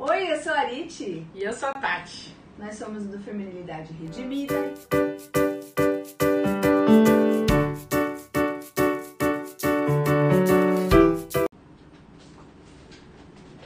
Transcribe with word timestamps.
Oi, 0.00 0.32
eu 0.32 0.40
sou 0.40 0.52
a 0.52 0.60
Arite. 0.60 1.26
E 1.34 1.42
eu 1.42 1.52
sou 1.52 1.70
a 1.70 1.72
Tati. 1.72 2.32
Nós 2.56 2.76
somos 2.76 3.02
do 3.02 3.18
Feminilidade 3.18 3.92
Redimida. 3.94 4.54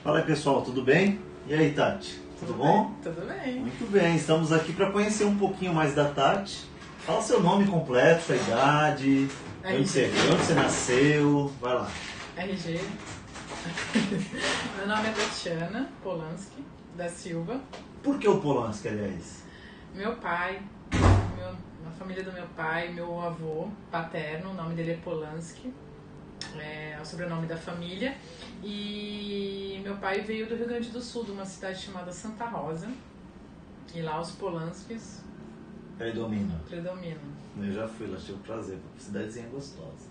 Fala 0.03 0.21
aí 0.21 0.25
pessoal, 0.25 0.63
tudo 0.63 0.83
bem? 0.83 1.21
E 1.47 1.53
aí 1.53 1.71
Tati, 1.75 2.19
tudo, 2.41 2.55
bom? 2.55 2.85
Bem? 2.85 3.13
Tudo 3.13 3.27
bem. 3.27 3.61
Muito 3.61 3.93
bem, 3.93 4.17
estamos 4.17 4.53
aqui 4.53 4.73
para 4.73 4.91
conhecer 4.91 5.25
um 5.25 5.37
pouquinho 5.37 5.75
mais 5.75 5.95
da 5.95 6.09
Tati. 6.09 6.67
Fala 7.01 7.21
seu 7.21 7.43
nome 7.43 7.67
completo, 7.67 8.23
sua 8.23 8.37
idade, 8.37 9.29
onde 9.67 9.87
você, 9.87 10.11
onde 10.33 10.43
você 10.43 10.55
nasceu, 10.55 11.53
vai 11.61 11.75
lá. 11.75 11.91
RG. 12.39 12.81
Meu 14.77 14.89
nome 14.89 15.09
é 15.09 15.13
Tatiana 15.13 15.89
Polanski 16.03 16.65
da 16.97 17.09
Silva. 17.09 17.61
Por 18.03 18.19
que 18.19 18.29
o 18.29 18.41
Polanski, 18.41 18.89
aliás? 18.89 19.45
Meu 19.95 20.17
pai, 20.17 20.61
meu, 21.37 21.49
a 21.87 21.91
família 21.97 22.25
do 22.25 22.33
meu 22.33 22.47
pai, 22.57 22.93
meu 22.93 23.21
avô 23.21 23.69
paterno, 23.91 24.51
o 24.51 24.55
nome 24.55 24.75
dele 24.75 24.93
é 24.93 24.97
Polanski, 24.97 25.73
é 26.59 26.99
o 27.01 27.05
sobrenome 27.05 27.47
da 27.47 27.57
família. 27.57 28.17
E 28.65 29.81
meu 29.85 29.97
pai 29.97 30.23
veio 30.23 30.49
do 30.49 30.57
Rio 30.57 30.67
Grande 30.67 30.89
do 30.91 31.01
Sul, 31.01 31.25
de 31.25 31.31
uma 31.31 31.45
cidade 31.45 31.79
chamada 31.79 32.11
Santa 32.13 32.45
Rosa. 32.47 32.89
E 33.95 34.01
lá 34.01 34.21
os 34.21 34.33
Polanskis 34.33 35.23
Predomina. 35.99 36.61
predominam. 36.69 37.33
Eu 37.59 37.73
já 37.73 37.87
fui 37.87 38.07
lá, 38.07 38.17
tive 38.17 38.33
o 38.33 38.39
prazer, 38.39 38.79
cidadezinha 38.99 39.47
gostosa. 39.49 40.09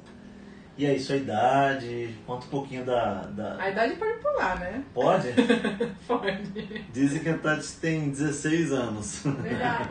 E 0.82 0.86
aí, 0.88 1.00
sua 1.00 1.16
idade, 1.18 2.16
conta 2.26 2.48
um 2.48 2.50
pouquinho 2.50 2.84
da... 2.84 3.22
da... 3.28 3.56
A 3.62 3.70
idade 3.70 3.94
pode 3.98 4.18
pular, 4.18 4.60
né? 4.60 4.84
Pode? 4.92 5.28
Pode. 6.08 6.84
Dizem 6.92 7.20
que 7.22 7.30
a 7.30 7.38
Tati 7.38 7.74
tem 7.74 8.10
16 8.10 8.72
anos. 8.72 9.22
Verdade. 9.24 9.90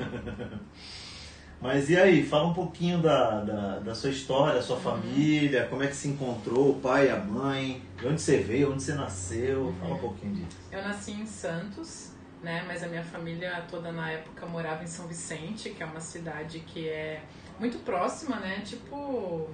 Mas 1.63 1.89
e 1.91 1.97
aí, 1.97 2.27
fala 2.27 2.49
um 2.49 2.55
pouquinho 2.55 3.01
da, 3.01 3.41
da, 3.43 3.79
da 3.79 3.95
sua 3.95 4.11
história, 4.11 4.61
sua 4.61 4.75
Uhum. 4.79 4.83
família, 4.83 5.69
como 5.71 5.85
é 5.85 5.87
que 5.87 5.95
se 5.95 6.09
encontrou, 6.09 6.71
o 6.71 6.81
pai, 6.81 7.09
a 7.09 7.19
mãe, 7.19 7.81
de 7.97 8.09
onde 8.09 8.21
você 8.21 8.39
veio, 8.39 8.73
onde 8.73 8.83
você 8.83 8.95
nasceu, 8.95 9.67
Uhum. 9.67 9.75
fala 9.75 9.95
um 9.95 9.99
pouquinho 9.99 10.35
disso. 10.35 10.57
Eu 10.73 10.83
nasci 10.83 11.13
em 11.13 11.25
Santos, 11.27 12.11
né? 12.43 12.65
Mas 12.67 12.83
a 12.83 12.89
minha 12.89 13.05
família 13.05 13.63
toda 13.71 13.93
na 13.93 14.11
época 14.11 14.45
morava 14.45 14.83
em 14.83 14.89
São 14.89 15.07
Vicente, 15.07 15.71
que 15.71 15.85
é 15.85 15.87
uma 15.87 16.01
cidade 16.01 16.59
que 16.67 16.89
é 16.89 17.23
muito 17.61 17.79
próxima, 17.85 18.41
né? 18.41 18.61
Tipo 18.65 19.49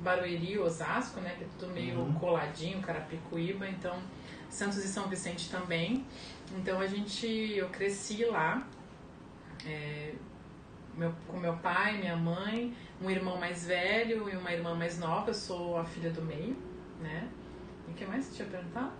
Barueri, 0.00 0.58
Osasco, 0.58 1.20
né? 1.20 1.34
Que 1.38 1.44
é 1.44 1.46
tudo 1.58 1.72
meio 1.72 1.98
Uhum. 2.00 2.12
coladinho, 2.14 2.80
Carapicuíba. 2.80 3.68
Então, 3.68 3.96
Santos 4.48 4.78
e 4.84 4.88
São 4.88 5.08
Vicente 5.08 5.50
também. 5.50 6.04
Então 6.56 6.80
a 6.80 6.86
gente, 6.86 7.26
eu 7.56 7.68
cresci 7.68 8.24
lá. 8.24 8.66
é, 9.66 10.14
meu, 10.96 11.12
com 11.28 11.36
meu 11.38 11.54
pai, 11.58 11.98
minha 11.98 12.16
mãe, 12.16 12.74
um 13.00 13.10
irmão 13.10 13.38
mais 13.38 13.66
velho 13.66 14.28
e 14.30 14.36
uma 14.36 14.50
irmã 14.52 14.74
mais 14.74 14.98
nova. 14.98 15.30
Eu 15.30 15.34
sou 15.34 15.78
a 15.78 15.84
filha 15.84 16.10
do 16.10 16.22
meio, 16.22 16.56
né? 17.00 17.28
E 17.86 17.90
o 17.90 17.94
que 17.94 18.04
mais 18.06 18.24
você 18.24 18.36
tinha 18.36 18.48
perguntado? 18.48 18.92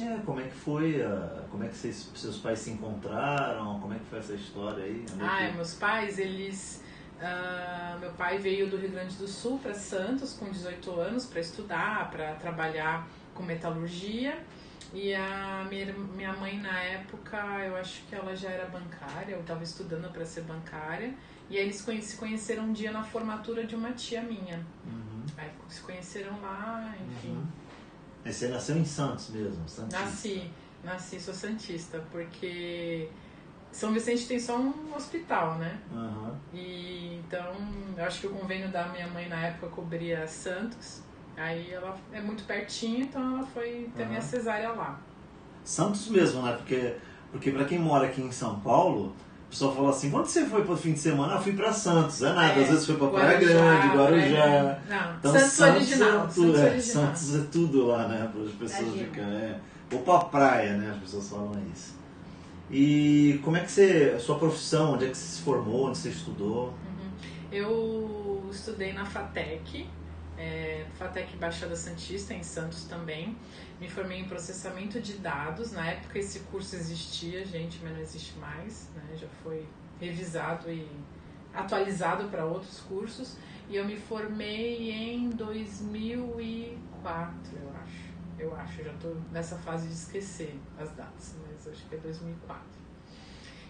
É, 0.00 0.18
como 0.26 0.40
é 0.40 0.44
que 0.44 0.54
foi, 0.54 1.02
a- 1.02 1.44
como 1.50 1.62
é 1.64 1.68
que 1.68 1.76
vocês, 1.76 2.10
seus 2.16 2.38
pais 2.38 2.58
se 2.58 2.70
encontraram, 2.70 3.78
como 3.80 3.94
é 3.94 3.98
que 3.98 4.04
foi 4.06 4.18
essa 4.18 4.32
história 4.34 4.82
aí? 4.84 5.04
Ah, 5.20 5.52
meus 5.54 5.74
pais, 5.74 6.18
eles. 6.18 6.82
Ah, 7.20 7.96
meu 8.00 8.10
pai 8.12 8.38
veio 8.38 8.68
do 8.68 8.76
Rio 8.76 8.90
Grande 8.90 9.14
do 9.16 9.26
Sul 9.28 9.58
para 9.58 9.74
Santos 9.74 10.34
com 10.34 10.50
18 10.50 10.90
anos 11.00 11.26
para 11.26 11.40
estudar, 11.40 12.10
para 12.10 12.34
trabalhar 12.34 13.08
com 13.34 13.42
metalurgia. 13.42 14.38
E 14.92 15.12
a 15.14 15.66
minha, 15.68 15.92
minha 15.92 16.32
mãe, 16.34 16.58
na 16.60 16.78
época, 16.80 17.36
eu 17.66 17.74
acho 17.76 18.02
que 18.08 18.14
ela 18.14 18.34
já 18.36 18.48
era 18.50 18.66
bancária, 18.66 19.34
eu 19.34 19.40
estava 19.40 19.64
estudando 19.64 20.12
para 20.12 20.24
ser 20.24 20.42
bancária. 20.42 21.12
E 21.50 21.58
aí 21.58 21.64
eles 21.64 21.84
se 22.04 22.16
conheceram 22.16 22.64
um 22.64 22.72
dia 22.72 22.92
na 22.92 23.02
formatura 23.02 23.66
de 23.66 23.74
uma 23.74 23.92
tia 23.92 24.22
minha. 24.22 24.64
Uhum, 24.86 25.24
Aí 25.36 25.50
se 25.68 25.80
conheceram 25.80 26.40
lá, 26.40 26.94
enfim. 27.10 27.30
uhum. 27.30 27.46
Aí 28.24 28.32
Você 28.32 28.48
nasceu 28.48 28.76
em 28.76 28.84
Santos 28.84 29.30
mesmo, 29.30 29.68
Santista. 29.68 30.00
Nasci, 30.04 30.50
nasci, 30.82 31.20
sou 31.20 31.34
santista, 31.34 32.02
porque 32.10 33.10
São 33.74 33.92
Vicente 33.92 34.26
tem 34.28 34.38
só 34.38 34.56
um 34.56 34.72
hospital, 34.96 35.56
né? 35.56 35.76
Aham. 35.92 36.32
E 36.54 37.20
então, 37.26 37.52
eu 37.98 38.04
acho 38.04 38.20
que 38.20 38.26
o 38.28 38.30
convênio 38.30 38.68
da 38.70 38.86
minha 38.88 39.08
mãe 39.08 39.28
na 39.28 39.46
época 39.46 39.66
cobria 39.68 40.26
Santos. 40.28 41.02
Aí 41.36 41.72
ela 41.72 41.96
é 42.12 42.20
muito 42.20 42.44
pertinho, 42.44 43.00
então 43.02 43.36
ela 43.38 43.46
foi 43.46 43.90
ter 43.96 44.06
minha 44.06 44.20
Aham. 44.20 44.28
cesárea 44.28 44.68
lá. 44.70 45.00
Santos 45.64 46.06
mesmo, 46.08 46.42
né? 46.42 46.52
Porque, 46.52 46.94
porque 47.32 47.50
pra 47.50 47.64
quem 47.64 47.78
mora 47.80 48.06
aqui 48.06 48.20
em 48.22 48.30
São 48.30 48.60
Paulo, 48.60 49.06
o 49.46 49.50
pessoal 49.50 49.74
fala 49.74 49.90
assim, 49.90 50.08
quando 50.10 50.26
você 50.26 50.44
foi 50.46 50.62
pro 50.64 50.76
fim 50.76 50.92
de 50.92 51.00
semana? 51.00 51.34
Ah, 51.34 51.40
fui 51.40 51.52
pra 51.54 51.72
Santos. 51.72 52.22
É 52.22 52.32
nada, 52.32 52.52
É, 52.60 52.62
às 52.62 52.68
vezes 52.70 52.86
foi 52.86 52.96
pra 52.96 53.08
Praia 53.08 53.38
Guarujá, 53.40 53.58
Grande, 53.58 53.96
Guarujá. 53.96 54.42
Praia- 54.42 54.82
Não, 54.88 55.16
Então, 55.16 55.32
Santos, 55.32 55.60
original. 55.60 56.08
é 56.08 56.20
tudo, 56.20 56.32
Santos 56.52 56.60
é, 56.60 56.70
original. 56.70 57.06
Santos 57.06 57.34
é 57.34 57.46
tudo 57.50 57.86
lá, 57.88 58.06
né? 58.06 58.30
Para 58.32 58.42
as 58.44 58.50
pessoas 58.52 58.80
Imagina. 58.82 59.04
ficarem. 59.08 59.34
É. 59.36 59.60
Ou 59.92 59.98
pra 60.02 60.18
praia, 60.20 60.76
né? 60.76 60.90
As 60.94 60.98
pessoas 61.02 61.28
falam 61.28 61.52
isso. 61.74 62.03
E 62.70 63.40
como 63.44 63.56
é 63.56 63.60
que 63.60 63.70
você. 63.70 64.14
A 64.16 64.20
sua 64.20 64.38
profissão, 64.38 64.94
onde 64.94 65.06
é 65.06 65.10
que 65.10 65.16
você 65.16 65.36
se 65.36 65.42
formou, 65.42 65.88
onde 65.88 65.98
você 65.98 66.08
estudou? 66.08 66.74
Eu 67.52 68.48
estudei 68.50 68.92
na 68.92 69.04
FATEC, 69.04 69.88
é, 70.36 70.84
FATEC 70.94 71.36
Baixada 71.36 71.76
Santista, 71.76 72.34
em 72.34 72.42
Santos 72.42 72.84
também. 72.84 73.36
Me 73.80 73.88
formei 73.88 74.20
em 74.20 74.24
processamento 74.24 75.00
de 75.00 75.14
dados. 75.14 75.72
Na 75.72 75.86
época 75.86 76.18
esse 76.18 76.40
curso 76.40 76.74
existia, 76.74 77.44
gente, 77.44 77.80
mas 77.82 77.92
não 77.92 78.00
existe 78.00 78.36
mais. 78.38 78.90
Né? 78.94 79.16
Já 79.16 79.28
foi 79.42 79.66
revisado 80.00 80.70
e 80.70 80.88
atualizado 81.52 82.28
para 82.28 82.44
outros 82.44 82.80
cursos. 82.80 83.36
E 83.68 83.76
eu 83.76 83.84
me 83.84 83.96
formei 83.96 84.90
em 84.90 85.30
2004, 85.30 87.58
eu 87.62 87.73
acho. 88.52 88.80
Eu 88.80 88.82
acho, 88.82 88.84
já 88.84 88.92
estou 88.92 89.16
nessa 89.32 89.56
fase 89.56 89.88
de 89.88 89.94
esquecer 89.94 90.58
as 90.78 90.90
datas, 90.92 91.36
mas 91.46 91.68
acho 91.68 91.86
que 91.86 91.94
é 91.94 91.98
2004. 91.98 92.62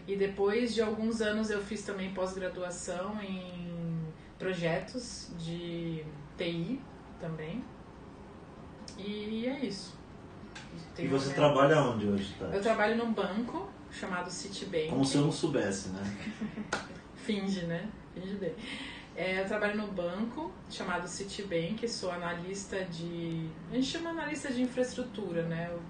E 0.07 0.17
depois 0.17 0.75
de 0.75 0.83
alguns 0.83 1.21
anos 1.21 1.51
eu 1.51 1.63
fiz 1.63 1.83
também 1.83 2.13
pós-graduação 2.13 3.21
em 3.23 4.07
projetos 4.39 5.31
de 5.39 6.05
TI 6.37 6.81
também. 7.21 7.65
E 8.99 9.47
é 9.47 9.65
isso. 9.65 9.97
E 10.99 11.07
você 11.07 11.33
trabalha 11.35 11.81
onde 11.81 12.07
hoje, 12.07 12.35
tá? 12.39 12.47
Eu 12.47 12.61
trabalho 12.61 12.97
num 12.97 13.13
banco 13.13 13.69
chamado 13.91 14.31
Citibank. 14.31 14.89
Como 14.89 15.05
se 15.05 15.17
eu 15.17 15.23
não 15.23 15.33
soubesse, 15.33 15.89
né? 15.89 16.17
Finge, 17.17 17.65
né? 17.67 17.89
Finge 18.13 18.37
bem. 18.37 18.55
É, 19.17 19.41
eu 19.41 19.47
trabalho 19.47 19.77
no 19.77 19.87
banco 19.93 20.51
chamado 20.69 21.07
Citibank, 21.07 21.89
sou 21.89 22.11
analista 22.11 22.85
de. 22.85 23.49
A 23.71 23.75
gente 23.75 23.87
chama 23.87 24.11
analista 24.11 24.53
de 24.53 24.63
infraestrutura, 24.63 25.43
né? 25.45 25.69
Eu 25.71 25.81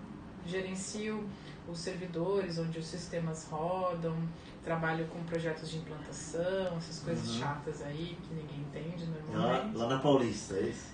gerencio 0.46 1.26
os 1.66 1.78
servidores 1.78 2.58
onde 2.58 2.78
os 2.78 2.86
sistemas 2.86 3.46
rodam, 3.50 4.14
trabalho 4.62 5.06
com 5.06 5.22
projetos 5.24 5.70
de 5.70 5.78
implantação, 5.78 6.76
essas 6.76 6.98
coisas 7.00 7.26
Uhum. 7.30 7.38
chatas 7.40 7.80
aí 7.82 8.18
que 8.22 8.34
ninguém 8.34 8.58
entende 8.60 9.04
Lá, 9.30 9.38
normalmente. 9.38 9.76
lá 9.78 9.88
na 9.88 9.98
Paulista, 9.98 10.54
é 10.56 10.62
isso? 10.62 10.86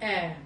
É. 0.00 0.36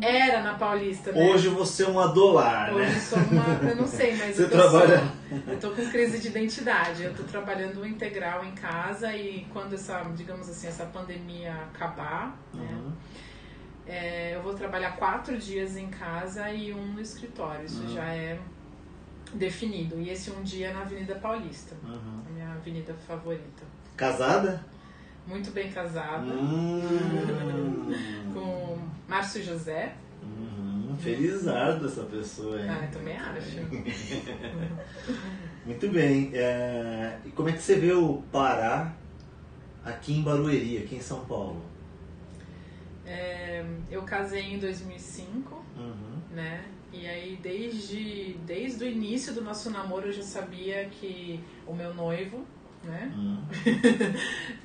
era 0.00 0.42
na 0.42 0.54
Paulista, 0.54 1.12
né? 1.12 1.30
Hoje 1.30 1.48
você 1.48 1.84
é 1.84 1.88
uma 1.88 2.08
dolar, 2.08 2.72
Hoje 2.72 2.90
né? 2.90 2.96
eu 2.96 3.00
sou 3.00 3.18
uma. 3.18 3.70
Eu 3.70 3.76
não 3.76 3.86
sei, 3.86 4.16
mas 4.16 4.36
Você 4.36 4.44
eu 4.44 4.50
tô 4.50 4.56
trabalha- 4.56 4.98
só- 5.00 5.52
eu 5.52 5.60
tô 5.60 5.70
com 5.70 5.90
crise 5.90 6.18
de 6.18 6.28
identidade. 6.28 7.02
Eu 7.04 7.14
tô 7.14 7.22
trabalhando 7.24 7.86
integral 7.86 8.44
em 8.44 8.52
casa 8.52 9.14
e 9.14 9.46
quando 9.52 9.74
essa, 9.74 10.02
digamos 10.14 10.48
assim, 10.48 10.66
essa 10.68 10.84
pandemia 10.86 11.54
acabar, 11.72 12.36
né? 12.54 12.68
Uhum. 12.72 12.92
é, 13.86 14.34
eu 14.34 14.42
vou 14.42 14.52
trabalhar 14.54 14.96
quatro 14.96 15.36
dias 15.38 15.76
em 15.76 15.86
casa 15.88 16.50
e 16.50 16.72
um 16.74 16.86
no 16.94 17.00
escritório. 17.00 17.64
Isso 17.64 17.82
Uhum. 17.82 17.94
já 17.94 18.04
é 18.04 18.38
definido. 19.34 20.00
E 20.00 20.10
esse 20.10 20.30
um 20.30 20.42
dia 20.42 20.68
é 20.68 20.72
na 20.72 20.80
Avenida 20.80 21.14
Paulista, 21.16 21.74
Uhum. 21.84 22.22
a 22.26 22.30
minha 22.32 22.52
avenida 22.52 22.94
favorita. 23.06 23.64
Casada? 23.96 24.64
Muito 25.26 25.50
bem 25.50 25.70
casada, 25.72 26.32
Hum. 26.32 27.90
com 28.32 28.78
Márcio 29.08 29.42
José. 29.42 29.94
Uhum. 30.22 30.96
Felizardo 30.98 31.86
essa 31.86 32.04
pessoa, 32.04 32.60
hein? 32.60 32.68
Ah, 32.68 32.84
eu 32.84 32.90
também 32.90 33.16
acho. 33.16 33.56
Muito 35.66 35.88
bem. 35.88 36.30
É, 36.32 37.18
E 37.24 37.30
como 37.30 37.48
é 37.48 37.52
que 37.52 37.62
você 37.62 37.76
veio 37.76 38.22
parar 38.30 38.96
aqui 39.84 40.14
em 40.14 40.22
Barueri, 40.22 40.78
aqui 40.78 40.96
em 40.96 41.00
São 41.00 41.24
Paulo? 41.24 41.62
É, 43.04 43.64
eu 43.90 44.02
casei 44.02 44.54
em 44.54 44.58
2005. 44.58 45.64
Uhum. 45.76 46.16
né? 46.34 46.64
E 46.92 47.06
aí 47.06 47.38
desde, 47.42 48.36
desde 48.46 48.84
o 48.84 48.88
início 48.88 49.34
do 49.34 49.42
nosso 49.42 49.70
namoro 49.70 50.06
eu 50.06 50.12
já 50.12 50.22
sabia 50.22 50.86
que 50.86 51.40
o 51.66 51.74
meu 51.74 51.92
noivo, 51.92 52.46
né? 52.86 53.12
Uhum. 53.14 53.42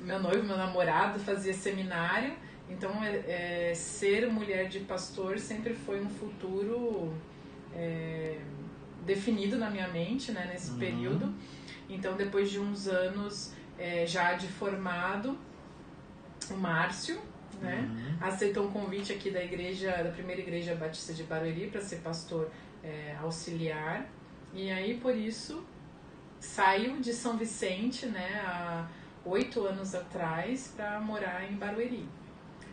meu 0.00 0.18
noivo, 0.20 0.44
meu 0.46 0.56
namorado 0.56 1.18
fazia 1.20 1.52
seminário, 1.52 2.34
então 2.68 3.02
é, 3.04 3.70
é, 3.70 3.74
ser 3.74 4.28
mulher 4.30 4.68
de 4.68 4.80
pastor 4.80 5.38
sempre 5.38 5.74
foi 5.74 6.00
um 6.00 6.08
futuro 6.08 7.12
é, 7.74 8.38
definido 9.04 9.58
na 9.58 9.68
minha 9.70 9.88
mente, 9.88 10.32
né, 10.32 10.48
nesse 10.52 10.70
Uhum. 10.72 10.78
período. 10.78 11.34
Então, 11.88 12.16
depois 12.16 12.50
de 12.50 12.58
uns 12.58 12.86
anos 12.86 13.52
é, 13.78 14.06
já 14.06 14.34
de 14.34 14.46
formado, 14.46 15.36
o 16.50 16.54
Márcio, 16.54 17.20
né, 17.60 17.88
Uhum. 17.90 18.16
aceitou 18.26 18.66
um 18.66 18.70
convite 18.70 19.12
aqui 19.12 19.30
da 19.30 19.42
igreja, 19.42 19.90
da 20.02 20.10
primeira 20.10 20.40
igreja 20.40 20.74
batista 20.74 21.12
de 21.12 21.22
Barueri 21.24 21.68
para 21.68 21.80
ser 21.80 21.96
pastor 21.96 22.50
é, 22.82 23.16
auxiliar. 23.20 24.06
E 24.54 24.70
aí, 24.70 24.98
por 24.98 25.14
isso, 25.16 25.64
saiu 26.42 27.00
de 27.00 27.12
São 27.12 27.36
Vicente, 27.36 28.06
né, 28.06 28.42
há 28.44 28.86
oito 29.24 29.64
anos 29.64 29.94
atrás, 29.94 30.72
para 30.76 31.00
morar 31.00 31.50
em 31.50 31.54
Barueri. 31.54 32.08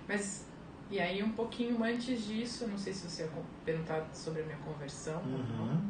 Mas, 0.07 0.47
e 0.89 0.99
aí, 0.99 1.21
um 1.21 1.31
pouquinho 1.31 1.83
antes 1.83 2.25
disso, 2.25 2.67
não 2.67 2.77
sei 2.77 2.91
se 2.93 3.07
você 3.07 3.23
ia 3.23 3.29
perguntar 3.63 4.07
sobre 4.11 4.41
a 4.41 4.45
minha 4.45 4.57
conversão, 4.57 5.21
Uhum. 5.21 5.81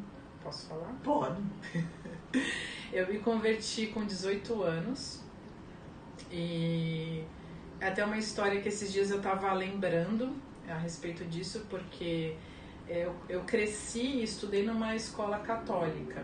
posso 0.43 0.67
falar? 0.67 0.93
Pode. 1.03 1.41
Eu 2.91 3.07
me 3.07 3.19
converti 3.19 3.87
com 3.87 4.05
18 4.05 4.61
anos 4.63 5.21
e 6.31 7.23
é 7.79 7.87
até 7.87 8.03
uma 8.03 8.17
história 8.17 8.59
que 8.61 8.67
esses 8.67 8.91
dias 8.91 9.09
eu 9.09 9.21
tava 9.21 9.53
lembrando 9.53 10.35
a 10.67 10.73
respeito 10.77 11.23
disso, 11.25 11.65
porque 11.69 12.35
eu, 12.87 13.15
eu 13.29 13.41
cresci 13.43 14.01
e 14.01 14.23
estudei 14.23 14.65
numa 14.65 14.95
escola 14.95 15.39
católica 15.39 16.23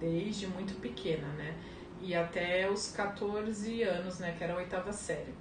desde 0.00 0.46
muito 0.46 0.74
pequena, 0.80 1.28
né? 1.28 1.54
E 2.00 2.14
até 2.14 2.70
os 2.70 2.92
14 2.92 3.82
anos, 3.82 4.18
né? 4.18 4.34
Que 4.36 4.44
era 4.44 4.54
a 4.54 4.56
oitava 4.56 4.92
série. 4.92 5.34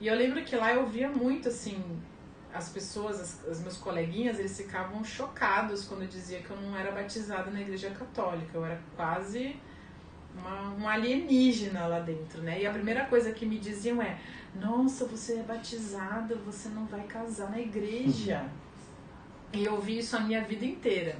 E 0.00 0.06
eu 0.06 0.14
lembro 0.14 0.42
que 0.44 0.56
lá 0.56 0.72
eu 0.72 0.86
via 0.86 1.08
muito, 1.08 1.48
assim, 1.48 1.80
as 2.52 2.68
pessoas, 2.68 3.20
as, 3.20 3.44
os 3.48 3.60
meus 3.60 3.76
coleguinhas, 3.76 4.38
eles 4.38 4.56
ficavam 4.56 5.02
chocados 5.04 5.84
quando 5.84 6.02
eu 6.02 6.08
dizia 6.08 6.40
que 6.40 6.50
eu 6.50 6.56
não 6.60 6.76
era 6.76 6.90
batizada 6.90 7.50
na 7.50 7.60
igreja 7.60 7.90
católica. 7.90 8.50
Eu 8.52 8.64
era 8.64 8.80
quase 8.96 9.56
uma, 10.36 10.74
um 10.74 10.88
alienígena 10.88 11.86
lá 11.86 12.00
dentro, 12.00 12.42
né? 12.42 12.60
E 12.60 12.66
a 12.66 12.72
primeira 12.72 13.06
coisa 13.06 13.32
que 13.32 13.46
me 13.46 13.58
diziam 13.58 14.02
é: 14.02 14.18
Nossa, 14.54 15.06
você 15.06 15.38
é 15.38 15.42
batizada, 15.42 16.34
você 16.36 16.68
não 16.68 16.84
vai 16.86 17.04
casar 17.04 17.50
na 17.50 17.60
igreja. 17.60 18.44
E 19.52 19.64
eu 19.64 19.74
ouvi 19.74 19.98
isso 19.98 20.16
a 20.16 20.20
minha 20.20 20.42
vida 20.42 20.64
inteira. 20.64 21.16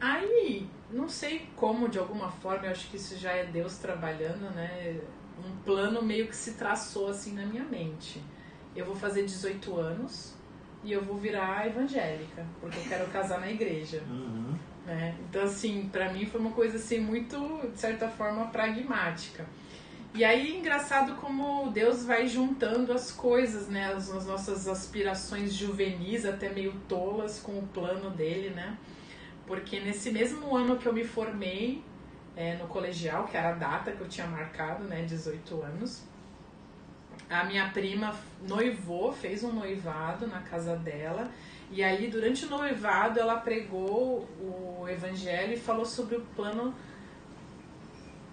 Aí, 0.00 0.66
não 0.92 1.08
sei 1.08 1.48
como, 1.56 1.88
de 1.88 1.98
alguma 1.98 2.30
forma, 2.30 2.66
eu 2.66 2.70
acho 2.72 2.88
que 2.88 2.96
isso 2.96 3.16
já 3.16 3.32
é 3.32 3.44
Deus 3.44 3.78
trabalhando, 3.78 4.50
né? 4.54 5.00
Um 5.44 5.56
plano 5.64 6.02
meio 6.02 6.28
que 6.28 6.36
se 6.36 6.52
traçou 6.54 7.08
assim 7.08 7.32
na 7.32 7.44
minha 7.46 7.64
mente. 7.64 8.22
Eu 8.76 8.84
vou 8.86 8.94
fazer 8.94 9.24
18 9.24 9.76
anos 9.76 10.34
e 10.84 10.92
eu 10.92 11.02
vou 11.02 11.16
virar 11.16 11.66
evangélica, 11.66 12.44
porque 12.60 12.78
eu 12.78 12.84
quero 12.84 13.06
casar 13.08 13.40
na 13.40 13.50
igreja 13.50 14.02
Uhum. 14.08 14.54
né? 14.86 15.14
Então, 15.28 15.42
assim, 15.42 15.88
pra 15.92 16.12
mim 16.12 16.26
foi 16.26 16.40
uma 16.40 16.50
coisa 16.52 16.76
assim 16.76 17.00
muito, 17.00 17.36
de 17.72 17.78
certa 17.78 18.08
forma, 18.08 18.46
pragmática. 18.46 19.46
E 20.14 20.24
aí, 20.24 20.58
engraçado 20.58 21.14
como 21.16 21.70
Deus 21.70 22.04
vai 22.04 22.26
juntando 22.28 22.92
as 22.92 23.10
coisas, 23.10 23.68
né? 23.68 23.92
As, 23.94 24.10
as 24.10 24.26
nossas 24.26 24.68
aspirações 24.68 25.54
juvenis, 25.54 26.26
até 26.26 26.50
meio 26.50 26.74
tolas, 26.86 27.40
com 27.40 27.52
o 27.58 27.66
plano 27.68 28.10
dele, 28.10 28.50
né? 28.50 28.76
Porque 29.46 29.80
nesse 29.80 30.10
mesmo 30.10 30.56
ano 30.56 30.76
que 30.76 30.86
eu 30.86 30.92
me 30.92 31.04
formei 31.04 31.82
é, 32.36 32.56
no 32.56 32.66
colegial, 32.66 33.24
que 33.24 33.36
era 33.36 33.50
a 33.50 33.52
data 33.52 33.92
que 33.92 34.00
eu 34.00 34.08
tinha 34.08 34.26
marcado, 34.26 34.84
né? 34.84 35.02
18 35.02 35.62
anos, 35.62 36.02
a 37.28 37.44
minha 37.44 37.68
prima 37.70 38.14
noivou, 38.46 39.12
fez 39.12 39.42
um 39.42 39.52
noivado 39.52 40.26
na 40.26 40.40
casa 40.40 40.76
dela. 40.76 41.30
E 41.70 41.82
aí, 41.82 42.08
durante 42.08 42.44
o 42.44 42.50
noivado, 42.50 43.18
ela 43.18 43.36
pregou 43.36 44.28
o 44.38 44.86
evangelho 44.88 45.54
e 45.54 45.56
falou 45.56 45.84
sobre 45.84 46.16
o 46.16 46.20
plano 46.36 46.74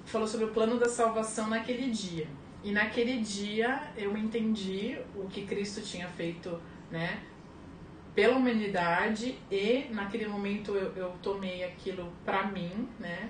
falou 0.05 0.27
sobre 0.27 0.47
o 0.47 0.49
plano 0.49 0.79
da 0.79 0.89
salvação 0.89 1.47
naquele 1.47 1.91
dia. 1.91 2.27
E 2.63 2.71
naquele 2.71 3.21
dia 3.21 3.91
eu 3.95 4.17
entendi 4.17 4.97
o 5.15 5.27
que 5.27 5.45
Cristo 5.45 5.81
tinha 5.81 6.07
feito, 6.07 6.59
né, 6.91 7.19
pela 8.15 8.37
humanidade 8.37 9.37
e 9.51 9.87
naquele 9.91 10.27
momento 10.27 10.75
eu, 10.75 10.93
eu 10.95 11.09
tomei 11.21 11.63
aquilo 11.63 12.11
pra 12.25 12.47
mim, 12.47 12.89
né, 12.99 13.29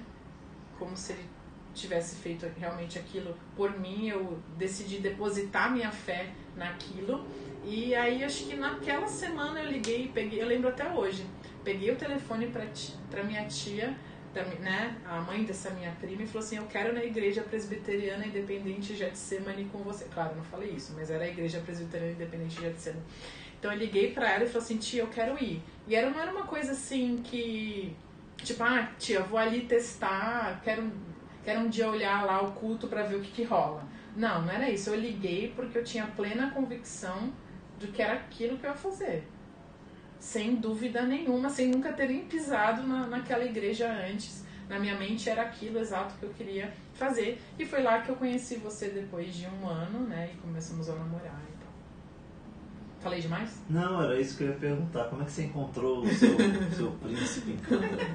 como 0.78 0.96
se 0.96 1.14
ele 1.14 1.26
tivesse 1.74 2.16
feito 2.18 2.46
realmente 2.58 2.98
aquilo 2.98 3.36
por 3.56 3.78
mim, 3.80 4.08
eu 4.08 4.40
decidi 4.58 5.00
depositar 5.00 5.72
minha 5.72 5.92
fé 5.92 6.31
naquilo. 6.56 7.26
E 7.64 7.94
aí 7.94 8.24
acho 8.24 8.46
que 8.46 8.56
naquela 8.56 9.08
semana 9.08 9.62
eu 9.62 9.70
liguei, 9.72 10.10
peguei, 10.14 10.42
eu 10.42 10.48
lembro 10.48 10.70
até 10.70 10.90
hoje, 10.92 11.26
peguei 11.64 11.92
o 11.92 11.96
telefone 11.96 12.52
pra 13.10 13.24
minha 13.24 13.46
tia, 13.46 13.96
da 14.34 14.44
né, 14.44 14.96
a 15.06 15.22
mãe 15.22 15.44
dessa 15.44 15.72
minha 15.72 15.92
prima, 16.00 16.22
e 16.22 16.28
falou 16.28 16.46
assim, 16.46 16.58
eu 16.58 16.66
quero 16.68 16.94
na 16.94 17.04
igreja 17.04 17.42
presbiteriana 17.42 18.26
independente 18.26 18.96
Getsemane 18.96 19.66
com 19.66 19.80
você. 19.80 20.06
Claro, 20.06 20.36
não 20.36 20.44
falei 20.44 20.70
isso, 20.72 20.94
mas 20.96 21.10
era 21.10 21.24
a 21.24 21.28
igreja 21.28 21.60
presbiteriana 21.60 22.14
independente 22.14 22.62
Getsemane. 22.62 23.04
Então 23.59 23.73
eu 23.73 23.77
liguei 23.77 24.13
pra 24.13 24.31
ela 24.31 24.45
e 24.45 24.47
falei 24.47 24.63
assim, 24.63 24.77
tia, 24.77 25.03
eu 25.03 25.07
quero 25.07 25.41
ir. 25.44 25.61
E 25.85 25.94
era, 25.94 26.09
não 26.09 26.19
era 26.19 26.31
uma 26.31 26.45
coisa 26.45 26.71
assim 26.71 27.17
que, 27.21 27.94
tipo, 28.38 28.63
ah, 28.63 28.89
tia, 28.97 29.21
vou 29.21 29.38
ali 29.38 29.61
testar, 29.61 30.61
quero, 30.63 30.89
quero 31.44 31.59
um 31.59 31.67
dia 31.69 31.89
olhar 31.89 32.25
lá 32.25 32.41
o 32.41 32.53
culto 32.53 32.88
pra 32.88 33.03
ver 33.03 33.15
o 33.15 33.21
que 33.21 33.31
que 33.31 33.44
rola. 33.44 33.83
Não, 34.15 34.44
não 34.44 34.51
era 34.51 34.69
isso. 34.69 34.89
Eu 34.89 34.95
liguei 34.95 35.51
porque 35.56 35.77
eu 35.77 35.83
tinha 35.83 36.07
plena 36.07 36.51
convicção 36.51 37.33
de 37.77 37.88
que 37.88 38.01
era 38.01 38.13
aquilo 38.13 38.57
que 38.57 38.65
eu 38.65 38.71
ia 38.71 38.75
fazer. 38.77 39.27
Sem 40.19 40.56
dúvida 40.56 41.01
nenhuma, 41.03 41.50
sem 41.50 41.69
nunca 41.69 41.91
terem 41.91 42.25
pisado 42.25 42.83
na, 42.83 43.07
naquela 43.07 43.44
igreja 43.44 43.91
antes. 43.91 44.45
Na 44.69 44.79
minha 44.79 44.95
mente 44.97 45.29
era 45.29 45.41
aquilo 45.41 45.79
exato 45.79 46.15
que 46.17 46.23
eu 46.23 46.29
queria 46.29 46.73
fazer. 46.94 47.41
E 47.57 47.65
foi 47.65 47.81
lá 47.81 48.01
que 48.01 48.09
eu 48.09 48.15
conheci 48.15 48.56
você 48.56 48.89
depois 48.89 49.33
de 49.33 49.47
um 49.47 49.67
ano, 49.67 50.07
né? 50.07 50.31
E 50.33 50.38
começamos 50.38 50.89
a 50.89 50.95
namorar. 50.95 51.49
Falei 53.01 53.22
demais? 53.22 53.50
Não, 53.69 54.01
era 54.01 54.19
isso 54.19 54.38
que 54.38 54.44
eu 54.44 54.50
ia 54.50 54.56
perguntar. 54.56 55.06
Como 55.06 55.22
é 55.22 55.25
que 55.25 55.31
você 55.31 55.44
encontrou 55.44 56.04
o 56.04 56.07
seu, 56.10 56.36
seu 56.75 56.92
príncipe 56.92 57.51
encantador? 57.51 58.06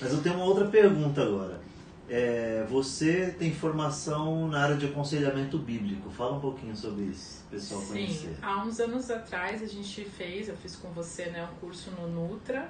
Mas 0.00 0.12
eu 0.12 0.22
tenho 0.22 0.36
uma 0.36 0.44
outra 0.44 0.66
pergunta 0.68 1.22
agora. 1.22 1.60
É, 2.08 2.66
você 2.68 3.34
tem 3.38 3.54
formação 3.54 4.48
na 4.48 4.62
área 4.62 4.76
de 4.76 4.86
aconselhamento 4.86 5.58
bíblico. 5.58 6.10
Fala 6.10 6.36
um 6.36 6.40
pouquinho 6.40 6.76
sobre 6.76 7.04
isso, 7.04 7.44
pessoal 7.50 7.80
Sim, 7.80 7.88
conhecer. 7.88 8.36
há 8.42 8.64
uns 8.64 8.80
anos 8.80 9.10
atrás 9.10 9.62
a 9.62 9.66
gente 9.66 10.04
fez, 10.04 10.48
eu 10.48 10.56
fiz 10.56 10.76
com 10.76 10.90
você, 10.90 11.26
né, 11.26 11.48
um 11.50 11.54
curso 11.60 11.90
no 11.92 12.08
Nutra. 12.08 12.68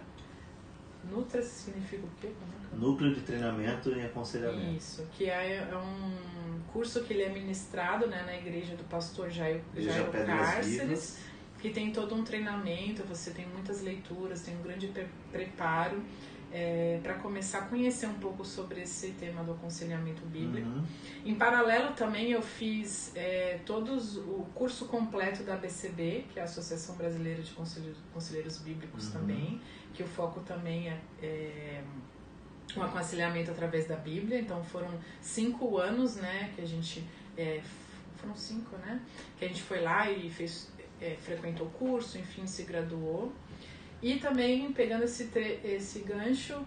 Nutra 1.11 1.43
significa 1.43 2.05
o 2.05 2.11
quê? 2.21 2.29
É 2.29 2.75
é? 2.75 2.77
Núcleo 2.77 3.15
de 3.15 3.21
treinamento 3.23 3.91
em 3.91 4.05
aconselhamento. 4.05 4.77
Isso, 4.77 5.07
que 5.17 5.25
é, 5.25 5.69
é 5.71 5.77
um 5.77 6.61
curso 6.73 7.03
que 7.03 7.13
ele 7.13 7.23
é 7.23 7.29
ministrado 7.29 8.07
né, 8.07 8.23
na 8.25 8.37
igreja 8.37 8.77
do 8.77 8.85
pastor 8.85 9.29
Jairo 9.31 9.61
Pedras 9.75 10.27
Cárceres, 10.27 10.81
Vivas. 10.81 11.19
Que 11.63 11.71
tem 11.71 11.93
todo 11.93 12.15
um 12.15 12.25
treinamento, 12.25 13.03
você 13.05 13.31
tem 13.31 13.47
muitas 13.47 13.81
leituras, 13.81 14.43
tem 14.43 14.55
um 14.59 14.63
grande 14.63 14.89
pre- 14.89 15.07
preparo 15.31 16.03
para 17.03 17.15
começar 17.15 17.61
a 17.61 17.63
conhecer 17.63 18.07
um 18.07 18.19
pouco 18.19 18.45
sobre 18.45 18.83
esse 18.83 19.13
tema 19.13 19.43
do 19.43 19.53
aconselhamento 19.53 20.21
bíblico. 20.27 20.69
Uhum. 20.69 20.85
Em 21.25 21.35
paralelo 21.35 21.95
também 21.95 22.31
eu 22.33 22.43
fiz 22.43 23.11
é, 23.17 23.59
todos 23.65 24.19
o 24.19 24.45
curso 24.55 24.85
completo 24.87 25.45
da 25.45 25.55
ABCB, 25.55 26.27
que 26.31 26.39
é 26.39 26.43
a 26.43 26.45
Associação 26.45 26.95
Brasileira 26.97 27.41
de 27.41 27.53
Conselheiros, 27.53 27.99
Conselheiros 28.13 28.59
Bíblicos 28.59 29.07
Uhum. 29.07 29.13
também, 29.13 29.61
que 29.95 30.03
o 30.03 30.07
foco 30.07 30.41
também 30.41 30.91
é, 30.91 30.99
é 31.23 31.83
um 32.77 32.83
aconselhamento 32.83 33.51
através 33.51 33.87
da 33.87 33.97
Bíblia. 33.97 34.39
Então 34.39 34.63
foram 34.63 34.91
cinco 35.23 35.79
anos, 35.79 36.17
né, 36.17 36.53
que 36.55 36.61
a 36.61 36.67
gente 36.67 37.03
é, 37.35 37.63
foram 38.17 38.37
cinco, 38.37 38.77
né, 38.77 39.01
que 39.39 39.45
a 39.47 39.49
gente 39.49 39.63
foi 39.63 39.81
lá 39.81 40.11
e 40.11 40.29
fez 40.29 40.71
é, 41.03 41.17
frequentou 41.21 41.67
o 41.67 41.71
curso, 41.71 42.19
enfim, 42.19 42.47
se 42.47 42.63
graduou. 42.63 43.33
E 44.01 44.17
também 44.17 44.73
pegando 44.73 45.05
esse 45.05 45.31
esse 45.65 46.01
gancho, 46.01 46.65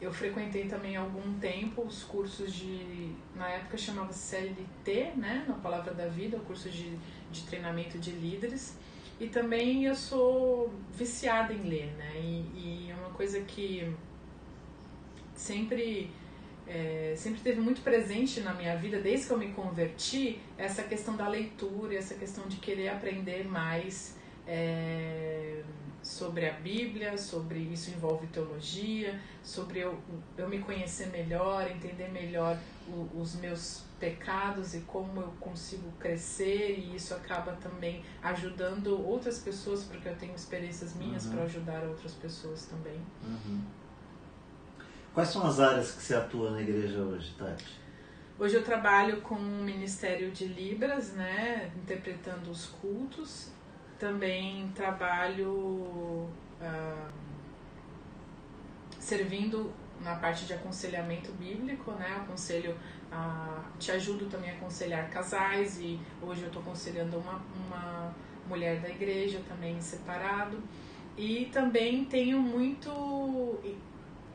eu 0.00 0.12
frequentei 0.12 0.66
também 0.66 0.96
algum 0.96 1.38
tempo 1.38 1.82
os 1.82 2.02
cursos 2.02 2.52
de. 2.52 3.14
Na 3.34 3.48
época 3.48 3.76
chamava 3.76 4.12
CLT, 4.12 5.12
né? 5.16 5.44
Na 5.48 5.54
Palavra 5.54 5.94
da 5.94 6.06
Vida, 6.06 6.36
o 6.36 6.40
curso 6.40 6.68
de, 6.68 6.96
de 7.30 7.42
treinamento 7.42 7.98
de 7.98 8.10
líderes. 8.10 8.76
E 9.20 9.28
também 9.28 9.84
eu 9.84 9.94
sou 9.94 10.72
viciada 10.92 11.52
em 11.52 11.62
ler, 11.62 11.92
né? 11.96 12.12
E, 12.16 12.86
e 12.86 12.90
é 12.90 12.94
uma 12.94 13.10
coisa 13.10 13.40
que 13.42 13.94
sempre. 15.34 16.10
É, 16.66 17.14
sempre 17.16 17.40
teve 17.40 17.60
muito 17.60 17.82
presente 17.82 18.40
na 18.40 18.54
minha 18.54 18.76
vida, 18.76 19.00
desde 19.00 19.26
que 19.26 19.32
eu 19.32 19.38
me 19.38 19.52
converti, 19.52 20.40
essa 20.56 20.82
questão 20.82 21.16
da 21.16 21.28
leitura, 21.28 21.94
essa 21.94 22.14
questão 22.14 22.46
de 22.48 22.56
querer 22.56 22.88
aprender 22.88 23.44
mais. 23.46 24.16
é, 24.46 25.62
sobre 26.02 26.46
a 26.46 26.52
Bíblia, 26.52 27.16
sobre 27.16 27.58
isso 27.60 27.90
envolve 27.90 28.26
teologia, 28.26 29.18
sobre 29.42 29.78
eu, 29.80 29.98
eu 30.36 30.46
me 30.46 30.58
conhecer 30.58 31.06
melhor, 31.06 31.66
entender 31.70 32.08
melhor 32.10 32.58
o, 32.86 33.08
os 33.18 33.36
meus 33.36 33.84
pecados 33.98 34.74
e 34.74 34.80
como 34.80 35.22
eu 35.22 35.28
consigo 35.40 35.90
crescer 35.98 36.78
e 36.78 36.94
isso 36.94 37.14
acaba 37.14 37.52
também 37.52 38.04
ajudando 38.22 39.02
outras 39.02 39.38
pessoas 39.38 39.82
porque 39.84 40.06
eu 40.06 40.16
tenho 40.16 40.34
experiências 40.34 40.94
minhas 40.94 41.24
Uhum. 41.24 41.32
para 41.32 41.42
ajudar 41.44 41.82
outras 41.84 42.12
pessoas 42.12 42.66
também. 42.66 43.00
Uhum. 43.22 43.62
Quais 45.14 45.28
são 45.28 45.46
as 45.46 45.60
áreas 45.60 45.92
que 45.92 46.02
você 46.02 46.12
atua 46.16 46.50
na 46.50 46.60
igreja 46.60 46.98
hoje, 46.98 47.32
Tati? 47.38 47.80
Hoje 48.36 48.56
eu 48.56 48.64
trabalho 48.64 49.20
com 49.20 49.36
o 49.36 49.62
Ministério 49.62 50.32
de 50.32 50.44
Libras, 50.44 51.12
né, 51.12 51.70
interpretando 51.76 52.50
os 52.50 52.66
cultos. 52.66 53.52
Também 53.96 54.72
trabalho 54.74 56.28
ah, 56.60 57.06
servindo 58.98 59.72
na 60.00 60.16
parte 60.16 60.46
de 60.46 60.52
aconselhamento 60.52 61.30
bíblico, 61.34 61.92
né? 61.92 62.16
Aconselho, 62.16 62.76
ah, 63.12 63.62
te 63.78 63.92
ajudo 63.92 64.26
também 64.26 64.50
a 64.50 64.54
aconselhar 64.54 65.08
casais 65.10 65.78
e 65.78 66.00
hoje 66.20 66.42
eu 66.42 66.48
estou 66.48 66.60
aconselhando 66.60 67.18
uma, 67.18 67.40
uma 67.54 68.12
mulher 68.48 68.80
da 68.80 68.88
igreja 68.88 69.40
também 69.48 69.80
separado. 69.80 70.60
E 71.16 71.48
também 71.52 72.04
tenho 72.04 72.40
muito 72.40 72.90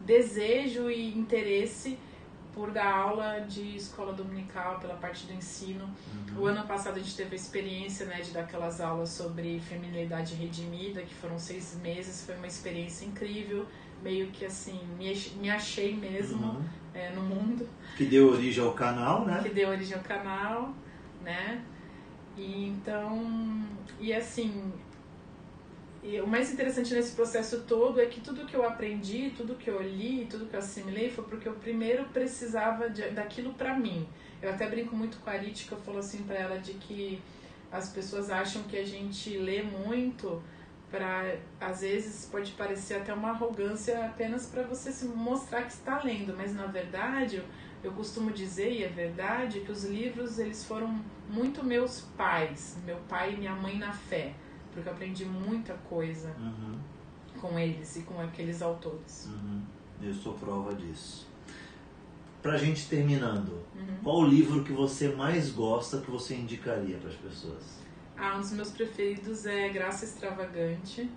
desejo 0.05 0.89
e 0.89 1.17
interesse 1.17 1.97
por 2.53 2.71
dar 2.71 2.91
aula 2.93 3.39
de 3.39 3.75
escola 3.75 4.11
dominical 4.11 4.79
pela 4.79 4.95
parte 4.95 5.25
do 5.27 5.33
ensino. 5.33 5.89
O 6.37 6.45
ano 6.45 6.65
passado 6.67 6.95
a 6.97 6.99
gente 6.99 7.15
teve 7.15 7.33
a 7.33 7.35
experiência 7.35 8.05
né, 8.05 8.19
de 8.21 8.31
dar 8.31 8.41
aquelas 8.41 8.81
aulas 8.81 9.09
sobre 9.09 9.59
feminilidade 9.59 10.33
redimida, 10.35 11.01
que 11.03 11.13
foram 11.13 11.37
seis 11.37 11.77
meses, 11.81 12.23
foi 12.25 12.35
uma 12.35 12.47
experiência 12.47 13.05
incrível, 13.05 13.65
meio 14.03 14.27
que 14.27 14.45
assim, 14.45 14.79
me, 14.97 15.13
me 15.39 15.49
achei 15.49 15.95
mesmo 15.95 16.47
Uhum. 16.53 16.63
é, 16.93 17.11
no 17.11 17.21
mundo, 17.21 17.67
Que 17.95 18.05
deu 18.05 18.29
origem 18.29 18.63
ao 18.63 18.73
canal, 18.73 19.25
né? 19.25 19.41
que 19.43 19.49
deu 19.49 19.69
origem 19.69 19.95
ao 19.95 20.03
canal, 20.03 20.73
né? 21.21 21.61
E 22.37 22.65
então, 22.67 23.65
e 23.99 24.13
assim, 24.13 24.71
e 26.01 26.19
o 26.21 26.27
mais 26.27 26.51
interessante 26.51 26.93
nesse 26.93 27.13
processo 27.13 27.61
todo 27.67 27.99
é 27.99 28.05
que 28.05 28.21
tudo 28.21 28.45
que 28.45 28.55
eu 28.55 28.65
aprendi, 28.65 29.33
tudo 29.35 29.55
que 29.55 29.69
eu 29.69 29.81
li, 29.81 30.25
tudo 30.29 30.45
que 30.45 30.53
eu 30.53 30.59
assimilei 30.59 31.09
foi 31.09 31.25
porque 31.25 31.47
eu 31.47 31.53
primeiro 31.53 32.05
precisava 32.05 32.89
de, 32.89 33.09
daquilo 33.09 33.53
pra 33.53 33.77
mim. 33.77 34.07
Eu 34.41 34.49
até 34.49 34.67
brinco 34.67 34.95
muito 34.95 35.19
com 35.19 35.29
a 35.29 35.33
Arit, 35.33 35.65
que 35.65 35.71
eu 35.73 35.77
falo 35.79 35.99
assim 35.99 36.23
pra 36.23 36.37
ela 36.37 36.57
de 36.57 36.73
que 36.75 37.21
as 37.69 37.89
pessoas 37.89 38.29
acham 38.29 38.63
que 38.63 38.77
a 38.77 38.85
gente 38.85 39.37
lê 39.37 39.61
muito 39.61 40.41
para 40.89 41.35
às 41.59 41.81
vezes 41.81 42.25
pode 42.25 42.53
parecer 42.53 42.95
até 42.95 43.13
uma 43.13 43.29
arrogância 43.29 44.05
apenas 44.05 44.47
para 44.47 44.63
você 44.63 44.91
se 44.91 45.05
mostrar 45.05 45.63
que 45.63 45.73
está 45.73 46.01
lendo, 46.01 46.33
mas 46.35 46.55
na 46.55 46.65
verdade 46.65 47.43
eu 47.83 47.91
costumo 47.91 48.31
dizer 48.31 48.71
e 48.71 48.83
é 48.83 48.87
verdade 48.87 49.59
que 49.61 49.71
os 49.71 49.83
livros 49.83 50.39
eles 50.39 50.65
foram 50.65 50.99
muito 51.29 51.63
meus 51.63 52.01
pais, 52.17 52.77
meu 52.85 52.97
pai 53.07 53.33
e 53.33 53.37
minha 53.37 53.53
mãe 53.53 53.77
na 53.77 53.93
fé, 53.93 54.33
porque 54.73 54.87
eu 54.87 54.93
aprendi 54.93 55.25
muita 55.25 55.73
coisa 55.89 56.35
Uhum. 56.39 56.77
com 57.41 57.57
eles 57.59 57.95
e 57.97 58.01
com 58.01 58.19
aqueles 58.19 58.61
autores. 58.61 59.27
Uhum. 59.27 59.61
Eu 60.01 60.13
sou 60.13 60.33
prova 60.33 60.73
disso. 60.73 61.27
Pra 62.41 62.55
gente 62.57 62.87
terminando, 62.87 63.59
Uhum. 63.75 63.97
qual 64.03 64.17
o 64.19 64.25
livro 64.25 64.63
que 64.63 64.71
você 64.71 65.09
mais 65.09 65.51
gosta 65.51 65.99
que 65.99 66.09
você 66.09 66.35
indicaria 66.35 66.97
para 66.97 67.09
as 67.09 67.15
pessoas? 67.15 67.79
Ah, 68.17 68.35
um 68.37 68.39
dos 68.41 68.51
meus 68.51 68.71
preferidos 68.71 69.45
é 69.45 69.69
Graça 69.69 70.05
Extravagante, 70.05 71.09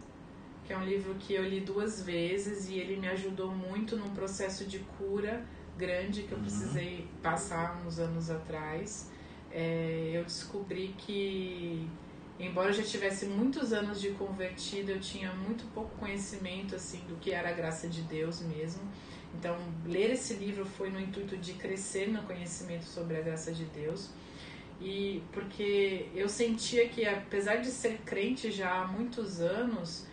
que 0.67 0.73
é 0.73 0.79
um 0.79 0.85
livro 0.85 1.15
que 1.15 1.33
eu 1.35 1.45
li 1.49 1.61
duas 1.61 2.03
vezes 2.03 2.69
e 2.69 2.75
ele 2.79 2.97
me 2.97 3.09
ajudou 3.09 3.53
muito 3.53 3.97
num 3.97 4.11
processo 4.11 4.65
de 4.65 4.79
cura 4.99 5.45
grande 5.77 6.23
que 6.25 6.33
eu 6.33 6.39
Uhum. 6.39 6.45
precisei 6.45 7.09
passar 7.23 7.81
uns 7.87 7.99
anos 7.99 8.31
atrás. 8.31 9.11
É, 9.51 10.11
eu 10.15 10.25
descobri 10.25 10.95
que, 10.99 11.89
embora 12.47 12.71
eu 12.71 12.73
já 12.75 12.83
tivesse 12.83 13.27
muitos 13.27 13.73
anos 13.73 14.01
de 14.01 14.11
convertida, 14.11 14.93
eu 14.93 15.01
tinha 15.01 15.33
muito 15.33 15.65
pouco 15.75 15.95
conhecimento 15.97 16.75
assim 16.77 17.01
do 17.09 17.17
que 17.17 17.31
era 17.33 17.49
a 17.51 17.53
graça 17.53 17.89
de 17.89 18.03
Deus 18.03 18.41
mesmo. 18.41 18.83
Então, 19.35 19.57
ler 19.87 20.11
esse 20.13 20.35
livro 20.35 20.65
foi 20.67 20.91
no 20.91 21.01
intuito 21.01 21.37
de 21.37 21.55
crescer 21.55 22.09
no 22.09 22.23
conhecimento 22.23 22.85
sobre 22.85 23.17
a 23.17 23.21
graça 23.23 23.53
de 23.53 23.65
Deus. 23.65 24.11
E 24.81 25.23
porque 25.33 26.09
eu 26.15 26.29
sentia 26.29 26.89
que, 26.89 27.07
apesar 27.07 27.57
de 27.57 27.71
ser 27.71 27.99
crente 28.05 28.51
já 28.51 28.83
há 28.83 28.87
muitos 28.87 29.41
anos, 29.41 30.05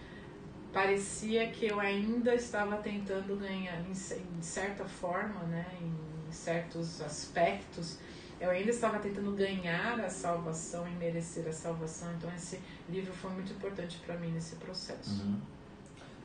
parecia 0.71 1.49
que 1.49 1.65
eu 1.65 1.79
ainda 1.79 2.35
estava 2.35 2.77
tentando 2.77 3.35
ganhar, 3.35 3.81
em 3.89 3.93
ce- 3.95 4.21
em 4.37 4.41
certa 4.41 4.85
forma, 4.85 5.41
né, 5.45 5.65
em 5.81 6.31
certos 6.31 7.01
aspectos, 7.01 7.97
eu 8.39 8.49
ainda 8.49 8.69
estava 8.69 8.99
tentando 8.99 9.31
ganhar 9.33 9.99
a 9.99 10.09
salvação 10.09 10.87
e 10.87 10.91
merecer 10.91 11.47
a 11.47 11.51
salvação. 11.51 12.11
Então, 12.17 12.29
esse 12.35 12.59
livro 12.89 13.13
foi 13.13 13.31
muito 13.31 13.51
importante 13.51 13.99
para 14.05 14.15
mim 14.17 14.31
nesse 14.31 14.55
processo. 14.55 15.23
Uhum. 15.23 15.39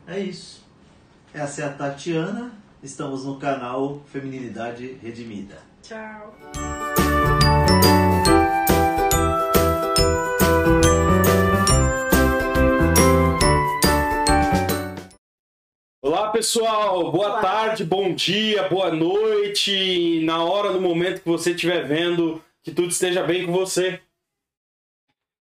É 0.07 0.19
isso. 0.19 0.65
Essa 1.33 1.63
é 1.63 1.65
a 1.65 1.73
Tatiana. 1.73 2.53
Estamos 2.83 3.25
no 3.25 3.39
canal 3.39 4.03
Feminilidade 4.07 4.99
Redimida. 5.03 5.59
Tchau! 5.83 6.35
Pessoal, 16.35 17.13
boa 17.13 17.41
tarde, 17.41 17.85
bom 17.85 18.13
dia, 18.13 18.65
boa 18.65 18.91
noite, 18.91 20.21
na 20.25 20.43
hora, 20.43 20.73
no 20.73 20.81
momento 20.81 21.21
que 21.21 21.29
você 21.29 21.53
estiver 21.53 21.87
vendo, 21.87 22.43
que 22.61 22.73
tudo 22.73 22.89
esteja 22.89 23.23
bem 23.23 23.47
com 23.47 23.53
você. 23.53 24.01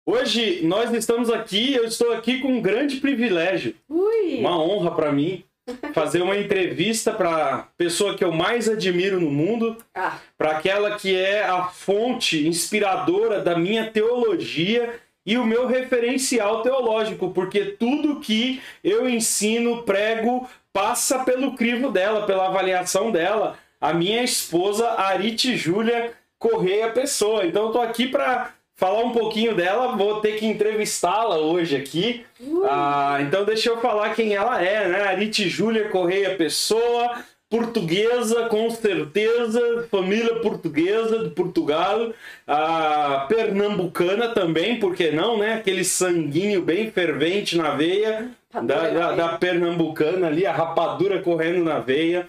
Hoje 0.05 0.65
nós 0.65 0.93
estamos 0.93 1.29
aqui, 1.29 1.73
eu 1.73 1.85
estou 1.85 2.11
aqui 2.11 2.41
com 2.41 2.49
um 2.49 2.61
grande 2.61 2.97
privilégio, 2.97 3.73
Ui! 3.87 4.35
uma 4.39 4.61
honra 4.61 4.93
para 4.93 5.13
mim, 5.13 5.45
fazer 5.93 6.21
uma 6.21 6.37
entrevista 6.37 7.13
para 7.13 7.55
a 7.55 7.57
pessoa 7.77 8.17
que 8.17 8.25
eu 8.25 8.33
mais 8.33 8.67
admiro 8.67 9.17
no 9.17 9.31
mundo, 9.31 9.77
Ah, 9.95 10.19
para 10.37 10.57
aquela 10.57 10.97
que 10.97 11.15
é 11.15 11.45
a 11.45 11.67
fonte 11.67 12.45
inspiradora 12.45 13.39
da 13.39 13.57
minha 13.57 13.89
teologia 13.89 14.99
e 15.25 15.37
o 15.37 15.45
meu 15.45 15.67
referencial 15.67 16.61
teológico, 16.61 17.31
porque 17.31 17.63
tudo 17.65 18.19
que 18.19 18.61
eu 18.83 19.09
ensino, 19.09 19.83
prego, 19.83 20.47
passa 20.75 21.19
pelo 21.19 21.55
crivo 21.55 21.89
dela, 21.89 22.25
pela 22.25 22.47
avaliação 22.47 23.09
dela, 23.09 23.57
a 23.79 23.93
minha 23.93 24.21
esposa 24.21 24.89
Arite 24.89 25.55
Júlia 25.55 26.11
Correia 26.37 26.89
Pessoa. 26.89 27.45
Então 27.45 27.67
eu 27.67 27.71
tô 27.71 27.79
aqui 27.79 28.07
para 28.07 28.51
falar 28.75 28.99
um 28.99 29.13
pouquinho 29.13 29.55
dela, 29.55 29.95
vou 29.95 30.19
ter 30.19 30.33
que 30.33 30.45
entrevistá-la 30.45 31.37
hoje 31.37 31.77
aqui. 31.77 32.25
Ah, 32.69 33.19
então 33.21 33.45
deixa 33.45 33.69
eu 33.69 33.79
falar 33.79 34.13
quem 34.15 34.33
ela 34.35 34.61
é, 34.61 34.85
né? 34.89 35.03
Arite 35.03 35.47
Júlia 35.47 35.87
Correia 35.87 36.35
Pessoa, 36.35 37.23
portuguesa, 37.49 38.49
com 38.49 38.69
certeza, 38.69 39.87
família 39.89 40.35
portuguesa 40.41 41.19
de 41.19 41.29
Portugal, 41.29 42.11
ah, 42.45 43.25
pernambucana 43.29 44.27
também, 44.33 44.77
por 44.77 44.93
que 44.93 45.09
não, 45.09 45.37
né? 45.37 45.53
Aquele 45.53 45.85
sanguinho 45.85 46.61
bem 46.61 46.91
fervente 46.91 47.55
na 47.55 47.69
veia 47.69 48.29
da, 48.61 48.89
da, 48.89 49.11
da 49.13 49.29
pernambucana 49.37 50.27
ali, 50.27 50.45
a 50.45 50.51
rapadura 50.51 51.21
correndo 51.21 51.63
na 51.63 51.79
veia. 51.79 52.27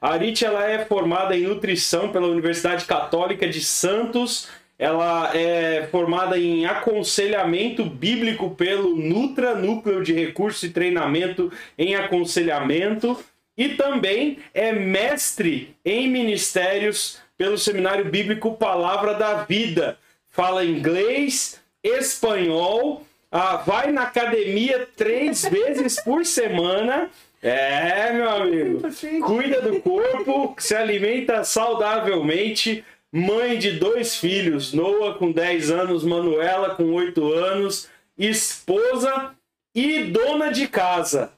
A 0.00 0.12
Arit 0.12 0.44
ela 0.44 0.64
é 0.64 0.84
formada 0.84 1.36
em 1.36 1.42
nutrição 1.42 2.10
pela 2.10 2.28
Universidade 2.28 2.84
Católica 2.84 3.48
de 3.48 3.60
Santos. 3.60 4.48
Ela 4.78 5.36
é 5.36 5.88
formada 5.90 6.38
em 6.38 6.64
aconselhamento 6.66 7.84
bíblico 7.84 8.50
pelo 8.50 8.96
Nutra, 8.96 9.56
Núcleo 9.56 10.04
de 10.04 10.12
Recurso 10.12 10.66
e 10.66 10.70
Treinamento 10.70 11.52
em 11.76 11.96
Aconselhamento. 11.96 13.18
E 13.56 13.70
também 13.70 14.38
é 14.54 14.70
mestre 14.70 15.74
em 15.84 16.08
ministérios 16.08 17.18
pelo 17.36 17.58
Seminário 17.58 18.04
Bíblico 18.04 18.54
Palavra 18.54 19.14
da 19.14 19.42
Vida. 19.42 19.98
Fala 20.28 20.64
inglês, 20.64 21.60
espanhol, 21.82 23.04
ah, 23.30 23.56
vai 23.56 23.92
na 23.92 24.02
academia 24.02 24.88
três 24.96 25.44
vezes 25.48 26.00
por 26.00 26.24
semana. 26.24 27.10
É, 27.40 28.12
meu 28.12 28.28
amigo. 28.30 28.80
Cuida 29.24 29.60
do 29.62 29.80
corpo, 29.80 30.56
se 30.58 30.74
alimenta 30.74 31.44
saudavelmente. 31.44 32.84
Mãe 33.10 33.58
de 33.58 33.72
dois 33.72 34.16
filhos, 34.16 34.74
Noah 34.74 35.18
com 35.18 35.32
10 35.32 35.70
anos, 35.70 36.04
Manuela 36.04 36.74
com 36.74 36.92
8 36.92 37.32
anos, 37.32 37.88
esposa 38.18 39.34
e 39.74 40.04
dona 40.04 40.52
de 40.52 40.68
casa. 40.68 41.32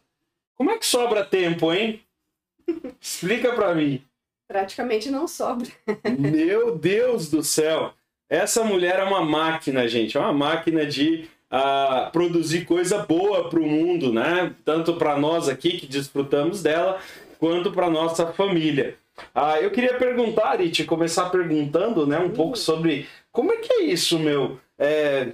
Como 0.56 0.72
é 0.72 0.78
que 0.78 0.84
sobra 0.84 1.24
tempo, 1.24 1.72
hein? 1.72 2.02
Explica 3.00 3.52
pra 3.52 3.72
mim. 3.72 4.02
praticamente 4.48 5.10
não 5.12 5.28
sobra. 5.28 5.68
Meu 6.18 6.76
Deus 6.76 7.30
do 7.30 7.42
céu! 7.42 7.94
Essa 8.28 8.64
mulher 8.64 8.98
é 8.98 9.04
uma 9.04 9.24
máquina, 9.24 9.86
gente. 9.86 10.16
É 10.16 10.20
uma 10.20 10.32
máquina 10.32 10.84
de 10.84 11.28
a 11.50 12.08
produzir 12.12 12.64
coisa 12.64 12.98
boa 12.98 13.48
para 13.48 13.58
o 13.58 13.66
mundo, 13.66 14.12
né? 14.12 14.54
Tanto 14.64 14.94
para 14.94 15.18
nós 15.18 15.48
aqui 15.48 15.78
que 15.78 15.86
desfrutamos 15.86 16.62
dela, 16.62 17.00
quanto 17.38 17.72
para 17.72 17.90
nossa 17.90 18.32
família. 18.32 18.96
Ah, 19.34 19.60
eu 19.60 19.70
queria 19.70 19.98
perguntar, 19.98 20.60
e 20.60 20.70
te 20.70 20.84
começar 20.84 21.28
perguntando, 21.30 22.06
né, 22.06 22.18
um 22.18 22.30
pouco 22.30 22.56
sobre 22.56 23.06
como 23.32 23.52
é 23.52 23.56
que 23.58 23.72
é 23.72 23.82
isso, 23.82 24.18
meu? 24.18 24.58
É, 24.78 25.32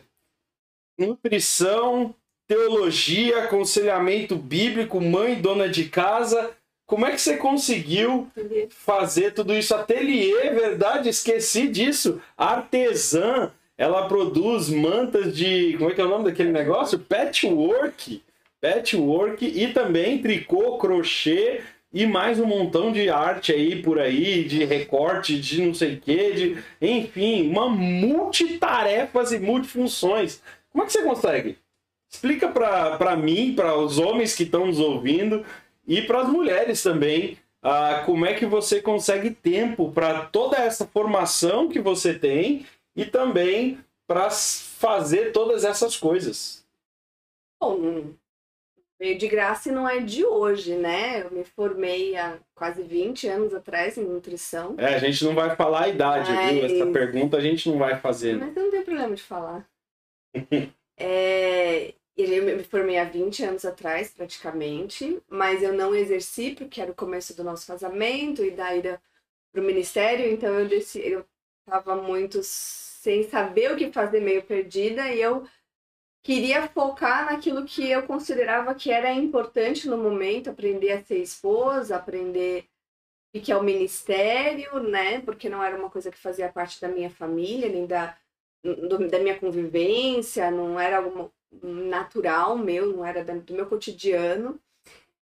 nutrição, 0.99 2.15
teologia, 2.49 3.45
aconselhamento 3.45 4.37
bíblico, 4.37 5.01
mãe, 5.01 5.41
dona 5.41 5.69
de 5.69 5.89
casa. 5.89 6.51
Como 6.87 7.05
é 7.05 7.11
que 7.11 7.21
você 7.21 7.37
conseguiu 7.37 8.31
fazer 8.71 9.35
tudo 9.35 9.53
isso? 9.55 9.75
Ateliê, 9.75 10.51
verdade? 10.51 11.09
Esqueci 11.09 11.67
disso. 11.69 12.21
Artesã, 12.37 13.51
ela 13.79 14.09
produz 14.09 14.71
mantas 14.71 15.37
de. 15.37 15.77
Como 15.77 15.91
é 15.91 15.95
que 15.95 16.01
é 16.01 16.05
o 16.05 16.09
nome 16.09 16.25
daquele 16.25 16.51
negócio? 16.51 16.99
Patchwork. 16.99 18.23
Patchwork 18.61 19.45
e 19.45 19.73
também 19.73 20.23
tricô, 20.23 20.79
crochê 20.79 21.61
e 21.93 22.07
mais 22.07 22.41
um 22.41 22.47
montão 22.47 22.91
de 22.91 23.09
arte 23.09 23.53
aí 23.53 23.81
por 23.83 23.99
aí, 23.99 24.45
de 24.45 24.65
recorte, 24.65 25.39
de 25.39 25.63
não 25.63 25.75
sei 25.75 25.95
o 25.95 26.01
que, 26.01 26.33
de. 26.33 26.65
Enfim, 26.81 27.49
uma 27.49 27.69
multitarefas 27.69 29.33
e 29.33 29.39
multifunções. 29.39 30.41
Como 30.71 30.83
é 30.83 30.87
que 30.87 30.93
você 30.93 31.03
consegue? 31.03 31.59
Explica 32.11 32.49
para 32.49 33.17
mim, 33.17 33.55
para 33.55 33.77
os 33.77 33.99
homens 33.99 34.35
que 34.35 34.45
estão 34.45 34.67
nos 34.67 34.79
ouvindo 34.79 35.45
e 35.87 36.01
para 36.03 36.23
as 36.23 36.29
mulheres 36.29 36.83
também, 36.83 37.37
ah, 37.63 38.03
como 38.07 38.25
é 38.25 38.33
que 38.35 38.47
você 38.47 38.81
consegue 38.81 39.31
tempo 39.31 39.91
para 39.93 40.27
toda 40.27 40.57
essa 40.57 40.87
formação 40.87 41.69
que 41.69 41.81
você 41.81 42.15
tem 42.15 42.65
e 42.97 43.05
também 43.05 43.79
para 44.07 44.31
fazer 44.31 45.33
todas 45.33 45.65
essas 45.65 45.97
coisas. 45.97 46.65
Bom, 47.61 48.15
veio 48.99 49.19
de 49.19 49.29
graça 49.29 49.69
e 49.69 49.73
não 49.73 49.89
é 49.89 50.01
de 50.01 50.25
hoje, 50.25 50.75
né? 50.75 51.23
Eu 51.23 51.31
me 51.31 51.45
formei 51.45 52.17
há 52.17 52.39
quase 52.55 52.83
20 52.83 53.29
anos 53.29 53.55
atrás 53.55 53.99
em 53.99 54.05
nutrição. 54.05 54.75
É, 54.79 54.95
a 54.95 54.99
gente 54.99 55.25
não 55.25 55.35
vai 55.35 55.55
falar 55.55 55.85
a 55.85 55.89
idade, 55.89 56.31
Mas... 56.33 56.53
viu? 56.53 56.65
Essa 56.65 56.93
pergunta 56.93 57.37
a 57.37 57.41
gente 57.41 57.69
não 57.69 57.79
vai 57.79 57.99
fazer. 58.01 58.37
Mas 58.37 58.55
não 58.55 58.71
tem 58.71 58.83
problema 58.83 59.15
de 59.15 59.23
falar. 59.23 59.69
é, 60.97 61.95
eu 62.17 62.45
me 62.45 62.63
formei 62.63 62.99
há 62.99 63.05
20 63.05 63.45
anos 63.45 63.65
atrás, 63.65 64.11
praticamente, 64.11 65.21
mas 65.29 65.63
eu 65.63 65.73
não 65.73 65.95
exerci 65.95 66.55
porque 66.57 66.81
era 66.81 66.91
o 66.91 66.95
começo 66.95 67.37
do 67.37 67.45
nosso 67.45 67.67
casamento 67.67 68.43
e 68.43 68.51
da 68.51 68.75
ida 68.75 69.01
para 69.53 69.61
o 69.61 69.65
ministério, 69.65 70.31
então 70.31 70.59
eu 70.59 70.69
decidi, 70.69 71.09
eu 71.09 71.25
estava 71.67 71.97
muito 71.97 72.41
sem 73.07 73.23
saber 73.23 73.71
o 73.71 73.77
que 73.77 73.93
fazer, 73.93 74.19
meio 74.19 74.43
perdida, 74.43 75.13
e 75.13 75.23
eu 75.23 75.47
queria 76.25 76.67
focar 76.67 77.27
naquilo 77.27 77.65
que 77.65 77.89
eu 77.89 78.03
considerava 78.03 78.75
que 78.75 78.91
era 78.91 79.13
importante 79.13 79.89
no 79.89 79.97
momento, 79.97 80.51
aprender 80.51 80.91
a 80.91 81.05
ser 81.05 81.19
esposa, 81.19 81.95
aprender 81.95 82.67
o 83.33 83.41
que 83.41 83.53
é 83.53 83.57
o 83.57 83.63
ministério, 83.63 84.81
né? 84.81 85.21
Porque 85.21 85.49
não 85.49 85.63
era 85.63 85.79
uma 85.79 85.89
coisa 85.89 86.11
que 86.11 86.19
fazia 86.19 86.53
parte 86.53 86.81
da 86.81 86.89
minha 86.89 87.09
família, 87.09 87.69
nem 87.69 87.87
da, 87.87 88.19
do, 88.65 89.07
da 89.09 89.21
minha 89.21 89.39
convivência, 89.39 90.51
não 90.51 90.81
era 90.81 90.97
algo 90.97 91.33
natural 91.63 92.59
meu, 92.59 92.89
não 92.89 93.05
era 93.05 93.23
do 93.23 93.55
meu 93.55 93.67
cotidiano. 93.67 94.61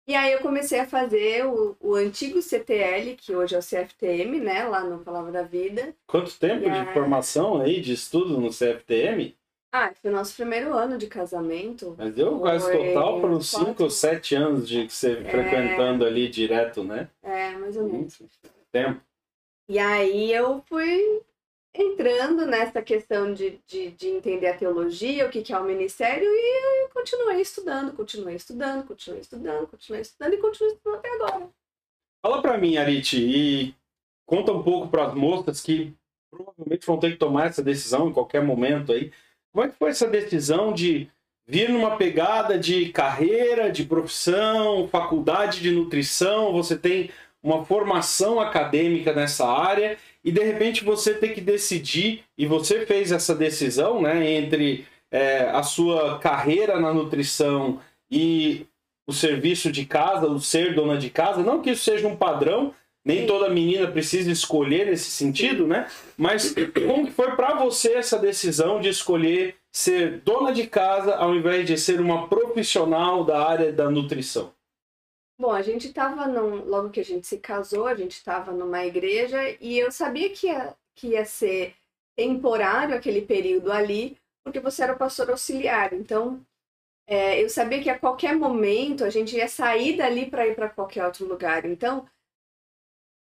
E 0.06 0.16
aí 0.16 0.34
eu 0.34 0.40
comecei 0.40 0.80
a 0.80 0.86
fazer 0.86 1.46
o, 1.46 1.78
o 1.80 1.96
antigo 1.96 2.42
CTL, 2.42 3.16
que 3.16 3.34
hoje 3.34 3.56
é 3.56 3.60
o 3.60 3.62
CFTM, 3.62 4.42
né, 4.42 4.66
lá 4.66 4.84
no 4.84 5.00
Palavra 5.00 5.32
da 5.32 5.44
Vida. 5.44 5.96
Quanto 6.06 6.38
tempo 6.38 6.70
de 6.70 6.94
formação 6.94 7.62
aí, 7.62 7.80
de 7.80 7.94
estudo 7.94 8.38
no 8.38 8.50
CFTM? 8.50 9.34
Ah, 9.72 9.92
foi 10.00 10.12
o 10.12 10.14
nosso 10.14 10.36
primeiro 10.36 10.74
ano 10.74 10.98
de 11.00 11.08
casamento. 11.08 11.96
Mas 11.98 12.14
deu 12.14 12.38
quase 12.38 12.72
total 12.72 13.22
para 13.22 13.30
uns 13.30 13.50
5 13.50 13.82
ou 13.82 13.90
7 13.90 14.36
anos 14.36 14.68
de 14.68 14.88
você 14.88 15.14
é... 15.14 15.24
frequentando 15.24 16.06
ali 16.06 16.30
direto, 16.30 16.84
né? 16.84 17.10
É, 17.24 17.52
mais 17.54 17.76
ou 17.78 17.86
menos. 17.86 18.22
Tempo. 18.72 19.02
E 19.68 19.80
aí 19.80 20.32
eu 20.32 20.62
fui 20.68 21.22
entrando 21.74 22.46
nessa 22.46 22.82
questão 22.82 23.34
de, 23.34 23.60
de, 23.68 23.92
de, 23.92 24.08
entender 24.08 24.48
a 24.48 24.58
teologia, 24.58 25.26
o 25.26 25.30
que, 25.30 25.42
que 25.42 25.52
é 25.52 25.60
o 25.60 25.64
ministério, 25.64 26.28
e 26.28 26.90
continuei 26.94 27.42
estudando, 27.42 27.94
continuei 27.94 28.36
estudando, 28.36 28.86
continuei 28.86 29.22
estudando, 29.22 29.68
continuei 29.68 30.02
estudando 30.02 30.34
e 30.34 30.38
continuei 30.38 30.74
estudando 30.74 30.98
até 30.98 31.10
agora. 31.16 31.50
Fala 32.22 32.42
para 32.42 32.58
mim, 32.58 32.78
Arite, 32.78 33.18
e 33.18 33.76
conta 34.26 34.52
um 34.52 34.62
pouco 34.62 34.88
para 34.88 35.08
as 35.08 35.14
moças 35.16 35.62
que 35.62 35.94
provavelmente 36.30 36.86
vão 36.86 37.00
ter 37.00 37.12
que 37.12 37.18
tomar 37.18 37.48
essa 37.48 37.64
decisão 37.64 38.08
em 38.08 38.14
qualquer 38.14 38.44
momento 38.44 38.92
aí. 38.92 39.12
Como 39.52 39.66
é 39.66 39.70
que 39.70 39.78
foi 39.78 39.90
essa 39.90 40.08
decisão 40.08 40.74
de 40.74 41.10
vir 41.46 41.70
numa 41.70 41.98
pegada 41.98 42.58
de 42.58 42.90
carreira, 42.92 43.72
de 43.72 43.84
profissão, 43.84 44.88
faculdade 44.88 45.60
de 45.60 45.72
nutrição, 45.72 46.54
você 46.54 46.78
tem 46.78 47.12
uma 47.42 47.66
formação 47.66 48.40
acadêmica 48.40 49.14
nessa 49.14 49.46
área 49.46 49.98
e 50.24 50.32
de 50.32 50.42
repente 50.44 50.84
você 50.84 51.14
tem 51.14 51.34
que 51.34 51.42
decidir, 51.42 52.24
e 52.38 52.46
você 52.46 52.86
fez 52.86 53.12
essa 53.12 53.36
decisão 53.36 54.02
né, 54.02 54.32
entre 54.32 54.86
é, 55.12 55.50
a 55.50 55.62
sua 55.62 56.18
carreira 56.20 56.80
na 56.80 56.94
nutrição 56.94 57.80
e 58.10 58.66
o 59.08 59.14
serviço 59.14 59.72
de 59.72 59.86
casa, 59.86 60.28
o 60.28 60.40
ser 60.40 60.74
dona 60.74 60.98
de 60.98 61.10
casa. 61.10 61.44
Não 61.44 61.62
que 61.62 61.72
isso 61.72 61.84
seja 61.84 62.08
um 62.08 62.16
padrão, 62.16 62.74
nem 63.06 63.28
toda 63.28 63.50
menina 63.50 63.88
precisa 63.88 64.32
escolher 64.32 64.86
nesse 64.86 65.12
sentido, 65.12 65.68
né? 65.68 65.88
Mas 66.18 66.56
como 66.88 67.06
que 67.06 67.12
foi 67.12 67.36
para 67.36 67.56
você 67.56 67.96
essa 67.96 68.18
decisão 68.18 68.80
de 68.80 68.88
escolher 68.88 69.56
ser 69.72 70.22
dona 70.22 70.54
de 70.54 70.68
casa 70.68 71.16
ao 71.16 71.36
invés 71.36 71.68
de 71.68 71.78
ser 71.78 72.00
uma 72.00 72.28
profissional 72.28 73.26
da 73.26 73.46
área 73.46 73.74
da 73.74 73.90
nutrição? 73.90 74.54
Bom, 75.38 75.52
a 75.52 75.62
gente 75.62 75.88
estava 75.88 76.26
logo 76.28 76.90
que 76.90 77.00
a 77.00 77.06
gente 77.06 77.26
se 77.28 77.40
casou, 77.40 77.88
a 77.88 77.96
gente 77.96 78.12
estava 78.12 78.52
numa 78.52 78.86
igreja 78.86 79.38
e 79.60 79.78
eu 79.78 79.92
sabia 79.92 80.30
que 80.30 80.48
ia, 80.48 80.76
que 80.96 81.08
ia 81.10 81.26
ser 81.26 81.76
temporário 82.16 82.96
aquele 82.96 83.22
período 83.22 83.72
ali, 83.72 84.18
porque 84.44 84.60
você 84.60 84.84
era 84.84 84.94
o 84.94 84.98
pastor 84.98 85.32
auxiliar. 85.32 85.94
Então, 85.94 86.46
é, 87.08 87.44
eu 87.44 87.50
sabia 87.50 87.82
que 87.82 87.90
a 87.90 88.00
qualquer 88.00 88.36
momento 88.36 89.04
a 89.04 89.10
gente 89.10 89.36
ia 89.36 89.48
sair 89.48 89.98
dali 89.98 90.30
para 90.30 90.48
ir 90.48 90.56
para 90.56 90.70
qualquer 90.70 91.06
outro 91.06 91.28
lugar. 91.28 91.66
Então, 91.66 92.08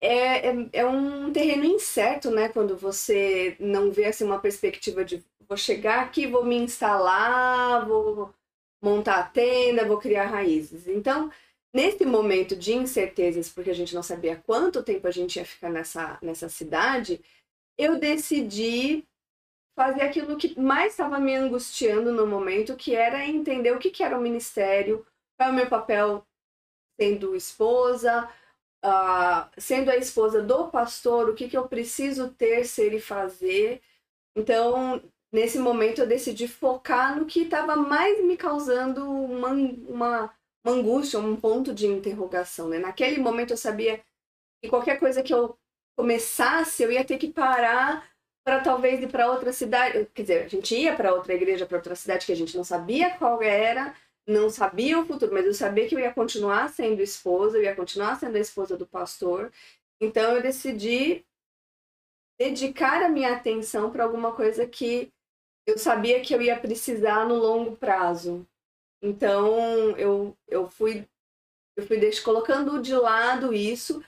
é, 0.00 0.48
é, 0.48 0.68
é, 0.72 0.86
um 0.86 1.32
terreno 1.32 1.64
incerto, 1.64 2.30
né? 2.30 2.48
Quando 2.48 2.76
você 2.76 3.56
não 3.60 3.90
vê 3.90 4.06
assim, 4.06 4.24
uma 4.24 4.40
perspectiva 4.40 5.04
de 5.04 5.22
vou 5.48 5.56
chegar 5.56 6.00
aqui, 6.04 6.26
vou 6.26 6.44
me 6.44 6.56
instalar, 6.56 7.86
vou 7.86 8.34
montar 8.82 9.18
a 9.20 9.22
tenda, 9.24 9.84
vou 9.86 9.98
criar 9.98 10.26
raízes. 10.26 10.88
Então, 10.88 11.30
Nesse 11.74 12.04
momento 12.04 12.54
de 12.54 12.74
incertezas, 12.74 13.48
porque 13.48 13.70
a 13.70 13.74
gente 13.74 13.94
não 13.94 14.02
sabia 14.02 14.36
quanto 14.36 14.82
tempo 14.82 15.06
a 15.06 15.10
gente 15.10 15.36
ia 15.36 15.44
ficar 15.44 15.70
nessa, 15.70 16.18
nessa 16.20 16.48
cidade, 16.48 17.24
eu 17.78 17.98
decidi 17.98 19.06
fazer 19.74 20.02
aquilo 20.02 20.36
que 20.36 20.58
mais 20.60 20.92
estava 20.92 21.18
me 21.18 21.34
angustiando 21.34 22.12
no 22.12 22.26
momento, 22.26 22.76
que 22.76 22.94
era 22.94 23.26
entender 23.26 23.72
o 23.72 23.78
que, 23.78 23.90
que 23.90 24.02
era 24.02 24.18
o 24.18 24.20
ministério, 24.20 25.06
qual 25.36 25.48
é 25.48 25.52
o 25.52 25.54
meu 25.54 25.66
papel 25.66 26.26
sendo 27.00 27.34
esposa, 27.34 28.28
uh, 28.84 29.48
sendo 29.56 29.90
a 29.90 29.96
esposa 29.96 30.42
do 30.42 30.68
pastor, 30.68 31.30
o 31.30 31.34
que, 31.34 31.48
que 31.48 31.56
eu 31.56 31.66
preciso 31.68 32.30
ter, 32.34 32.64
ser 32.64 32.92
e 32.92 33.00
fazer. 33.00 33.80
Então, 34.36 35.02
nesse 35.32 35.58
momento, 35.58 36.02
eu 36.02 36.06
decidi 36.06 36.46
focar 36.46 37.18
no 37.18 37.24
que 37.24 37.44
estava 37.44 37.76
mais 37.76 38.22
me 38.22 38.36
causando 38.36 39.10
uma, 39.10 39.48
uma 39.48 40.34
uma 40.64 40.74
angústia, 40.74 41.18
um 41.18 41.36
ponto 41.36 41.74
de 41.74 41.86
interrogação, 41.86 42.68
né? 42.68 42.78
Naquele 42.78 43.18
momento 43.20 43.52
eu 43.52 43.56
sabia 43.56 44.02
que 44.62 44.68
qualquer 44.70 44.98
coisa 44.98 45.22
que 45.22 45.34
eu 45.34 45.58
começasse, 45.96 46.82
eu 46.82 46.92
ia 46.92 47.04
ter 47.04 47.18
que 47.18 47.32
parar 47.32 48.08
para 48.44 48.60
talvez 48.60 49.02
ir 49.02 49.08
para 49.08 49.30
outra 49.30 49.52
cidade. 49.52 50.06
Quer 50.14 50.22
dizer, 50.22 50.44
a 50.44 50.48
gente 50.48 50.74
ia 50.74 50.94
para 50.94 51.14
outra 51.14 51.34
igreja, 51.34 51.66
para 51.66 51.76
outra 51.76 51.94
cidade 51.94 52.26
que 52.26 52.32
a 52.32 52.36
gente 52.36 52.56
não 52.56 52.64
sabia 52.64 53.10
qual 53.16 53.42
era, 53.42 53.94
não 54.26 54.50
sabia 54.50 54.98
o 54.98 55.06
futuro, 55.06 55.32
mas 55.32 55.46
eu 55.46 55.54
sabia 55.54 55.88
que 55.88 55.94
eu 55.94 56.00
ia 56.00 56.12
continuar 56.12 56.68
sendo 56.70 57.02
esposa, 57.02 57.58
eu 57.58 57.62
ia 57.62 57.74
continuar 57.74 58.18
sendo 58.18 58.36
a 58.36 58.40
esposa 58.40 58.76
do 58.76 58.86
pastor. 58.86 59.52
Então 60.00 60.36
eu 60.36 60.42
decidi 60.42 61.24
dedicar 62.38 63.02
a 63.02 63.08
minha 63.08 63.34
atenção 63.34 63.90
para 63.90 64.04
alguma 64.04 64.32
coisa 64.34 64.66
que 64.66 65.12
eu 65.66 65.78
sabia 65.78 66.20
que 66.20 66.34
eu 66.34 66.42
ia 66.42 66.58
precisar 66.58 67.26
no 67.26 67.36
longo 67.36 67.76
prazo. 67.76 68.46
Então 69.02 69.96
eu, 69.98 70.36
eu 70.48 70.68
fui 70.68 71.06
eu 71.76 71.86
fui 71.86 71.98
deixo, 71.98 72.22
colocando 72.24 72.80
de 72.80 72.94
lado 72.94 73.52
isso 73.54 74.02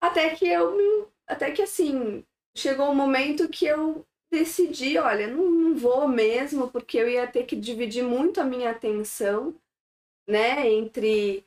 até 0.00 0.34
que 0.34 0.46
eu 0.48 1.10
até 1.26 1.50
que 1.52 1.62
assim 1.62 2.24
chegou 2.56 2.90
um 2.90 2.94
momento 2.94 3.48
que 3.48 3.66
eu 3.66 4.06
decidi, 4.32 4.96
olha, 4.98 5.26
não, 5.26 5.50
não 5.50 5.76
vou 5.76 6.08
mesmo 6.08 6.70
porque 6.70 6.98
eu 6.98 7.08
ia 7.08 7.26
ter 7.26 7.44
que 7.44 7.56
dividir 7.56 8.02
muito 8.02 8.40
a 8.40 8.44
minha 8.44 8.70
atenção, 8.70 9.54
né, 10.28 10.68
entre 10.70 11.44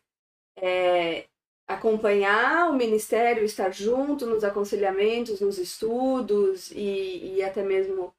é, 0.58 1.28
acompanhar 1.68 2.70
o 2.70 2.76
ministério, 2.76 3.44
estar 3.44 3.72
junto 3.72 4.26
nos 4.26 4.44
aconselhamentos, 4.44 5.42
nos 5.42 5.58
estudos 5.58 6.72
e, 6.72 7.36
e 7.38 7.44
até 7.44 7.64
mesmo 7.64 8.14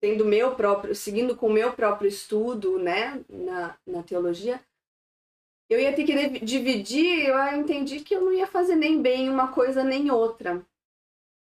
tendo 0.00 0.24
meu 0.24 0.54
próprio, 0.54 0.94
seguindo 0.94 1.36
com 1.36 1.46
o 1.46 1.52
meu 1.52 1.72
próprio 1.72 2.08
estudo, 2.08 2.78
né, 2.78 3.20
na, 3.28 3.76
na 3.86 4.02
teologia, 4.02 4.60
eu 5.68 5.80
ia 5.80 5.92
ter 5.92 6.04
que 6.04 6.14
div- 6.14 6.44
dividir, 6.44 7.26
eu 7.26 7.38
entendi 7.58 8.00
que 8.00 8.14
eu 8.14 8.20
não 8.20 8.32
ia 8.32 8.46
fazer 8.46 8.76
nem 8.76 9.00
bem 9.00 9.28
uma 9.28 9.48
coisa 9.48 9.82
nem 9.82 10.10
outra. 10.10 10.64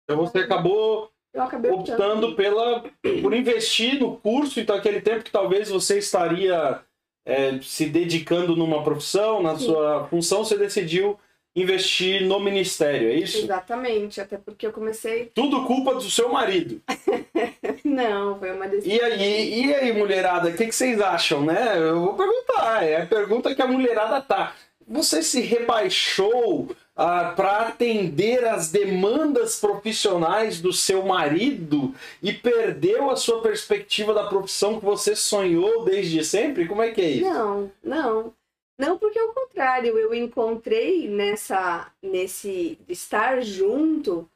Então 0.04 0.16
você 0.16 0.38
acabou 0.38 1.10
Eu 1.34 1.42
acabei 1.42 1.70
optando 1.70 2.34
pela, 2.34 2.82
por 3.22 3.34
investir 3.34 4.00
no 4.00 4.16
curso, 4.16 4.58
então 4.58 4.74
aquele 4.74 5.02
tempo 5.02 5.24
que 5.24 5.30
talvez 5.30 5.68
você 5.68 5.98
estaria 5.98 6.82
é, 7.26 7.60
se 7.60 7.86
dedicando 7.86 8.56
numa 8.56 8.82
profissão, 8.82 9.42
na 9.42 9.58
Sim. 9.58 9.66
sua 9.66 10.06
função, 10.06 10.44
você 10.44 10.56
decidiu 10.56 11.18
investir 11.54 12.22
no 12.24 12.38
ministério, 12.40 13.10
é 13.10 13.14
isso? 13.14 13.38
Exatamente, 13.38 14.20
até 14.20 14.36
porque 14.36 14.66
eu 14.66 14.72
comecei. 14.72 15.30
Tudo 15.34 15.64
culpa 15.64 15.94
do 15.94 16.10
seu 16.10 16.28
marido. 16.28 16.80
Não, 17.84 18.38
foi 18.38 18.52
uma 18.52 18.68
decisão. 18.68 18.96
E 18.96 19.00
aí, 19.00 19.66
e 19.66 19.74
aí 19.74 19.92
mulherada, 19.92 20.50
o 20.50 20.54
que, 20.54 20.66
que 20.66 20.74
vocês 20.74 21.00
acham, 21.00 21.44
né? 21.44 21.74
Eu 21.76 22.00
vou 22.00 22.14
perguntar, 22.14 22.84
é 22.84 23.02
a 23.02 23.06
pergunta 23.06 23.54
que 23.54 23.62
a 23.62 23.66
mulherada 23.66 24.20
tá. 24.20 24.54
Você 24.86 25.22
se 25.22 25.40
rebaixou 25.40 26.70
ah, 26.96 27.32
para 27.36 27.68
atender 27.68 28.44
às 28.44 28.70
demandas 28.70 29.60
profissionais 29.60 30.60
do 30.60 30.72
seu 30.72 31.04
marido 31.04 31.94
e 32.22 32.32
perdeu 32.32 33.10
a 33.10 33.16
sua 33.16 33.40
perspectiva 33.40 34.12
da 34.12 34.24
profissão 34.24 34.80
que 34.80 34.84
você 34.84 35.14
sonhou 35.14 35.84
desde 35.84 36.24
sempre? 36.24 36.66
Como 36.66 36.82
é 36.82 36.90
que 36.90 37.00
é 37.00 37.10
isso? 37.10 37.30
Não, 37.30 37.70
não. 37.84 38.32
Não, 38.78 38.96
porque 38.98 39.18
ao 39.18 39.34
contrário, 39.34 39.98
eu 39.98 40.14
encontrei 40.14 41.08
nessa, 41.08 41.92
nesse 42.00 42.78
estar 42.88 43.42
junto, 43.42 44.30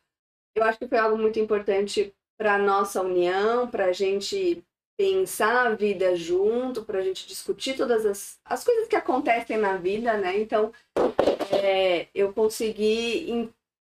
eu 0.54 0.64
acho 0.64 0.78
que 0.78 0.88
foi 0.88 0.98
algo 0.98 1.16
muito 1.16 1.38
importante 1.38 2.12
para 2.36 2.58
nossa 2.58 3.00
união, 3.02 3.70
para 3.70 3.86
a 3.86 3.92
gente 3.92 4.64
pensar 4.98 5.66
a 5.66 5.74
vida 5.74 6.14
junto, 6.16 6.84
para 6.84 6.98
a 6.98 7.02
gente 7.02 7.26
discutir 7.26 7.76
todas 7.76 8.04
as, 8.04 8.40
as 8.44 8.64
coisas 8.64 8.88
que 8.88 8.96
acontecem 8.96 9.56
na 9.56 9.76
vida, 9.76 10.16
né? 10.16 10.38
Então, 10.38 10.72
é, 11.52 12.08
eu 12.14 12.32
consegui 12.32 13.50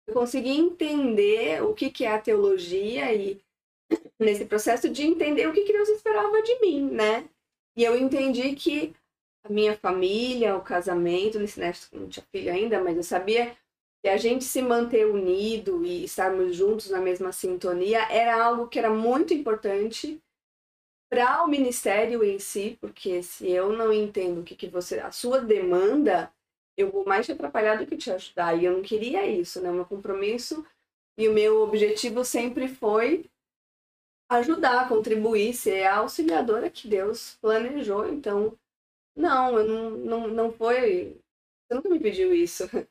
eu 0.06 0.14
consegui 0.14 0.50
entender 0.50 1.64
o 1.64 1.74
que, 1.74 1.90
que 1.90 2.04
é 2.04 2.12
a 2.12 2.20
teologia 2.20 3.14
e 3.14 3.42
nesse 4.20 4.46
processo 4.46 4.90
de 4.90 5.04
entender 5.04 5.48
o 5.48 5.54
que, 5.54 5.64
que 5.64 5.72
Deus 5.72 5.88
esperava 5.90 6.42
de 6.42 6.60
mim, 6.60 6.90
né? 6.92 7.30
E 7.76 7.84
eu 7.84 7.98
entendi 7.98 8.54
que 8.54 8.94
a 9.44 9.50
minha 9.50 9.76
família, 9.78 10.56
o 10.56 10.62
casamento, 10.62 11.40
nesse 11.40 11.60
né, 11.60 11.72
não 11.92 12.08
tinha 12.08 12.26
filho 12.32 12.52
ainda, 12.52 12.82
mas 12.84 12.96
eu 12.96 13.04
sabia 13.04 13.56
que 14.02 14.10
a 14.10 14.18
gente 14.18 14.44
se 14.44 14.62
manter 14.62 15.06
unido 15.06 15.86
e 15.86 16.04
estarmos 16.04 16.56
juntos 16.56 16.90
na 16.90 17.00
mesma 17.00 17.32
sintonia 17.32 18.00
era 18.12 18.44
algo 18.44 18.68
que 18.68 18.80
era 18.80 18.90
muito 18.90 19.34
importante 19.34 20.22
para 21.10 21.44
o 21.44 21.48
ministério 21.48 22.24
em 22.24 22.40
si, 22.40 22.78
porque 22.82 23.22
se 23.22 23.50
eu 23.50 23.72
não 23.72 23.94
entendo 23.94 24.42
o 24.42 24.44
que, 24.44 24.56
que 24.56 24.68
você, 24.68 25.00
a 25.00 25.12
sua 25.12 25.40
demanda, 25.40 26.34
eu 26.76 26.92
vou 26.92 27.06
mais 27.06 27.26
te 27.26 27.32
atrapalhar 27.32 27.78
do 27.78 27.86
que 27.86 27.96
te 27.96 28.12
ajudar. 28.12 28.58
E 28.58 28.66
eu 28.66 28.74
não 28.74 28.82
queria 28.82 29.26
isso, 29.28 29.62
né? 29.62 29.70
O 29.70 29.76
meu 29.76 29.86
compromisso 29.86 30.66
e 31.18 31.30
o 31.30 31.34
meu 31.34 31.62
objetivo 31.62 32.26
sempre 32.26 32.68
foi 32.68 33.30
ajudar, 34.30 34.90
contribuir, 34.90 35.54
ser 35.54 35.84
a 35.84 35.98
auxiliadora 35.98 36.70
que 36.70 36.88
Deus 36.88 37.38
planejou. 37.40 38.08
Então, 38.10 38.58
não, 39.16 39.58
eu 39.58 39.68
não, 39.68 39.90
não, 39.92 40.28
não 40.28 40.52
foi. 40.52 41.20
Você 41.68 41.76
nunca 41.76 41.90
me 41.90 42.00
pediu 42.00 42.34
isso. 42.34 42.64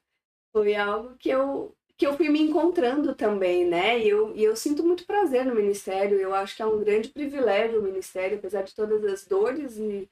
Foi 0.55 0.75
algo 0.75 1.17
que 1.17 1.31
eu, 1.31 1.75
que 1.97 2.07
eu 2.07 2.15
fui 2.15 2.29
me 2.29 2.41
encontrando 2.41 3.15
também, 3.15 3.65
né? 3.65 3.99
E 3.99 4.09
eu, 4.09 4.37
e 4.37 4.45
eu 4.45 4.55
sinto 4.55 4.85
muito 4.85 5.07
prazer 5.07 5.47
no 5.47 5.55
ministério. 5.55 6.21
Eu 6.21 6.35
acho 6.35 6.55
que 6.57 6.63
é 6.63 6.67
um 6.67 6.79
grande 6.79 7.09
privilégio 7.09 7.81
o 7.81 7.83
ministério, 7.83 8.37
apesar 8.39 8.63
de 8.63 8.75
todas 8.75 9.03
as 9.05 9.25
dores 9.27 9.79
e 9.79 10.09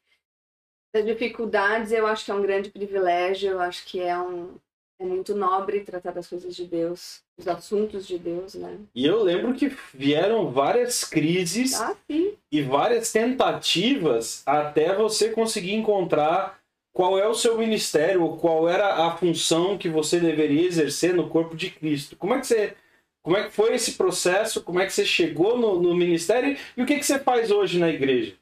das 0.94 1.04
dificuldades, 1.04 1.92
eu 1.92 2.06
acho 2.06 2.24
que 2.24 2.30
é 2.30 2.34
um 2.34 2.42
grande 2.42 2.70
privilégio. 2.70 3.52
Eu 3.52 3.60
acho 3.60 3.84
que 3.86 4.00
é 4.00 4.18
um. 4.18 4.58
É 4.98 5.04
muito 5.04 5.34
nobre 5.34 5.84
tratar 5.84 6.12
das 6.12 6.28
coisas 6.28 6.54
de 6.54 6.66
Deus, 6.66 7.24
dos 7.40 7.48
assuntos 7.48 8.06
de 8.06 8.18
Deus, 8.18 8.54
né? 8.54 8.78
E 8.94 9.04
eu 9.04 9.22
lembro 9.22 9.54
que 9.54 9.74
vieram 9.92 10.50
várias 10.50 11.02
crises 11.02 11.80
Ah, 11.80 11.96
e 12.52 12.62
várias 12.62 13.10
tentativas 13.10 14.42
até 14.46 14.94
você 14.94 15.30
conseguir 15.30 15.74
encontrar 15.74 16.60
qual 16.92 17.18
é 17.18 17.26
o 17.26 17.34
seu 17.34 17.56
ministério 17.56 18.22
ou 18.22 18.36
qual 18.36 18.68
era 18.68 19.06
a 19.06 19.16
função 19.16 19.78
que 19.78 19.88
você 19.88 20.20
deveria 20.20 20.66
exercer 20.66 21.14
no 21.14 21.28
corpo 21.28 21.56
de 21.56 21.70
Cristo. 21.70 22.16
Como 22.16 22.34
é 22.34 22.40
que 22.40 22.46
você 22.46 22.76
como 23.22 23.36
é 23.36 23.44
que 23.44 23.50
foi 23.50 23.74
esse 23.74 23.92
processo? 23.92 24.62
Como 24.62 24.80
é 24.80 24.86
que 24.86 24.92
você 24.92 25.04
chegou 25.04 25.58
no, 25.58 25.80
no 25.80 25.94
ministério 25.94 26.56
e 26.76 26.82
o 26.82 26.86
que, 26.86 26.98
que 26.98 27.04
você 27.04 27.18
faz 27.18 27.50
hoje 27.50 27.78
na 27.78 27.88
igreja? 27.90 28.34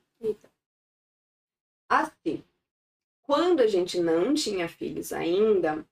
Assim, 1.91 2.45
quando 3.25 3.61
a 3.61 3.67
gente 3.67 3.99
não 3.99 4.35
tinha 4.35 4.69
filhos 4.69 5.13
ainda, 5.13 5.85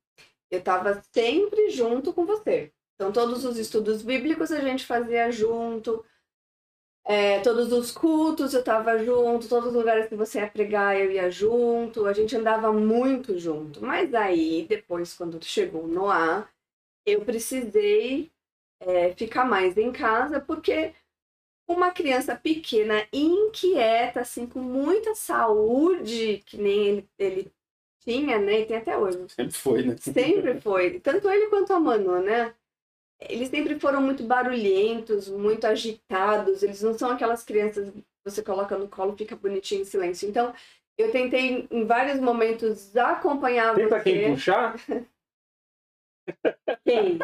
eu 0.50 0.58
estava 0.60 1.02
sempre 1.12 1.70
junto 1.70 2.12
com 2.12 2.24
você. 2.24 2.72
Então, 2.96 3.12
todos 3.12 3.44
os 3.44 3.58
estudos 3.58 4.02
bíblicos 4.02 4.50
a 4.50 4.60
gente 4.60 4.84
fazia 4.84 5.30
junto, 5.30 6.04
é, 7.04 7.38
todos 7.40 7.72
os 7.72 7.92
cultos 7.92 8.52
eu 8.52 8.60
estava 8.60 8.98
junto, 8.98 9.48
todos 9.48 9.68
os 9.68 9.74
lugares 9.74 10.08
que 10.08 10.16
você 10.16 10.40
ia 10.40 10.48
pregar 10.50 10.98
eu 10.98 11.10
ia 11.10 11.30
junto, 11.30 12.04
a 12.04 12.12
gente 12.12 12.34
andava 12.36 12.72
muito 12.72 13.38
junto. 13.38 13.80
Mas 13.84 14.12
aí, 14.12 14.66
depois, 14.68 15.14
quando 15.14 15.42
chegou 15.44 15.84
o 15.84 15.88
Noah, 15.88 16.48
eu 17.06 17.24
precisei 17.24 18.32
é, 18.80 19.14
ficar 19.14 19.44
mais 19.44 19.76
em 19.76 19.92
casa, 19.92 20.40
porque 20.40 20.94
uma 21.68 21.90
criança 21.90 22.34
pequena, 22.36 23.06
inquieta, 23.12 24.20
assim, 24.20 24.46
com 24.46 24.60
muita 24.60 25.14
saúde, 25.14 26.42
que 26.46 26.56
nem 26.56 26.86
ele, 26.86 27.08
ele 27.18 27.52
tinha, 28.00 28.38
né? 28.38 28.60
E 28.60 28.66
tem 28.66 28.76
até 28.76 28.96
hoje. 28.96 29.18
Sempre 29.28 29.52
foi, 29.54 29.82
né? 29.84 29.96
Sempre 29.98 30.60
foi. 30.60 31.00
Tanto 31.00 31.28
ele 31.28 31.48
quanto 31.48 31.72
a 31.72 31.80
Manu, 31.80 32.20
né? 32.22 32.54
Eles 33.20 33.48
sempre 33.48 33.78
foram 33.80 34.00
muito 34.00 34.22
barulhentos, 34.22 35.28
muito 35.28 35.66
agitados. 35.66 36.62
Eles 36.62 36.82
não 36.82 36.96
são 36.96 37.10
aquelas 37.10 37.42
crianças 37.44 37.90
que 37.90 38.04
você 38.24 38.42
coloca 38.42 38.76
no 38.76 38.88
colo 38.88 39.14
e 39.14 39.18
fica 39.18 39.36
bonitinho 39.36 39.82
em 39.82 39.84
silêncio. 39.84 40.28
Então, 40.28 40.52
eu 40.98 41.10
tentei 41.10 41.66
em 41.70 41.84
vários 41.84 42.18
momentos 42.20 42.96
acompanhar 42.96 43.74
Tenta 43.74 43.98
você. 43.98 44.04
quem 44.04 44.32
puxar. 44.32 44.76
Quem? 46.84 47.18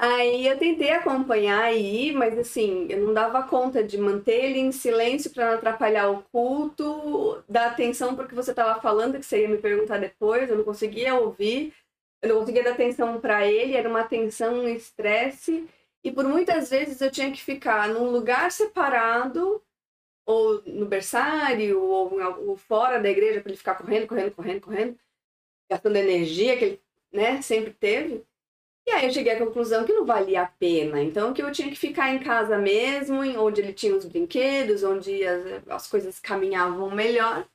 Aí 0.00 0.46
eu 0.46 0.56
tentei 0.56 0.92
acompanhar 0.92 1.64
aí, 1.64 2.12
mas 2.12 2.38
assim, 2.38 2.86
eu 2.88 3.04
não 3.04 3.12
dava 3.12 3.42
conta 3.42 3.82
de 3.82 3.98
manter 3.98 4.44
ele 4.44 4.60
em 4.60 4.70
silêncio 4.70 5.32
para 5.32 5.46
não 5.46 5.54
atrapalhar 5.54 6.08
o 6.08 6.22
culto, 6.30 7.42
dar 7.48 7.66
atenção 7.72 8.14
porque 8.14 8.32
você 8.32 8.50
estava 8.52 8.80
falando 8.80 9.18
que 9.18 9.26
você 9.26 9.42
ia 9.42 9.48
me 9.48 9.58
perguntar 9.58 9.98
depois, 9.98 10.48
eu 10.48 10.56
não 10.56 10.62
conseguia 10.62 11.16
ouvir, 11.16 11.74
eu 12.22 12.28
não 12.28 12.40
conseguia 12.40 12.64
dar 12.64 12.72
atenção 12.72 13.20
para 13.20 13.46
ele, 13.46 13.74
era 13.74 13.88
uma 13.88 14.04
tensão, 14.04 14.60
um 14.60 14.68
estresse, 14.68 15.68
e 16.02 16.10
por 16.10 16.24
muitas 16.24 16.70
vezes 16.70 17.00
eu 17.00 17.10
tinha 17.10 17.30
que 17.30 17.42
ficar 17.42 17.88
num 17.88 18.10
lugar 18.10 18.50
separado, 18.50 19.62
ou 20.26 20.62
no 20.66 20.86
berçário, 20.86 21.80
ou, 21.80 22.20
ou 22.46 22.56
fora 22.56 23.00
da 23.00 23.08
igreja 23.08 23.40
para 23.40 23.50
ele 23.50 23.58
ficar 23.58 23.74
correndo, 23.76 24.06
correndo, 24.06 24.32
correndo, 24.32 24.60
correndo, 24.60 24.98
gastando 25.70 25.96
energia 25.96 26.56
que 26.56 26.64
ele 26.64 26.82
né, 27.12 27.40
sempre 27.42 27.72
teve. 27.72 28.24
E 28.86 28.90
aí 28.90 29.06
eu 29.06 29.12
cheguei 29.12 29.32
à 29.32 29.38
conclusão 29.38 29.84
que 29.84 29.92
não 29.92 30.04
valia 30.04 30.42
a 30.42 30.46
pena. 30.46 31.02
Então 31.02 31.32
que 31.32 31.42
eu 31.42 31.52
tinha 31.52 31.68
que 31.68 31.76
ficar 31.76 32.10
em 32.14 32.18
casa 32.18 32.58
mesmo, 32.58 33.20
onde 33.38 33.60
ele 33.60 33.72
tinha 33.72 33.94
os 33.94 34.04
brinquedos, 34.04 34.82
onde 34.82 35.26
as, 35.26 35.68
as 35.68 35.86
coisas 35.86 36.18
caminhavam 36.20 36.90
melhor. 36.90 37.46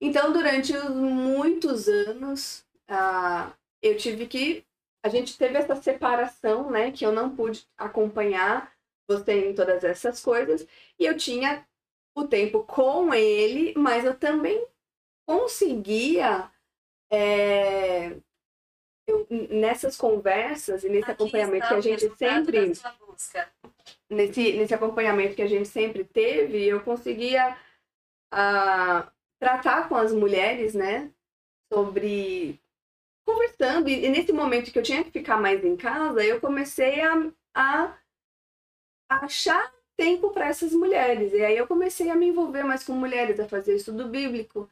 Então, 0.00 0.32
durante 0.32 0.76
os 0.76 0.90
muitos 0.90 1.88
anos, 1.88 2.64
ah, 2.88 3.52
eu 3.86 3.96
tive 3.96 4.26
que. 4.26 4.64
A 5.04 5.08
gente 5.08 5.38
teve 5.38 5.56
essa 5.56 5.76
separação, 5.76 6.70
né? 6.70 6.90
Que 6.90 7.06
eu 7.06 7.12
não 7.12 7.34
pude 7.34 7.66
acompanhar 7.78 8.72
você 9.08 9.48
em 9.50 9.54
todas 9.54 9.84
essas 9.84 10.22
coisas. 10.22 10.66
E 10.98 11.04
eu 11.06 11.16
tinha 11.16 11.64
o 12.16 12.26
tempo 12.26 12.64
com 12.64 13.14
ele, 13.14 13.72
mas 13.76 14.04
eu 14.04 14.14
também 14.18 14.66
conseguia. 15.28 16.50
é, 17.08 18.16
eu- 19.06 19.26
nessas 19.30 19.96
conversas 19.96 20.82
e 20.82 20.88
nesse 20.88 21.08
acompanhamento 21.08 21.68
que 21.68 21.74
a 21.74 21.80
gente 21.80 22.00
sempre 22.16 22.58
nesse, 24.10 24.52
nesse 24.54 24.74
acompanhamento 24.74 25.36
que 25.36 25.42
a 25.42 25.46
gente 25.46 25.68
sempre 25.68 26.02
teve, 26.04 26.64
eu 26.64 26.80
conseguia 26.82 27.56
ah, 28.32 29.08
tratar 29.38 29.88
com 29.88 29.94
as 29.94 30.12
mulheres, 30.12 30.74
né, 30.74 31.12
sobre 31.72 32.60
conversando 33.26 33.88
e, 33.88 34.08
nesse 34.08 34.32
momento 34.32 34.70
que 34.72 34.78
eu 34.78 34.82
tinha 34.82 35.04
que 35.04 35.10
ficar 35.10 35.36
mais 35.38 35.64
em 35.64 35.76
casa, 35.76 36.24
eu 36.24 36.40
comecei 36.40 37.00
a, 37.02 37.32
a 37.54 37.98
achar 39.10 39.72
tempo 39.96 40.30
para 40.30 40.48
essas 40.48 40.72
mulheres 40.72 41.32
e 41.32 41.42
aí 41.44 41.56
eu 41.56 41.66
comecei 41.66 42.10
a 42.10 42.14
me 42.14 42.26
envolver 42.28 42.62
mais 42.62 42.84
com 42.84 42.92
mulheres, 42.92 43.40
a 43.40 43.48
fazer 43.48 43.74
estudo 43.74 44.08
bíblico. 44.08 44.70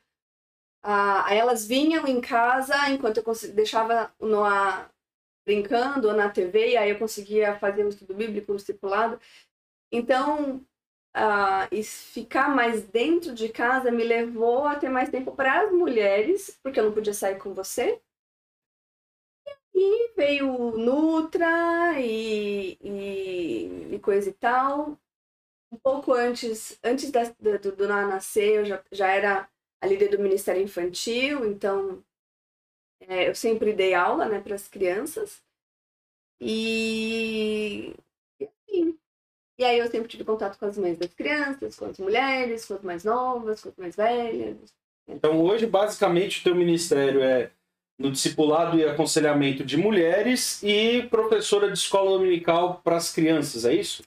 Ah, 0.82 1.26
elas 1.34 1.66
vinham 1.66 2.06
em 2.06 2.20
casa 2.20 2.74
enquanto 2.90 3.18
eu 3.18 3.24
deixava 3.54 4.14
o 4.18 4.26
Noah 4.26 4.90
brincando 5.46 6.08
ou 6.08 6.14
na 6.14 6.30
TV, 6.30 6.72
e 6.72 6.76
aí 6.76 6.90
eu 6.90 6.98
conseguia 6.98 7.58
fazer 7.58 7.84
um 7.84 7.88
estudo 7.88 8.14
bíblico, 8.14 8.52
um 8.52 8.56
discipulado. 8.56 9.20
Então, 9.92 10.64
ah, 11.14 11.68
ficar 12.12 12.48
mais 12.54 12.82
dentro 12.88 13.34
de 13.34 13.48
casa 13.48 13.90
me 13.90 14.04
levou 14.04 14.66
a 14.66 14.76
ter 14.76 14.88
mais 14.88 15.08
tempo 15.10 15.32
para 15.32 15.62
as 15.62 15.72
mulheres, 15.72 16.58
porque 16.62 16.80
eu 16.80 16.84
não 16.84 16.92
podia 16.92 17.14
sair 17.14 17.38
com 17.38 17.54
você. 17.54 18.00
E 19.74 20.12
veio 20.16 20.76
Nutra 20.78 22.00
e, 22.00 22.78
e, 22.80 23.94
e 23.94 23.98
coisa 23.98 24.30
e 24.30 24.32
tal. 24.32 24.98
Um 25.72 25.78
pouco 25.78 26.12
antes, 26.12 26.78
antes 26.84 27.10
da, 27.10 27.24
do, 27.40 27.72
do 27.74 27.88
Ná 27.88 28.06
nascer, 28.06 28.60
eu 28.60 28.64
já, 28.64 28.84
já 28.92 29.10
era 29.10 29.48
a 29.80 29.86
líder 29.86 30.08
do 30.08 30.22
Ministério 30.22 30.62
Infantil, 30.62 31.44
então 31.44 32.02
é, 33.00 33.28
eu 33.28 33.34
sempre 33.34 33.72
dei 33.72 33.92
aula 33.92 34.26
né, 34.26 34.40
para 34.40 34.54
as 34.54 34.68
crianças. 34.68 35.42
E, 36.40 37.94
e 38.40 38.44
assim, 38.44 38.98
e 39.58 39.64
aí 39.64 39.78
eu 39.78 39.90
sempre 39.90 40.08
tive 40.08 40.24
contato 40.24 40.58
com 40.58 40.66
as 40.66 40.78
mães 40.78 40.98
das 40.98 41.12
crianças, 41.12 41.76
com 41.76 41.86
as 41.86 41.98
mulheres, 41.98 42.64
com 42.66 42.74
as 42.74 42.82
mais 42.82 43.04
novas, 43.04 43.60
com 43.60 43.68
as 43.70 43.76
mais 43.76 43.96
velhas. 43.96 44.74
Então 45.06 45.42
hoje, 45.42 45.66
basicamente, 45.66 46.40
o 46.40 46.44
teu 46.44 46.54
ministério 46.54 47.22
é 47.22 47.50
no 47.98 48.10
discipulado 48.10 48.78
e 48.78 48.84
aconselhamento 48.84 49.64
de 49.64 49.76
mulheres 49.76 50.62
e 50.62 51.06
professora 51.08 51.68
de 51.68 51.78
escola 51.78 52.10
dominical 52.10 52.80
para 52.82 52.96
as 52.96 53.12
crianças, 53.12 53.64
é 53.64 53.74
isso? 53.74 54.02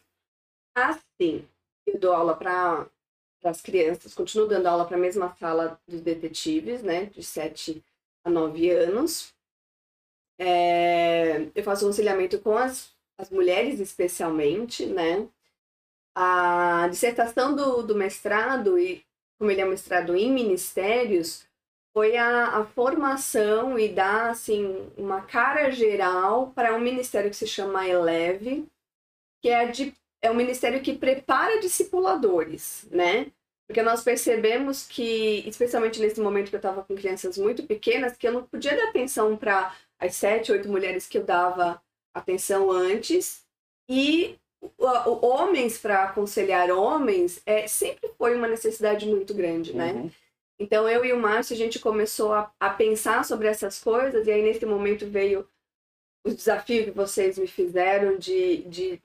Ah, 0.75 0.97
sim. 1.19 1.47
Eu 1.85 1.97
dou 1.97 2.13
aula 2.13 2.35
para 2.35 2.87
as 3.43 3.61
crianças, 3.61 4.13
continuo 4.13 4.47
dando 4.47 4.67
aula 4.67 4.85
para 4.85 4.97
a 4.97 4.99
mesma 4.99 5.33
sala 5.39 5.79
dos 5.87 6.01
detetives, 6.01 6.83
né, 6.83 7.05
de 7.05 7.23
7 7.23 7.83
a 8.25 8.29
9 8.29 8.69
anos. 8.69 9.33
É, 10.37 11.47
eu 11.55 11.63
faço 11.63 11.85
aconselhamento 11.85 12.39
com 12.39 12.55
as, 12.55 12.91
as 13.17 13.29
mulheres, 13.29 13.79
especialmente, 13.79 14.85
né? 14.85 15.27
A 16.13 16.87
dissertação 16.89 17.55
do, 17.55 17.81
do 17.81 17.95
mestrado, 17.95 18.77
e 18.77 19.03
como 19.39 19.49
ele 19.49 19.61
é 19.61 19.65
mestrado 19.65 20.15
em 20.15 20.31
ministérios, 20.31 21.46
foi 21.97 22.15
a, 22.15 22.59
a 22.59 22.63
formação 22.63 23.79
e 23.79 23.89
dar 23.89 24.29
assim, 24.29 24.87
uma 24.95 25.19
cara 25.21 25.71
geral 25.71 26.51
para 26.53 26.75
um 26.75 26.79
ministério 26.79 27.31
que 27.31 27.35
se 27.35 27.47
chama 27.47 27.87
Eleve, 27.87 28.67
que 29.41 29.49
é, 29.49 29.65
de, 29.65 29.95
é 30.21 30.29
um 30.29 30.35
ministério 30.35 30.79
que 30.79 30.95
prepara 30.95 31.59
discipuladores, 31.59 32.87
né? 32.91 33.31
Porque 33.67 33.81
nós 33.81 34.03
percebemos 34.03 34.85
que, 34.85 35.43
especialmente 35.49 35.99
nesse 35.99 36.21
momento 36.21 36.49
que 36.49 36.55
eu 36.55 36.59
estava 36.59 36.83
com 36.83 36.93
crianças 36.93 37.35
muito 37.35 37.63
pequenas, 37.63 38.15
que 38.15 38.27
eu 38.27 38.31
não 38.31 38.43
podia 38.43 38.77
dar 38.77 38.89
atenção 38.89 39.35
para 39.35 39.75
as 39.99 40.15
sete, 40.15 40.51
oito 40.51 40.69
mulheres 40.69 41.07
que 41.07 41.17
eu 41.17 41.23
dava 41.23 41.81
atenção 42.13 42.69
antes, 42.69 43.41
e 43.89 44.37
homens 44.79 45.79
para 45.79 46.03
aconselhar 46.03 46.69
homens 46.69 47.41
é, 47.43 47.67
sempre 47.67 48.07
foi 48.19 48.35
uma 48.35 48.47
necessidade 48.47 49.07
muito 49.07 49.33
grande, 49.33 49.75
né? 49.75 49.93
Uhum. 49.93 50.11
Então 50.59 50.89
eu 50.89 51.05
e 51.05 51.13
o 51.13 51.19
Márcio 51.19 51.53
a 51.53 51.57
gente 51.57 51.79
começou 51.79 52.33
a, 52.33 52.51
a, 52.59 52.69
pensar 52.69 53.23
sobre 53.23 53.47
essas 53.47 53.81
coisas 53.81 54.25
e 54.25 54.31
aí 54.31 54.41
nesse 54.41 54.65
momento 54.65 55.07
veio 55.07 55.47
o 56.25 56.33
desafio 56.33 56.85
que 56.85 56.91
vocês 56.91 57.37
me 57.37 57.47
fizeram 57.47 58.17
de, 58.17 58.63
de 58.63 59.01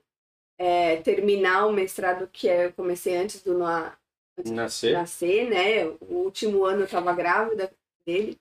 é, 0.59 0.97
terminar 0.97 1.67
o 1.67 1.73
mestrado 1.73 2.27
que 2.29 2.47
eu 2.47 2.73
comecei 2.73 3.17
antes 3.17 3.43
do 3.43 3.57
Noah 3.57 3.99
nascer. 4.47 4.95
nascer, 4.95 5.51
né? 5.51 5.87
O 6.01 6.25
último 6.25 6.65
ano 6.65 6.81
eu 6.81 6.87
estava 6.87 7.13
grávida 7.15 7.71
dele. 8.05 8.39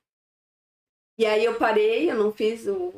E 1.18 1.26
aí 1.26 1.44
eu 1.44 1.58
parei, 1.58 2.10
eu 2.10 2.16
não 2.16 2.32
fiz 2.32 2.66
o, 2.68 2.94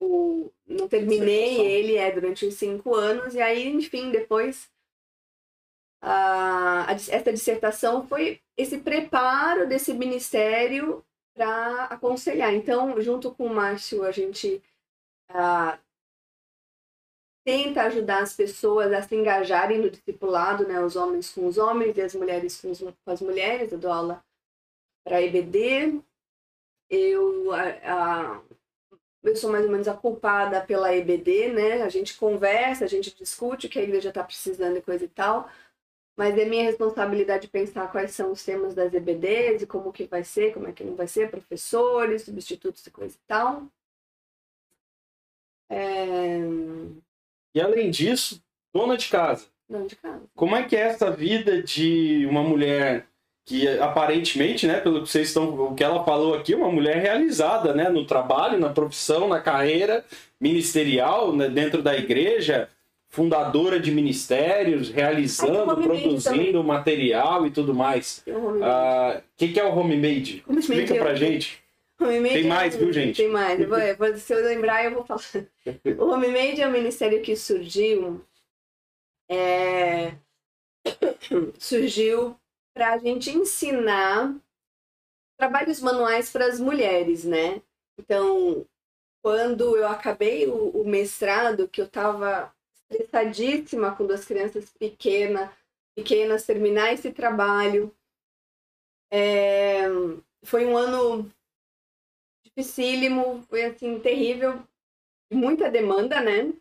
o 0.00 0.50
não 0.66 0.88
terminei 0.88 1.60
ele 1.60 1.96
é 1.96 2.10
durante 2.10 2.44
uns 2.44 2.54
cinco 2.54 2.94
anos 2.94 3.34
e 3.34 3.40
aí 3.40 3.68
enfim 3.68 4.10
depois 4.10 4.68
a, 6.08 6.90
a, 6.90 6.94
dissertação 7.32 8.06
foi 8.06 8.40
esse 8.56 8.78
preparo 8.78 9.66
desse 9.66 9.92
ministério 9.92 11.04
para 11.34 11.84
aconselhar. 11.86 12.54
Então 12.54 13.00
junto 13.00 13.34
com 13.34 13.46
o 13.46 13.54
Márcio 13.54 14.04
a 14.04 14.12
gente 14.12 14.62
a, 15.28 15.78
tenta 17.44 17.82
ajudar 17.82 18.22
as 18.22 18.34
pessoas 18.34 18.92
a 18.92 19.02
se 19.02 19.16
engajarem 19.16 19.78
no 19.78 19.90
discipulado 19.90 20.66
né 20.66 20.80
os 20.80 20.94
homens 20.96 21.32
com 21.32 21.46
os 21.46 21.58
homens 21.58 21.96
e 21.96 22.02
as 22.02 22.14
mulheres 22.14 22.60
com, 22.60 22.70
os, 22.70 22.80
com 22.80 23.10
as 23.10 23.20
mulheres. 23.20 23.72
Eu 23.72 23.78
dou 23.78 23.90
aula 23.92 24.24
para 25.04 25.20
EBD 25.20 26.00
eu 26.88 27.52
a, 27.52 28.40
eu 29.24 29.34
sou 29.36 29.50
mais 29.50 29.64
ou 29.64 29.70
menos 29.72 29.88
a 29.88 29.94
culpada 29.94 30.60
pela 30.60 30.94
EBD, 30.94 31.48
né? 31.48 31.82
A 31.82 31.88
gente 31.88 32.16
conversa, 32.16 32.84
a 32.84 32.88
gente 32.88 33.14
discute 33.14 33.66
o 33.66 33.70
que 33.70 33.78
a 33.78 33.82
igreja 33.82 34.10
está 34.10 34.22
precisando 34.22 34.76
e 34.76 34.82
coisa 34.82 35.04
e 35.04 35.08
tal, 35.08 35.48
mas 36.16 36.36
é 36.38 36.44
minha 36.46 36.64
responsabilidade 36.64 37.48
pensar 37.48 37.92
quais 37.92 38.12
são 38.12 38.32
os 38.32 38.42
temas 38.42 38.74
das 38.74 38.94
EBDs 38.94 39.62
e 39.62 39.66
como 39.66 39.92
que 39.92 40.06
vai 40.06 40.24
ser, 40.24 40.54
como 40.54 40.66
é 40.66 40.72
que 40.72 40.82
não 40.82 40.96
vai 40.96 41.06
ser, 41.06 41.30
professores, 41.30 42.22
substitutos 42.22 42.86
e 42.86 42.90
coisa 42.90 43.14
e 43.14 43.26
tal. 43.26 43.66
É... 45.68 46.38
E 47.54 47.60
além 47.60 47.90
disso, 47.90 48.42
dona 48.74 48.96
de 48.96 49.08
casa. 49.08 49.46
Dona 49.68 49.86
de 49.86 49.96
casa. 49.96 50.22
Como 50.34 50.56
é 50.56 50.62
que 50.62 50.74
é 50.74 50.80
essa 50.80 51.10
vida 51.10 51.62
de 51.62 52.26
uma 52.26 52.42
mulher 52.42 53.06
que 53.44 53.68
aparentemente, 53.78 54.66
né, 54.66 54.80
pelo 54.80 55.02
que 55.02 55.08
vocês 55.08 55.28
estão, 55.28 55.54
o 55.54 55.74
que 55.74 55.84
ela 55.84 56.04
falou 56.04 56.34
aqui, 56.34 56.52
uma 56.54 56.70
mulher 56.70 56.96
realizada, 56.96 57.72
né, 57.72 57.88
no 57.88 58.04
trabalho, 58.04 58.58
na 58.58 58.70
profissão, 58.70 59.28
na 59.28 59.40
carreira 59.40 60.04
ministerial, 60.40 61.32
né, 61.32 61.48
dentro 61.48 61.80
da 61.80 61.96
igreja, 61.96 62.68
fundadora 63.08 63.78
de 63.80 63.90
ministérios, 63.90 64.90
realizando, 64.90 65.76
produzindo 65.82 66.62
material 66.62 67.46
e 67.46 67.50
tudo 67.50 67.74
mais. 67.74 68.22
O 68.26 68.62
ah, 68.62 69.22
que, 69.36 69.48
que 69.48 69.60
é 69.60 69.64
o 69.64 69.76
homemade? 69.76 70.44
Explica 70.48 70.94
pra 70.96 71.14
gente. 71.14 71.64
Homemade 71.98 72.34
tem 72.34 72.44
mais, 72.44 72.74
é, 72.74 72.78
viu, 72.78 72.92
gente? 72.92 73.16
Tem 73.16 73.28
mais. 73.28 73.58
Eu 73.58 73.68
vou, 73.68 74.16
se 74.16 74.32
eu 74.32 74.44
lembrar, 74.44 74.84
eu 74.84 74.94
vou 74.94 75.04
falar. 75.04 75.22
O 75.98 76.10
Homemade 76.10 76.60
é 76.60 76.68
um 76.68 76.72
ministério 76.72 77.22
que 77.22 77.34
surgiu. 77.34 78.22
É... 79.30 80.14
surgiu 81.58 82.38
para 82.74 82.92
a 82.92 82.98
gente 82.98 83.30
ensinar 83.30 84.36
trabalhos 85.38 85.80
manuais 85.80 86.30
para 86.30 86.46
as 86.46 86.60
mulheres, 86.60 87.24
né? 87.24 87.62
Então, 87.98 88.66
quando 89.22 89.76
eu 89.76 89.88
acabei 89.88 90.46
o, 90.46 90.68
o 90.68 90.86
mestrado, 90.86 91.66
que 91.66 91.80
eu 91.80 91.86
estava 91.86 92.54
estressadíssima 92.90 93.94
com 93.94 94.06
duas 94.06 94.24
crianças 94.24 94.70
pequenas, 94.70 95.50
pequenas, 95.96 96.44
terminar 96.44 96.92
esse 96.92 97.10
trabalho, 97.12 97.94
é, 99.10 99.84
foi 100.44 100.66
um 100.66 100.76
ano 100.76 101.30
dificílimo, 102.44 103.42
foi 103.42 103.64
assim, 103.64 103.98
terrível, 104.00 104.62
muita 105.32 105.70
demanda, 105.70 106.20
né? 106.20 106.52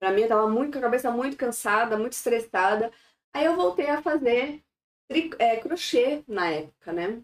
Para 0.00 0.12
mim, 0.12 0.22
eu 0.22 0.28
tava 0.28 0.48
muito 0.48 0.72
com 0.72 0.78
a 0.78 0.82
cabeça 0.82 1.10
muito 1.10 1.36
cansada, 1.36 1.98
muito 1.98 2.12
estressada. 2.12 2.92
Aí 3.34 3.44
eu 3.44 3.56
voltei 3.56 3.88
a 3.90 4.02
fazer 4.02 4.62
é, 5.38 5.56
crochê 5.56 6.22
na 6.28 6.50
época, 6.50 6.92
né? 6.92 7.22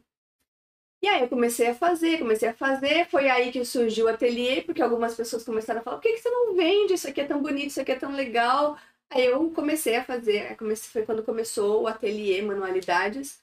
E 1.04 1.06
aí 1.06 1.20
eu 1.20 1.28
comecei 1.28 1.66
a 1.66 1.74
fazer, 1.74 2.18
comecei 2.18 2.48
a 2.48 2.54
fazer, 2.54 3.06
foi 3.10 3.28
aí 3.28 3.52
que 3.52 3.62
surgiu 3.62 4.06
o 4.06 4.08
ateliê, 4.08 4.62
porque 4.62 4.80
algumas 4.80 5.14
pessoas 5.14 5.44
começaram 5.44 5.80
a 5.80 5.82
falar, 5.82 5.98
por 5.98 6.02
que, 6.02 6.14
que 6.14 6.18
você 6.22 6.30
não 6.30 6.54
vende? 6.54 6.94
Isso 6.94 7.06
aqui 7.06 7.20
é 7.20 7.26
tão 7.26 7.42
bonito, 7.42 7.66
isso 7.66 7.80
aqui 7.82 7.92
é 7.92 7.94
tão 7.94 8.16
legal. 8.16 8.78
Aí 9.10 9.26
eu 9.26 9.50
comecei 9.50 9.96
a 9.96 10.02
fazer, 10.02 10.56
comecei, 10.56 10.90
foi 10.90 11.02
quando 11.02 11.22
começou 11.22 11.82
o 11.82 11.86
ateliê 11.86 12.40
Manualidades, 12.40 13.38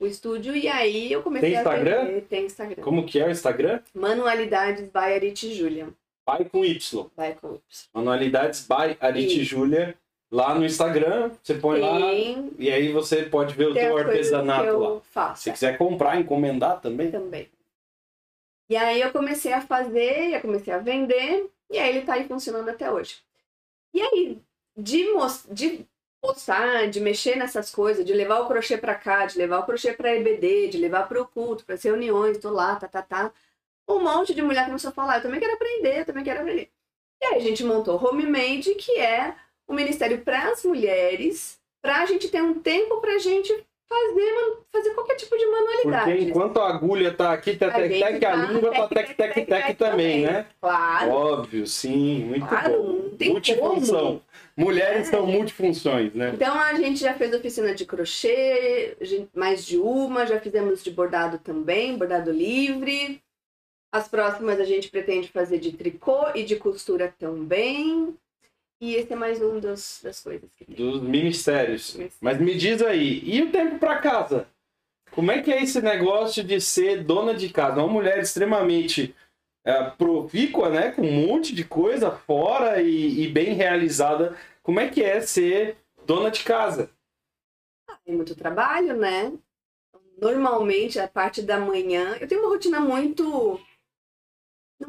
o 0.00 0.06
estúdio, 0.06 0.56
e 0.56 0.66
aí 0.66 1.12
eu 1.12 1.22
comecei 1.22 1.50
Tem 1.50 1.58
Instagram? 1.58 2.00
a 2.00 2.04
vender. 2.06 2.20
Tem 2.22 2.46
Instagram. 2.46 2.82
Como 2.82 3.04
que 3.04 3.20
é 3.20 3.26
o 3.26 3.30
Instagram? 3.30 3.82
Manualidades 3.92 4.88
by 4.88 5.12
Arite 5.12 5.52
Julia. 5.52 5.88
By 6.26 6.48
com 6.48 6.64
Y. 6.64 7.10
By 7.14 7.34
com 7.38 7.48
Y. 7.48 7.60
Manualidades 7.92 8.66
by 8.66 8.96
Arite 8.98 9.44
Julia. 9.44 9.94
Lá 10.30 10.54
no 10.54 10.64
Instagram, 10.64 11.30
você 11.42 11.54
põe 11.54 11.80
lá 11.80 12.12
e 12.58 12.70
aí 12.70 12.92
você 12.92 13.24
pode 13.24 13.54
ver 13.54 13.68
o 13.68 13.74
teu 13.74 13.96
artesanato 13.96 14.78
lá. 14.78 15.00
Faço, 15.00 15.44
Se 15.44 15.50
é. 15.50 15.52
quiser 15.52 15.78
comprar, 15.78 16.18
encomendar 16.18 16.80
também. 16.80 17.10
Também. 17.10 17.48
E 18.68 18.76
aí 18.76 19.00
eu 19.00 19.12
comecei 19.12 19.52
a 19.52 19.60
fazer, 19.60 20.34
eu 20.34 20.40
comecei 20.40 20.72
a 20.72 20.78
vender, 20.78 21.50
e 21.70 21.78
aí 21.78 21.96
ele 21.96 22.06
tá 22.06 22.14
aí 22.14 22.26
funcionando 22.26 22.68
até 22.68 22.90
hoje. 22.90 23.18
E 23.92 24.00
aí, 24.00 24.42
de, 24.76 25.06
de 25.50 25.86
postar, 26.20 26.88
de 26.88 27.00
mexer 27.00 27.36
nessas 27.36 27.70
coisas, 27.70 28.04
de 28.04 28.12
levar 28.12 28.40
o 28.40 28.48
crochê 28.48 28.78
para 28.78 28.94
cá, 28.94 29.26
de 29.26 29.36
levar 29.36 29.58
o 29.60 29.66
crochê 29.66 29.92
para 29.92 30.16
EBD, 30.16 30.68
de 30.68 30.78
levar 30.78 31.06
para 31.06 31.20
o 31.20 31.28
culto, 31.28 31.64
para 31.64 31.74
as 31.74 31.82
reuniões, 31.82 32.38
tô 32.38 32.50
lá, 32.50 32.76
tá, 32.76 32.88
tá, 32.88 33.02
tá. 33.02 33.32
Um 33.86 34.00
monte 34.00 34.34
de 34.34 34.40
mulher 34.40 34.64
começou 34.64 34.88
a 34.88 34.92
falar, 34.92 35.18
eu 35.18 35.22
também 35.22 35.38
quero 35.38 35.52
aprender, 35.52 36.00
eu 36.00 36.06
também 36.06 36.24
quero 36.24 36.40
aprender. 36.40 36.70
E 37.22 37.26
aí 37.26 37.36
a 37.36 37.40
gente 37.40 37.62
montou 37.62 38.02
Homemade, 38.02 38.74
que 38.74 38.98
é 38.98 39.36
o 39.68 39.74
Ministério 39.74 40.18
para 40.22 40.50
as 40.50 40.64
Mulheres, 40.64 41.58
para 41.82 42.02
a 42.02 42.06
gente 42.06 42.28
ter 42.28 42.42
um 42.42 42.54
tempo 42.60 43.00
para 43.00 43.14
a 43.14 43.18
gente 43.18 43.52
fazer, 43.88 44.58
fazer 44.72 44.90
qualquer 44.94 45.16
tipo 45.16 45.36
de 45.36 45.46
manualidade. 45.46 46.10
Porque 46.10 46.24
enquanto 46.24 46.60
a 46.60 46.68
agulha 46.70 47.12
tá 47.12 47.32
aqui, 47.32 47.56
tec, 47.56 47.72
tec, 47.72 47.90
tec, 47.90 48.24
a 48.24 48.36
língua 48.36 48.70
tá 48.72 48.88
tec, 48.88 49.16
tec, 49.16 49.46
tec, 49.46 49.76
também, 49.76 50.22
né? 50.22 50.46
Claro. 50.60 51.10
Óbvio, 51.10 51.66
sim, 51.66 52.24
muito 52.24 52.46
claro. 52.46 52.82
bom. 52.82 53.16
tem 53.16 53.30
multifunção. 53.30 54.00
como. 54.00 54.22
Mulheres 54.56 55.08
É. 55.08 55.10
são 55.10 55.26
multifunções, 55.26 56.14
né? 56.14 56.30
Então 56.34 56.54
a 56.58 56.74
gente 56.74 57.00
já 57.00 57.12
fez 57.14 57.34
oficina 57.34 57.74
de 57.74 57.84
crochê, 57.84 58.96
mais 59.34 59.66
de 59.66 59.76
uma, 59.76 60.26
já 60.26 60.40
fizemos 60.40 60.82
de 60.82 60.90
bordado 60.90 61.38
também, 61.38 61.96
bordado 61.96 62.30
livre. 62.30 63.20
As 63.92 64.08
próximas 64.08 64.58
a 64.60 64.64
gente 64.64 64.90
pretende 64.90 65.28
fazer 65.28 65.58
de 65.58 65.72
tricô 65.72 66.28
e 66.34 66.44
de 66.44 66.56
costura 66.56 67.14
também. 67.18 68.16
E 68.80 68.94
esse 68.94 69.12
é 69.12 69.16
mais 69.16 69.40
um 69.40 69.60
dos, 69.60 70.00
das 70.02 70.22
coisas 70.22 70.50
que 70.54 70.64
tem. 70.64 70.76
Dos 70.76 71.00
ministérios. 71.00 71.96
Mas 72.20 72.40
me 72.40 72.54
diz 72.54 72.82
aí, 72.82 73.22
e 73.24 73.42
o 73.42 73.50
tempo 73.50 73.78
para 73.78 73.98
casa? 73.98 74.48
Como 75.12 75.30
é 75.30 75.40
que 75.40 75.52
é 75.52 75.62
esse 75.62 75.80
negócio 75.80 76.42
de 76.42 76.60
ser 76.60 77.04
dona 77.04 77.34
de 77.34 77.48
casa? 77.48 77.80
Uma 77.80 77.92
mulher 77.92 78.18
extremamente 78.18 79.14
é, 79.64 79.90
profícua, 79.90 80.68
né? 80.68 80.90
Com 80.90 81.02
um 81.02 81.26
monte 81.26 81.54
de 81.54 81.64
coisa 81.64 82.10
fora 82.10 82.82
e, 82.82 83.22
e 83.22 83.28
bem 83.28 83.54
realizada. 83.54 84.36
Como 84.62 84.80
é 84.80 84.88
que 84.88 85.02
é 85.02 85.20
ser 85.20 85.76
dona 86.04 86.30
de 86.30 86.42
casa? 86.42 86.90
Tem 88.04 88.14
muito 88.14 88.34
trabalho, 88.34 88.96
né? 88.96 89.32
Normalmente, 90.20 90.98
a 90.98 91.08
parte 91.08 91.42
da 91.42 91.58
manhã, 91.58 92.16
eu 92.20 92.28
tenho 92.28 92.42
uma 92.42 92.50
rotina 92.50 92.80
muito. 92.80 93.60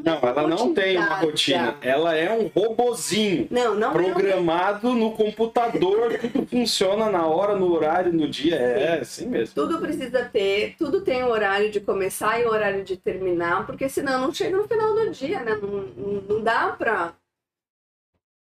Não, 0.03 0.19
ela 0.19 0.47
não 0.47 0.73
tem 0.73 0.97
uma 0.97 1.15
rotina. 1.15 1.77
Ela 1.81 2.15
é 2.15 2.31
um 2.31 2.47
robozinho. 2.47 3.47
Não, 3.49 3.75
não 3.75 3.91
é 3.91 3.91
uma 3.91 4.13
Programado 4.13 4.93
no 4.93 5.11
computador, 5.11 6.17
tudo 6.19 6.45
funciona 6.47 7.09
na 7.09 7.25
hora, 7.25 7.55
no 7.55 7.71
horário, 7.71 8.11
no 8.13 8.27
dia. 8.27 8.55
É 8.55 8.99
assim 8.99 9.27
mesmo. 9.27 9.55
Tudo 9.55 9.79
precisa 9.79 10.25
ter, 10.25 10.75
tudo 10.77 11.01
tem 11.01 11.23
o 11.23 11.29
horário 11.29 11.69
de 11.71 11.79
começar 11.79 12.39
e 12.39 12.45
o 12.45 12.49
horário 12.49 12.83
de 12.83 12.97
terminar, 12.97 13.65
porque 13.65 13.87
senão 13.89 14.19
não 14.21 14.33
chega 14.33 14.57
no 14.57 14.67
final 14.67 14.93
do 14.93 15.11
dia, 15.11 15.43
né? 15.43 15.55
Não, 15.55 15.69
não, 15.69 16.21
não 16.21 16.43
dá 16.43 16.71
pra. 16.71 17.13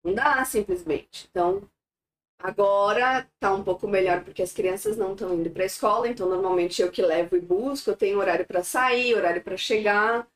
Não 0.04 0.14
dá, 0.14 0.44
simplesmente. 0.44 1.28
Então, 1.30 1.62
agora 2.38 3.26
tá 3.38 3.52
um 3.52 3.62
pouco 3.62 3.86
melhor 3.86 4.24
porque 4.24 4.42
as 4.42 4.52
crianças 4.52 4.96
não 4.96 5.12
estão 5.12 5.34
indo 5.34 5.50
pra 5.50 5.64
escola, 5.64 6.08
então 6.08 6.28
normalmente 6.28 6.82
eu 6.82 6.90
que 6.90 7.02
levo 7.02 7.36
e 7.36 7.40
busco, 7.40 7.90
eu 7.90 7.96
tenho 7.96 8.18
horário 8.18 8.46
pra 8.46 8.62
sair, 8.64 9.14
horário 9.14 9.42
pra 9.42 9.56
chegar. 9.56 10.26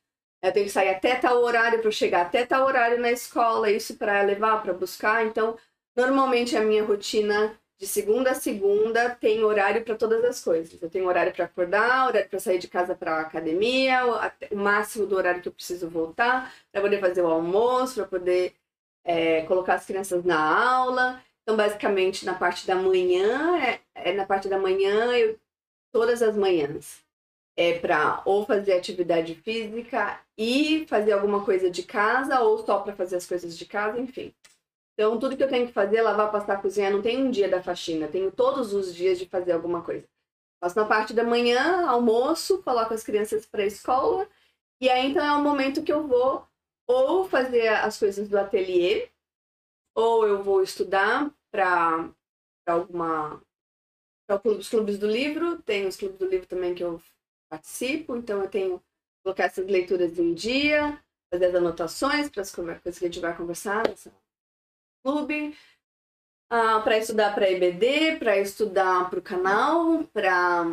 Eu 0.42 0.52
tenho 0.52 0.66
que 0.66 0.72
sair 0.72 0.90
até 0.90 1.16
tal 1.16 1.42
horário 1.42 1.80
para 1.80 1.90
chegar 1.90 2.22
até 2.26 2.46
tal 2.46 2.66
horário 2.66 2.98
na 3.00 3.10
escola, 3.10 3.70
isso 3.70 3.96
para 3.96 4.22
levar, 4.22 4.62
para 4.62 4.72
buscar. 4.72 5.26
Então, 5.26 5.56
normalmente 5.96 6.56
a 6.56 6.60
minha 6.60 6.84
rotina 6.84 7.58
de 7.78 7.86
segunda 7.86 8.30
a 8.30 8.34
segunda 8.34 9.10
tem 9.10 9.44
horário 9.44 9.84
para 9.84 9.94
todas 9.96 10.24
as 10.24 10.42
coisas. 10.42 10.80
Eu 10.80 10.88
tenho 10.90 11.06
horário 11.06 11.32
para 11.32 11.44
acordar, 11.46 12.08
horário 12.08 12.28
para 12.28 12.38
sair 12.38 12.58
de 12.58 12.68
casa 12.68 12.94
para 12.94 13.20
academia, 13.20 14.06
o, 14.06 14.14
até- 14.14 14.48
o 14.52 14.56
máximo 14.56 15.06
do 15.06 15.16
horário 15.16 15.42
que 15.42 15.48
eu 15.48 15.52
preciso 15.52 15.88
voltar, 15.90 16.52
para 16.72 16.80
poder 16.80 17.00
fazer 17.00 17.22
o 17.22 17.26
almoço, 17.28 17.94
para 17.96 18.06
poder 18.06 18.54
é, 19.04 19.42
colocar 19.42 19.74
as 19.74 19.86
crianças 19.86 20.24
na 20.24 20.38
aula. 20.38 21.22
Então, 21.42 21.56
basicamente, 21.56 22.24
na 22.24 22.34
parte 22.34 22.66
da 22.66 22.74
manhã, 22.76 23.58
é, 23.58 23.80
é 23.94 24.12
na 24.12 24.26
parte 24.26 24.48
da 24.48 24.58
manhã, 24.58 25.12
eu, 25.16 25.38
todas 25.92 26.22
as 26.22 26.36
manhãs, 26.36 27.04
é 27.56 27.78
para 27.78 28.22
ou 28.24 28.44
fazer 28.44 28.74
atividade 28.74 29.34
física 29.34 30.20
e 30.36 30.86
fazer 30.88 31.12
alguma 31.12 31.44
coisa 31.44 31.70
de 31.70 31.82
casa, 31.82 32.40
ou 32.40 32.64
só 32.64 32.80
para 32.80 32.94
fazer 32.94 33.16
as 33.16 33.26
coisas 33.26 33.56
de 33.56 33.64
casa, 33.64 33.98
enfim. 33.98 34.34
Então, 34.92 35.18
tudo 35.18 35.36
que 35.36 35.42
eu 35.42 35.48
tenho 35.48 35.66
que 35.66 35.72
fazer, 35.72 36.02
lavar, 36.02 36.30
passar, 36.30 36.60
cozinhar, 36.60 36.92
não 36.92 37.02
tem 37.02 37.22
um 37.22 37.30
dia 37.30 37.48
da 37.48 37.62
faxina, 37.62 38.08
tenho 38.08 38.30
todos 38.30 38.72
os 38.72 38.94
dias 38.94 39.18
de 39.18 39.26
fazer 39.26 39.52
alguma 39.52 39.82
coisa. 39.82 40.06
Faço 40.60 40.76
na 40.76 40.86
parte 40.86 41.12
da 41.12 41.24
manhã, 41.24 41.86
almoço, 41.86 42.62
coloco 42.62 42.94
as 42.94 43.02
crianças 43.02 43.44
para 43.46 43.62
a 43.62 43.66
escola, 43.66 44.28
e 44.80 44.88
aí 44.88 45.10
então 45.10 45.24
é 45.24 45.32
o 45.32 45.42
momento 45.42 45.82
que 45.82 45.92
eu 45.92 46.06
vou 46.06 46.46
ou 46.86 47.28
fazer 47.28 47.68
as 47.68 47.98
coisas 47.98 48.28
do 48.28 48.38
ateliê, 48.38 49.10
ou 49.94 50.26
eu 50.26 50.42
vou 50.42 50.62
estudar 50.62 51.30
para 51.50 52.10
alguma. 52.66 53.42
para 54.26 54.40
os 54.44 54.68
clubes 54.68 54.98
do 54.98 55.06
livro, 55.06 55.60
tem 55.62 55.86
os 55.86 55.96
clubes 55.96 56.18
do 56.18 56.26
livro 56.26 56.46
também 56.46 56.74
que 56.74 56.84
eu 56.84 57.00
participo, 57.48 58.16
então 58.16 58.42
eu 58.42 58.48
tenho 58.48 58.82
colocar 59.22 59.44
essas 59.44 59.66
leituras 59.66 60.18
em 60.18 60.34
dia, 60.34 61.02
fazer 61.32 61.46
as 61.46 61.54
anotações 61.54 62.28
para 62.28 62.42
as 62.42 62.52
coisas 62.52 62.98
que 62.98 63.04
a 63.04 63.08
gente 63.08 63.20
vai 63.20 63.36
conversar 63.36 63.88
nesse 63.88 64.10
clube, 65.04 65.56
para 66.48 66.98
estudar 66.98 67.34
para 67.34 67.50
EBD, 67.50 68.18
para 68.18 68.38
estudar 68.38 69.10
para 69.10 69.18
o 69.18 69.22
canal, 69.22 70.04
para 70.12 70.64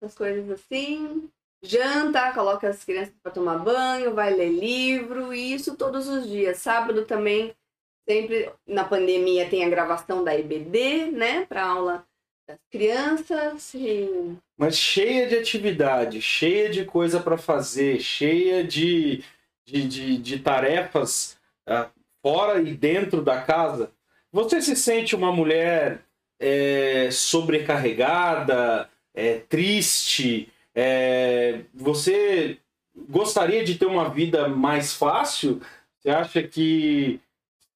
essas 0.00 0.16
coisas 0.16 0.50
assim. 0.50 1.30
Janta, 1.64 2.32
coloca 2.34 2.68
as 2.68 2.82
crianças 2.82 3.14
para 3.22 3.30
tomar 3.30 3.58
banho, 3.58 4.12
vai 4.12 4.34
ler 4.34 4.50
livro, 4.50 5.32
e 5.32 5.54
isso 5.54 5.76
todos 5.76 6.08
os 6.08 6.26
dias. 6.26 6.58
Sábado 6.58 7.06
também, 7.06 7.54
sempre 8.08 8.52
na 8.66 8.82
pandemia, 8.82 9.48
tem 9.48 9.64
a 9.64 9.70
gravação 9.70 10.24
da 10.24 10.36
EBD, 10.36 11.12
né, 11.12 11.46
para 11.46 11.64
aula 11.64 12.04
das 12.48 12.58
crianças. 12.68 13.72
E 13.74 14.36
Mas 14.62 14.78
cheia 14.78 15.26
de 15.26 15.34
atividade, 15.34 16.22
cheia 16.22 16.68
de 16.70 16.84
coisa 16.84 17.18
para 17.18 17.36
fazer, 17.36 17.98
cheia 17.98 18.62
de, 18.62 19.24
de, 19.66 19.88
de, 19.88 20.16
de 20.18 20.38
tarefas 20.38 21.36
ah, 21.66 21.88
fora 22.22 22.62
e 22.62 22.72
dentro 22.72 23.22
da 23.22 23.40
casa. 23.40 23.90
Você 24.30 24.62
se 24.62 24.76
sente 24.76 25.16
uma 25.16 25.32
mulher 25.32 26.02
é, 26.38 27.08
sobrecarregada, 27.10 28.88
é, 29.12 29.40
triste? 29.40 30.48
É, 30.76 31.62
você 31.74 32.56
gostaria 33.10 33.64
de 33.64 33.74
ter 33.74 33.86
uma 33.86 34.10
vida 34.10 34.48
mais 34.48 34.94
fácil? 34.94 35.60
Você 35.98 36.08
acha 36.08 36.40
que 36.40 37.18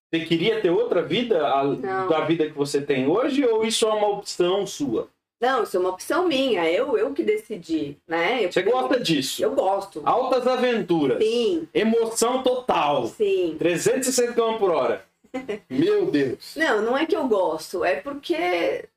você 0.09 0.25
queria 0.25 0.61
ter 0.61 0.71
outra 0.71 1.03
vida 1.03 1.49
a- 1.49 1.65
da 2.09 2.21
vida 2.21 2.47
que 2.47 2.57
você 2.57 2.81
tem 2.81 3.09
hoje? 3.09 3.45
Ou 3.45 3.65
isso 3.65 3.87
é 3.89 3.93
uma 3.93 4.07
opção 4.09 4.65
sua? 4.65 5.11
Não, 5.41 5.63
isso 5.65 5.77
é 5.77 5.81
uma 5.81 5.91
opção 5.91 6.27
minha, 6.27 6.71
eu, 6.71 6.97
eu 6.97 7.13
que 7.13 7.23
decidi, 7.23 7.99
né? 8.09 8.45
Eu, 8.45 8.51
Você 8.53 8.63
gosta 8.63 8.99
disso? 8.99 9.43
Eu 9.45 9.55
gosto. 9.55 10.01
Altas 10.05 10.47
aventuras. 10.47 11.23
Sim, 11.23 11.69
Emoção 11.75 12.43
total. 12.43 13.07
sim. 13.09 13.55
360 13.59 14.33
km 14.33 14.59
por 14.59 14.71
hora. 14.71 15.05
Meu 15.69 16.07
Deus. 16.11 16.55
Não, 16.57 16.81
não 16.81 16.97
é 16.97 17.05
que 17.05 17.15
eu 17.15 17.29
gosto, 17.29 17.85
é 17.85 17.97
porque 17.97 18.89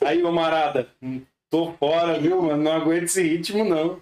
Aí, 0.00 0.22
camarada, 0.22 0.88
tô 1.50 1.72
fora, 1.72 2.18
viu, 2.20 2.42
mano? 2.42 2.62
Não 2.62 2.72
aguento 2.72 3.04
esse 3.04 3.22
ritmo, 3.22 3.64
não. 3.64 4.00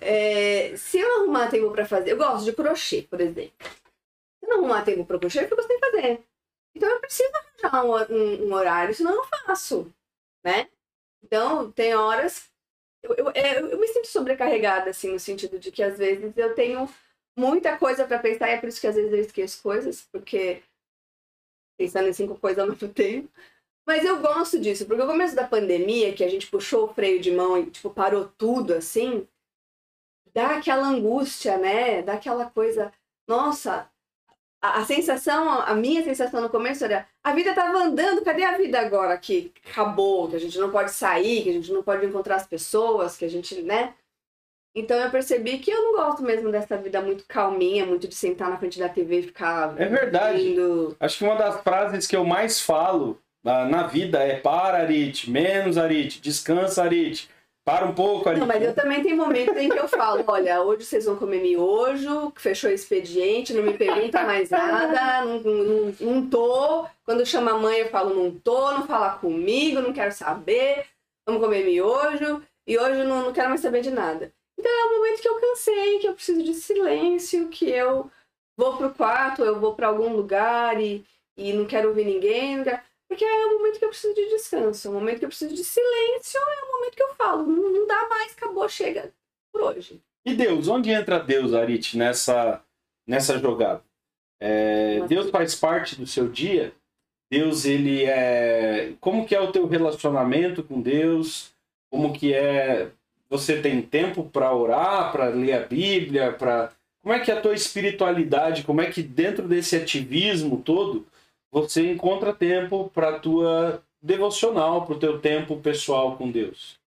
é, 0.00 0.72
se 0.76 0.98
eu 0.98 1.16
arrumar 1.22 1.48
tempo 1.48 1.70
pra 1.72 1.84
fazer, 1.84 2.12
eu 2.12 2.16
gosto 2.16 2.44
de 2.44 2.52
crochê, 2.54 3.02
por 3.02 3.20
exemplo. 3.20 3.52
Se 3.60 4.44
eu 4.44 4.48
não 4.48 4.58
arrumar 4.60 4.82
tempo 4.82 5.04
pra 5.04 5.18
crochê, 5.18 5.40
é 5.40 5.44
porque 5.46 5.60
eu 5.60 5.66
sem 5.66 5.78
fazer. 5.78 6.20
Então 6.74 6.88
eu 6.88 7.00
preciso 7.00 7.30
arranjar 7.62 7.84
um, 7.84 8.14
um- 8.14 8.48
um 8.48 8.54
horário, 8.54 8.94
senão 8.94 9.10
eu 9.12 9.16
não 9.18 9.24
faço, 9.24 9.92
né? 10.44 10.68
Então, 11.24 11.72
tem 11.72 11.94
horas. 11.94 12.50
Eu, 13.02 13.14
eu, 13.16 13.30
é, 13.34 13.60
eu 13.60 13.78
me 13.78 13.88
sinto 13.88 14.06
sobrecarregada, 14.08 14.90
assim, 14.90 15.10
no 15.10 15.18
sentido 15.18 15.58
de 15.58 15.72
que 15.72 15.82
às 15.82 15.98
vezes 15.98 16.36
eu 16.36 16.54
tenho 16.54 16.88
muita 17.36 17.76
coisa 17.78 18.06
pra 18.06 18.18
pensar, 18.18 18.48
e 18.48 18.52
é 18.52 18.60
por 18.60 18.68
isso 18.68 18.80
que 18.80 18.86
às 18.86 18.94
vezes 18.94 19.12
eu 19.12 19.20
esqueço 19.20 19.62
coisas, 19.62 20.02
porque 20.12 20.62
pensando 21.78 22.08
em 22.08 22.12
cinco 22.12 22.38
coisas 22.38 22.58
ao 22.58 22.68
mesmo 22.70 22.88
tempo. 22.88 23.28
Mas 23.86 24.04
eu 24.04 24.20
gosto 24.20 24.58
disso, 24.58 24.86
porque 24.86 25.02
no 25.02 25.08
começo 25.08 25.36
da 25.36 25.46
pandemia, 25.46 26.14
que 26.14 26.24
a 26.24 26.28
gente 26.28 26.46
puxou 26.46 26.84
o 26.84 26.94
freio 26.94 27.20
de 27.20 27.30
mão 27.30 27.58
e, 27.58 27.70
tipo, 27.70 27.90
parou 27.90 28.28
tudo, 28.38 28.72
assim, 28.74 29.28
dá 30.32 30.56
aquela 30.58 30.88
angústia, 30.88 31.58
né? 31.58 32.02
Dá 32.02 32.14
aquela 32.14 32.50
coisa, 32.50 32.92
nossa, 33.28 33.90
a, 34.64 34.78
a 34.78 34.84
sensação, 34.86 35.60
a 35.60 35.74
minha 35.74 36.02
sensação 36.02 36.40
no 36.40 36.48
começo 36.48 36.86
era, 36.86 37.06
a 37.22 37.34
vida 37.34 37.52
tava 37.52 37.76
andando, 37.76 38.24
cadê 38.24 38.44
a 38.44 38.56
vida 38.56 38.80
agora 38.80 39.18
que 39.18 39.52
acabou, 39.68 40.28
que 40.28 40.36
a 40.36 40.40
gente 40.40 40.58
não 40.58 40.70
pode 40.70 40.90
sair, 40.90 41.42
que 41.42 41.50
a 41.50 41.52
gente 41.52 41.70
não 41.70 41.82
pode 41.82 42.06
encontrar 42.06 42.36
as 42.36 42.46
pessoas, 42.46 43.14
que 43.14 43.26
a 43.26 43.28
gente, 43.28 43.60
né? 43.60 43.92
Então 44.74 44.96
eu 44.96 45.10
percebi 45.10 45.58
que 45.58 45.70
eu 45.70 45.82
não 45.82 45.92
gosto 45.92 46.22
mesmo 46.22 46.50
dessa 46.50 46.78
vida 46.78 47.00
muito 47.02 47.26
calminha, 47.28 47.84
muito 47.84 48.08
de 48.08 48.14
sentar 48.14 48.48
na 48.48 48.56
frente 48.56 48.78
da 48.78 48.88
TV 48.88 49.18
e 49.18 49.22
ficar 49.24 49.78
É 49.80 49.86
verdade. 49.86 50.56
Acho 50.98 51.18
que 51.18 51.24
uma 51.24 51.36
das 51.36 51.60
frases 51.60 52.06
que 52.06 52.16
eu 52.16 52.24
mais 52.24 52.58
falo 52.58 53.20
ah, 53.44 53.66
na 53.66 53.86
vida 53.86 54.18
é 54.18 54.40
para, 54.40 54.78
Arit, 54.78 55.30
menos, 55.30 55.76
Arit, 55.76 56.20
descansa, 56.22 56.82
Arit, 56.82 57.28
para 57.64 57.86
um 57.86 57.94
pouco, 57.94 58.28
Arit. 58.28 58.38
Não, 58.40 58.46
mas 58.46 58.62
eu 58.62 58.74
também 58.74 59.02
tenho 59.02 59.16
momentos 59.16 59.56
em 59.56 59.68
que 59.70 59.78
eu 59.78 59.88
falo, 59.88 60.22
olha, 60.26 60.60
hoje 60.62 60.84
vocês 60.84 61.06
vão 61.06 61.16
comer 61.16 61.40
miojo, 61.40 62.32
fechou 62.36 62.68
o 62.70 62.72
expediente, 62.72 63.54
não 63.54 63.62
me 63.62 63.72
pergunta 63.76 64.22
mais 64.22 64.50
nada, 64.50 65.24
não, 65.24 65.38
não, 65.40 65.94
não 65.98 66.28
tô. 66.28 66.86
Quando 67.04 67.24
chama 67.24 67.52
a 67.52 67.58
mãe, 67.58 67.78
eu 67.78 67.88
falo, 67.88 68.14
não 68.14 68.30
tô, 68.30 68.70
não 68.72 68.86
fala 68.86 69.16
comigo, 69.18 69.80
não 69.80 69.92
quero 69.94 70.12
saber, 70.12 70.86
vamos 71.26 71.42
comer 71.42 71.64
miojo, 71.64 72.42
e 72.66 72.78
hoje 72.78 73.00
eu 73.00 73.08
não, 73.08 73.22
não 73.24 73.32
quero 73.32 73.48
mais 73.48 73.60
saber 73.62 73.80
de 73.80 73.90
nada. 73.90 74.30
Então 74.58 74.70
é 74.70 74.84
um 74.86 74.96
momento 74.98 75.20
que 75.22 75.28
eu 75.28 75.40
cansei, 75.40 75.98
que 76.00 76.06
eu 76.06 76.14
preciso 76.14 76.42
de 76.42 76.54
silêncio, 76.54 77.48
que 77.48 77.68
eu 77.70 78.10
vou 78.58 78.76
pro 78.76 78.90
quarto, 78.94 79.42
eu 79.42 79.58
vou 79.58 79.74
para 79.74 79.88
algum 79.88 80.14
lugar 80.14 80.80
e, 80.80 81.04
e 81.36 81.52
não 81.54 81.64
quero 81.64 81.88
ouvir 81.88 82.04
ninguém, 82.04 82.58
não 82.58 82.64
quero- 82.64 82.80
porque 83.08 83.24
é 83.24 83.46
um 83.46 83.58
momento 83.58 83.78
que 83.78 83.84
eu 83.84 83.90
preciso 83.90 84.14
de 84.14 84.28
descanso, 84.30 84.88
é 84.88 84.90
um 84.90 84.94
momento 84.94 85.18
que 85.18 85.24
eu 85.24 85.28
preciso 85.28 85.54
de 85.54 85.64
silêncio, 85.64 86.38
é 86.38 86.64
um 86.64 86.72
momento 86.72 86.96
que 86.96 87.02
eu 87.02 87.14
falo, 87.14 87.46
não, 87.46 87.86
dá 87.86 88.08
mais, 88.08 88.32
acabou, 88.32 88.68
chega 88.68 89.12
por 89.52 89.62
hoje. 89.62 90.00
E 90.24 90.34
Deus, 90.34 90.68
onde 90.68 90.90
entra 90.90 91.18
Deus, 91.18 91.52
Arit, 91.52 91.96
nessa, 91.96 92.62
nessa 93.06 93.38
jogada? 93.38 93.82
É, 94.40 95.00
Deus 95.06 95.30
faz 95.30 95.54
parte 95.54 95.96
do 95.96 96.06
seu 96.06 96.28
dia? 96.28 96.72
Deus, 97.30 97.64
ele 97.64 98.04
é. 98.04 98.92
Como 99.00 99.26
que 99.26 99.34
é 99.34 99.40
o 99.40 99.50
teu 99.50 99.66
relacionamento 99.66 100.62
com 100.62 100.80
Deus? 100.80 101.52
Como 101.90 102.12
que 102.12 102.32
é. 102.32 102.90
Você 103.28 103.60
tem 103.60 103.82
tempo 103.82 104.24
para 104.24 104.54
orar, 104.54 105.10
para 105.10 105.28
ler 105.28 105.52
a 105.54 105.66
Bíblia, 105.66 106.32
para. 106.32 106.72
Como 107.02 107.14
é 107.14 107.20
que 107.20 107.30
é 107.30 107.34
a 107.34 107.40
tua 107.40 107.54
espiritualidade? 107.54 108.62
Como 108.62 108.80
é 108.80 108.90
que 108.90 109.02
dentro 109.02 109.46
desse 109.46 109.76
ativismo 109.76 110.62
todo 110.62 111.06
você 111.54 111.92
encontra 111.92 112.34
tempo 112.34 112.90
para 112.90 113.20
tua 113.20 113.80
devocional, 114.02 114.84
para 114.84 114.96
o 114.96 114.98
teu 114.98 115.20
tempo 115.20 115.60
pessoal 115.60 116.18
com 116.18 116.28
Deus? 116.28 116.80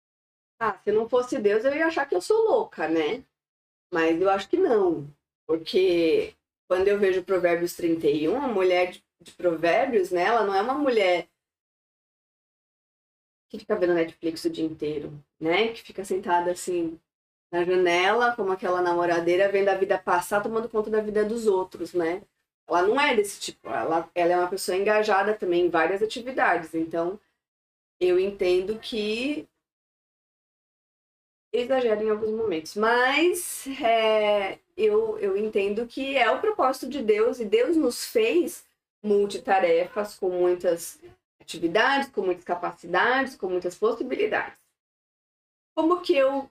Ah, 0.60 0.78
se 0.84 0.92
não 0.92 1.08
fosse 1.08 1.40
Deus, 1.40 1.64
eu 1.64 1.74
ia 1.74 1.88
achar 1.88 2.06
que 2.06 2.14
eu 2.14 2.20
sou 2.20 2.38
louca, 2.50 2.86
né? 2.90 3.24
Mas 3.94 4.22
eu 4.22 4.30
acho 4.30 4.50
que 4.50 4.58
não. 4.58 5.08
Porque 5.48 6.36
quando 6.68 6.90
eu 6.90 7.00
vejo 7.00 7.24
Provérbios 7.24 7.78
31, 7.78 8.42
a 8.42 8.50
mulher 8.50 8.92
de, 8.92 9.02
de 9.22 9.32
Provérbios, 9.32 10.12
né? 10.12 10.24
Ela 10.24 10.46
não 10.46 10.54
é 10.54 10.62
uma 10.62 10.74
mulher 10.74 11.30
que 13.50 13.60
fica 13.60 13.78
vendo 13.78 13.94
Netflix 13.94 14.44
o 14.44 14.50
dia 14.50 14.66
inteiro, 14.66 15.14
né? 15.40 15.70
Que 15.70 15.82
fica 15.82 16.04
sentada 16.04 16.52
assim 16.52 17.00
na 17.50 17.64
janela, 17.64 18.36
como 18.36 18.52
aquela 18.52 18.82
namoradeira, 18.82 19.50
vendo 19.50 19.70
a 19.70 19.76
vida 19.76 19.98
passar, 19.98 20.44
tomando 20.44 20.68
conta 20.68 20.90
da 20.90 21.00
vida 21.00 21.24
dos 21.24 21.48
outros, 21.48 21.94
né? 21.94 22.22
Ela 22.68 22.82
não 22.84 23.00
é 23.00 23.16
desse 23.16 23.40
tipo. 23.40 23.70
Ela, 23.70 24.10
ela 24.14 24.34
é 24.34 24.38
uma 24.38 24.50
pessoa 24.50 24.78
engajada 24.78 25.34
também 25.34 25.66
em 25.66 25.70
várias 25.70 26.02
atividades. 26.02 26.74
Então, 26.76 27.20
eu 28.00 28.20
entendo 28.20 28.78
que 28.80 29.48
exagero 31.52 32.04
em 32.04 32.10
alguns 32.10 32.32
momentos, 32.32 32.76
mas 32.76 33.66
é, 33.82 34.60
eu, 34.76 35.18
eu 35.20 35.36
entendo 35.38 35.88
que 35.88 36.16
é 36.16 36.30
o 36.30 36.42
propósito 36.42 36.90
de 36.90 37.02
Deus 37.02 37.40
e 37.40 37.46
Deus 37.46 37.76
nos 37.76 38.06
fez 38.06 38.66
multitarefas 39.02 40.18
com 40.20 40.30
muitas 40.30 41.00
atividades, 41.40 42.10
com 42.10 42.22
muitas 42.22 42.44
capacidades, 42.44 43.36
com 43.36 43.50
muitas 43.50 43.76
possibilidades. 43.76 44.60
Como 45.76 46.02
que 46.02 46.16
eu, 46.16 46.50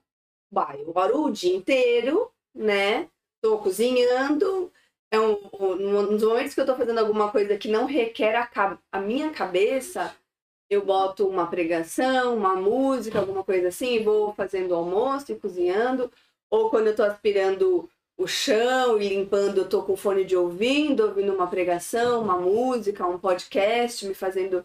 bah, 0.51 0.75
eu 0.79 0.93
oro 0.95 1.25
o 1.25 1.31
dia 1.31 1.55
inteiro, 1.55 2.33
né? 2.55 3.09
Tô 3.41 3.59
cozinhando, 3.59 4.73
é 5.11 5.21
um, 5.21 5.39
um, 5.61 6.03
nos 6.03 6.23
momentos 6.23 6.55
que 6.55 6.61
eu 6.61 6.67
tô 6.67 6.77
fazendo 6.77 6.99
alguma 6.99 7.31
coisa 7.31 7.57
que 7.57 7.69
não 7.69 7.87
requer 7.87 8.35
a, 8.35 8.79
a 8.93 9.01
minha 9.01 9.31
cabeça, 9.31 10.15
eu 10.69 10.85
boto 10.85 11.29
uma 11.29 11.47
pregação, 11.47 12.37
uma 12.37 12.57
música, 12.57 13.19
alguma 13.19 13.45
coisa 13.45 13.69
assim, 13.69 13.95
e 13.95 14.03
vou 14.03 14.35
fazendo 14.35 14.75
almoço 14.75 15.33
e 15.33 15.39
cozinhando. 15.39 16.11
Ou 16.51 16.71
quando 16.71 16.89
eu 16.89 16.97
tô 16.97 17.03
aspirando 17.03 17.89
o 18.17 18.27
chão 18.27 19.01
e 19.01 19.09
limpando, 19.09 19.59
eu 19.59 19.69
tô 19.69 19.83
com 19.83 19.97
fone 19.97 20.25
de 20.25 20.37
ouvindo, 20.37 21.05
ouvindo 21.05 21.33
uma 21.35 21.47
pregação, 21.47 22.23
uma 22.23 22.39
música, 22.39 23.07
um 23.07 23.19
podcast, 23.19 24.07
me 24.07 24.15
fazendo 24.15 24.65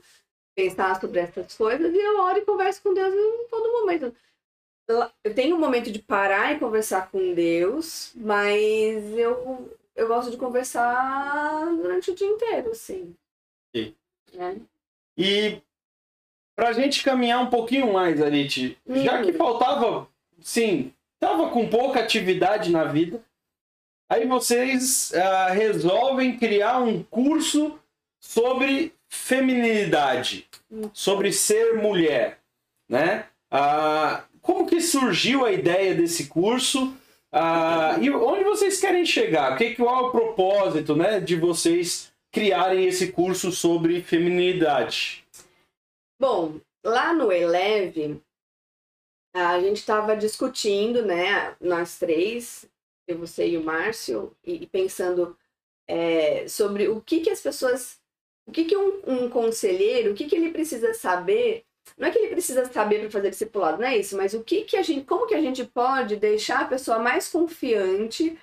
pensar 0.55 0.99
sobre 0.99 1.19
essas 1.19 1.55
coisas. 1.55 1.93
E 1.93 1.97
eu 1.97 2.19
oro 2.19 2.39
e 2.39 2.45
converso 2.45 2.81
com 2.81 2.93
Deus 2.93 3.13
em 3.13 3.47
todo 3.49 3.71
momento. 3.71 4.13
Eu 5.23 5.33
tenho 5.33 5.55
um 5.55 5.59
momento 5.59 5.91
de 5.91 5.99
parar 5.99 6.53
e 6.53 6.59
conversar 6.59 7.09
com 7.11 7.33
Deus, 7.33 8.11
mas 8.15 9.17
eu, 9.17 9.69
eu 10.01 10.07
gosto 10.07 10.31
de 10.31 10.37
conversar 10.37 11.65
durante 11.75 12.11
o 12.11 12.15
dia 12.15 12.27
inteiro, 12.27 12.71
assim. 12.71 13.15
Sim. 13.75 13.95
Né? 14.33 14.57
E 15.17 15.61
pra 16.55 16.73
gente 16.73 17.03
caminhar 17.03 17.41
um 17.41 17.49
pouquinho 17.49 17.93
mais, 17.93 18.21
Arit, 18.21 18.77
já 18.87 19.19
Hum. 19.19 19.23
que 19.23 19.33
faltava, 19.33 20.07
sim, 20.41 20.93
tava 21.19 21.49
com 21.49 21.69
pouca 21.69 21.99
atividade 21.99 22.71
na 22.71 22.85
vida, 22.85 23.21
aí 24.09 24.25
vocês 24.25 25.13
ah, 25.13 25.49
resolvem 25.51 26.37
criar 26.37 26.79
um 26.79 27.03
curso 27.03 27.79
sobre 28.19 28.93
feminilidade, 29.07 30.47
sobre 30.93 31.31
ser 31.31 31.75
mulher, 31.75 32.39
né? 32.89 33.27
Ah, 33.49 34.23
como 34.41 34.65
que 34.65 34.81
surgiu 34.81 35.45
a 35.45 35.51
ideia 35.51 35.93
desse 35.93 36.27
curso? 36.27 36.95
Ah, 37.31 37.97
e 38.01 38.09
onde 38.09 38.43
vocês 38.43 38.79
querem 38.79 39.05
chegar? 39.05 39.57
Que, 39.57 39.75
qual 39.75 40.05
é 40.05 40.07
o 40.07 40.11
propósito, 40.11 40.95
né, 40.95 41.19
de 41.19 41.35
vocês 41.37 42.11
criarem 42.31 42.85
esse 42.85 43.11
curso 43.11 43.51
sobre 43.51 44.01
feminilidade? 44.01 45.25
Bom, 46.19 46.59
lá 46.83 47.13
no 47.13 47.31
Eleve, 47.31 48.21
a 49.33 49.59
gente 49.61 49.77
estava 49.77 50.15
discutindo, 50.15 51.05
né, 51.05 51.55
nós 51.61 51.97
três, 51.97 52.69
eu, 53.07 53.17
você 53.17 53.47
e 53.47 53.57
o 53.57 53.63
Márcio, 53.63 54.35
e, 54.43 54.63
e 54.63 54.67
pensando 54.67 55.37
é, 55.87 56.47
sobre 56.47 56.89
o 56.89 57.01
que, 57.01 57.21
que 57.21 57.29
as 57.29 57.41
pessoas, 57.41 57.99
o 58.45 58.51
que, 58.51 58.65
que 58.65 58.75
um, 58.75 59.01
um 59.07 59.29
conselheiro, 59.29 60.11
o 60.11 60.15
que, 60.15 60.25
que 60.25 60.35
ele 60.35 60.51
precisa 60.51 60.93
saber, 60.93 61.63
não 61.97 62.07
é 62.07 62.11
que 62.11 62.17
ele 62.17 62.29
precisa 62.29 62.65
saber 62.65 62.99
para 63.01 63.11
fazer 63.11 63.29
discipulado, 63.29 63.79
não 63.81 63.87
é 63.87 63.97
isso, 63.97 64.17
mas 64.17 64.33
o 64.33 64.43
que, 64.43 64.63
que 64.63 64.77
a 64.77 64.81
gente, 64.81 65.05
como 65.05 65.27
que 65.27 65.35
a 65.35 65.41
gente 65.41 65.63
pode 65.65 66.15
deixar 66.15 66.61
a 66.61 66.67
pessoa 66.67 66.99
mais 66.99 67.27
confiante 67.29 68.37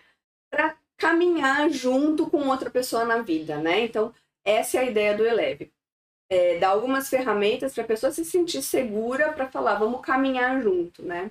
para 0.51 0.77
caminhar 0.97 1.71
junto 1.71 2.29
com 2.29 2.49
outra 2.49 2.71
pessoa 2.71 3.05
na 3.05 3.23
vida, 3.23 3.59
né? 3.59 3.81
Então, 3.81 4.13
essa 4.45 4.79
é 4.79 4.81
a 4.81 4.85
ideia 4.85 5.17
do 5.17 5.25
Eleve 5.25 5.73
é, 6.31 6.59
dar 6.59 6.69
algumas 6.69 7.09
ferramentas 7.09 7.75
para 7.75 7.85
a 7.85 7.87
pessoa 7.87 8.13
se 8.13 8.25
sentir 8.25 8.63
segura 8.63 9.33
para 9.33 9.49
falar, 9.49 9.79
vamos 9.79 10.03
caminhar 10.03 10.61
junto, 10.63 11.03
né? 11.03 11.31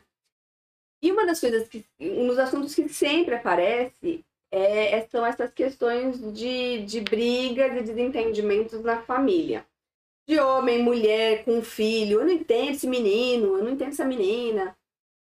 E 1.01 1.11
uma 1.11 1.25
das 1.25 1.39
coisas 1.39 1.67
que, 1.69 1.85
um 1.99 2.27
dos 2.27 2.39
assuntos 2.39 2.73
que 2.73 2.89
sempre 2.89 3.35
aparece 3.35 4.25
é, 4.51 4.97
é- 4.97 5.07
são 5.07 5.25
essas 5.25 5.53
questões 5.53 6.19
de, 6.33 6.83
de 6.85 7.01
brigas 7.01 7.77
e 7.77 7.83
desentendimentos 7.83 8.81
na 8.81 9.01
família. 9.03 9.65
De 10.27 10.39
homem, 10.39 10.83
mulher, 10.83 11.45
com 11.45 11.61
filho, 11.61 12.19
eu 12.19 12.25
não 12.25 12.33
entendo 12.33 12.71
esse 12.71 12.85
menino, 12.87 13.57
eu 13.57 13.63
não 13.63 13.71
entendo 13.71 13.89
essa 13.89 14.03
menina. 14.05 14.75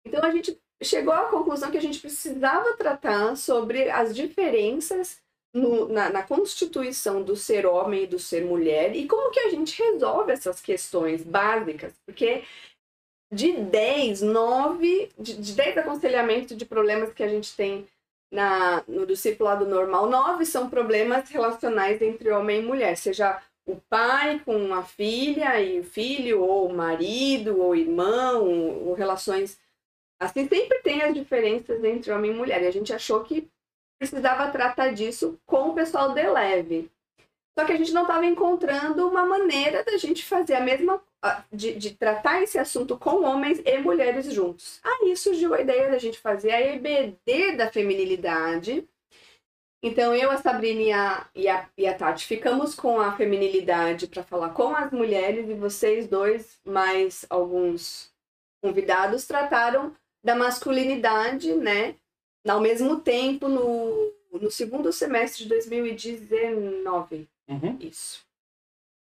Então 0.05 0.23
a 0.23 0.31
gente 0.31 0.59
chegou 0.81 1.13
à 1.13 1.25
conclusão 1.25 1.69
que 1.69 1.77
a 1.77 1.81
gente 1.81 1.99
precisava 1.99 2.73
tratar 2.73 3.35
sobre 3.35 3.89
as 3.89 4.15
diferenças 4.15 5.21
no- 5.53 5.87
na, 5.87 6.09
na 6.09 6.23
constituição 6.23 7.21
do 7.23 7.35
ser 7.35 7.65
homem 7.65 8.03
e 8.03 8.07
do 8.07 8.19
ser 8.19 8.43
mulher 8.43 8.95
e 8.95 9.07
como 9.07 9.31
que 9.31 9.39
a 9.39 9.49
gente 9.49 9.81
resolve 9.81 10.31
essas 10.31 10.59
questões 10.61 11.23
básicas, 11.23 11.93
porque 12.05 12.43
de 13.31 13.51
10, 13.53 14.21
9, 14.21 15.11
de, 15.17 15.35
de 15.35 15.53
10 15.53 15.77
aconselhamentos 15.79 16.55
de 16.55 16.65
problemas 16.65 17.13
que 17.13 17.23
a 17.23 17.27
gente 17.27 17.55
tem 17.55 17.87
na, 18.31 18.83
no 18.87 19.05
discipulado 19.05 19.65
normal, 19.65 20.09
9 20.09 20.45
são 20.45 20.69
problemas 20.69 21.29
relacionais 21.29 22.01
entre 22.01 22.29
homem 22.31 22.61
e 22.61 22.65
mulher, 22.65 22.95
seja 22.97 23.41
o 23.67 23.75
pai 23.89 24.41
com 24.43 24.73
a 24.73 24.81
filha 24.83 25.61
e 25.61 25.81
o 25.81 25.83
filho, 25.83 26.41
ou 26.41 26.69
o 26.69 26.73
marido, 26.73 27.61
ou 27.61 27.75
irmão, 27.75 28.47
ou 28.47 28.93
relações 28.93 29.59
assim, 30.19 30.47
sempre 30.47 30.79
tem 30.79 31.03
as 31.03 31.13
diferenças 31.13 31.83
entre 31.83 32.11
homem 32.11 32.31
e 32.31 32.33
mulher, 32.33 32.63
e 32.63 32.67
a 32.67 32.71
gente 32.71 32.91
achou 32.93 33.23
que 33.23 33.47
precisava 33.99 34.51
tratar 34.51 34.93
disso 34.93 35.39
com 35.45 35.69
o 35.69 35.73
pessoal 35.75 36.13
de 36.13 36.27
leve. 36.27 36.89
Só 37.57 37.65
que 37.65 37.73
a 37.73 37.77
gente 37.77 37.91
não 37.91 38.03
estava 38.03 38.25
encontrando 38.25 39.07
uma 39.07 39.25
maneira 39.25 39.83
da 39.83 39.97
gente 39.97 40.23
fazer 40.23 40.55
a 40.55 40.61
mesma. 40.61 41.01
De, 41.51 41.73
de 41.73 41.91
tratar 41.91 42.43
esse 42.43 42.59
assunto 42.59 42.95
com 42.95 43.23
homens 43.23 43.59
e 43.65 43.77
mulheres 43.79 44.31
juntos. 44.31 44.79
Aí 44.83 45.17
surgiu 45.17 45.53
a 45.53 45.59
ideia 45.59 45.89
da 45.89 45.97
gente 45.97 46.19
fazer 46.19 46.51
a 46.51 46.61
EBD 46.61 47.57
da 47.57 47.69
feminilidade. 47.69 48.87
Então 49.81 50.13
eu, 50.13 50.31
a 50.31 50.37
Sabrina 50.37 50.81
e 50.81 50.91
a, 50.91 51.29
e 51.35 51.47
a, 51.47 51.69
e 51.77 51.87
a 51.87 51.93
Tati 51.93 52.25
ficamos 52.25 52.73
com 52.73 52.99
a 52.99 53.15
feminilidade 53.15 54.07
para 54.07 54.23
falar 54.23 54.49
com 54.49 54.75
as 54.75 54.91
mulheres, 54.91 55.47
e 55.49 55.53
vocês 55.53 56.07
dois, 56.07 56.59
mais 56.65 57.25
alguns 57.29 58.11
convidados, 58.61 59.27
trataram 59.27 59.95
da 60.23 60.35
masculinidade, 60.35 61.53
né? 61.53 61.95
Ao 62.47 62.59
mesmo 62.59 62.99
tempo, 63.01 63.47
no, 63.47 64.13
no 64.31 64.49
segundo 64.49 64.91
semestre 64.91 65.43
de 65.43 65.49
2019. 65.49 67.29
Uhum. 67.47 67.77
Isso. 67.79 68.25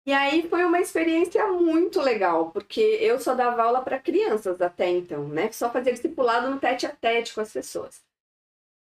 E 0.08 0.14
aí 0.14 0.47
foi 0.47 0.64
uma 0.64 0.80
experiência 0.80 1.45
muito 1.51 2.01
legal, 2.01 2.49
porque 2.51 2.80
eu 2.80 3.20
só 3.20 3.36
dava 3.36 3.64
aula 3.64 3.82
para 3.82 3.99
crianças 3.99 4.62
até 4.62 4.89
então, 4.89 5.28
né? 5.28 5.51
Só 5.51 5.70
fazia 5.70 5.93
discipulado 5.93 6.49
no 6.49 6.60
tete 6.60 6.86
a 6.86 6.89
tete 6.89 7.34
com 7.34 7.41
as 7.41 7.51
pessoas. 7.51 8.01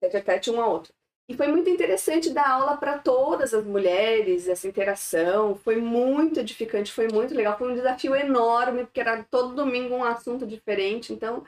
Tete 0.00 0.16
a 0.16 0.22
tete 0.22 0.50
um 0.50 0.62
ao 0.62 0.70
outro. 0.70 0.94
E 1.30 1.34
foi 1.36 1.46
muito 1.48 1.68
interessante 1.68 2.30
dar 2.30 2.48
aula 2.48 2.76
para 2.78 2.98
todas 2.98 3.52
as 3.52 3.62
mulheres, 3.64 4.48
essa 4.48 4.66
interação. 4.66 5.54
Foi 5.56 5.76
muito 5.76 6.40
edificante, 6.40 6.90
foi 6.90 7.06
muito 7.08 7.34
legal. 7.34 7.58
Foi 7.58 7.70
um 7.70 7.74
desafio 7.74 8.16
enorme, 8.16 8.84
porque 8.84 9.00
era 9.00 9.22
todo 9.30 9.54
domingo 9.54 9.94
um 9.94 10.04
assunto 10.04 10.46
diferente. 10.46 11.12
Então, 11.12 11.44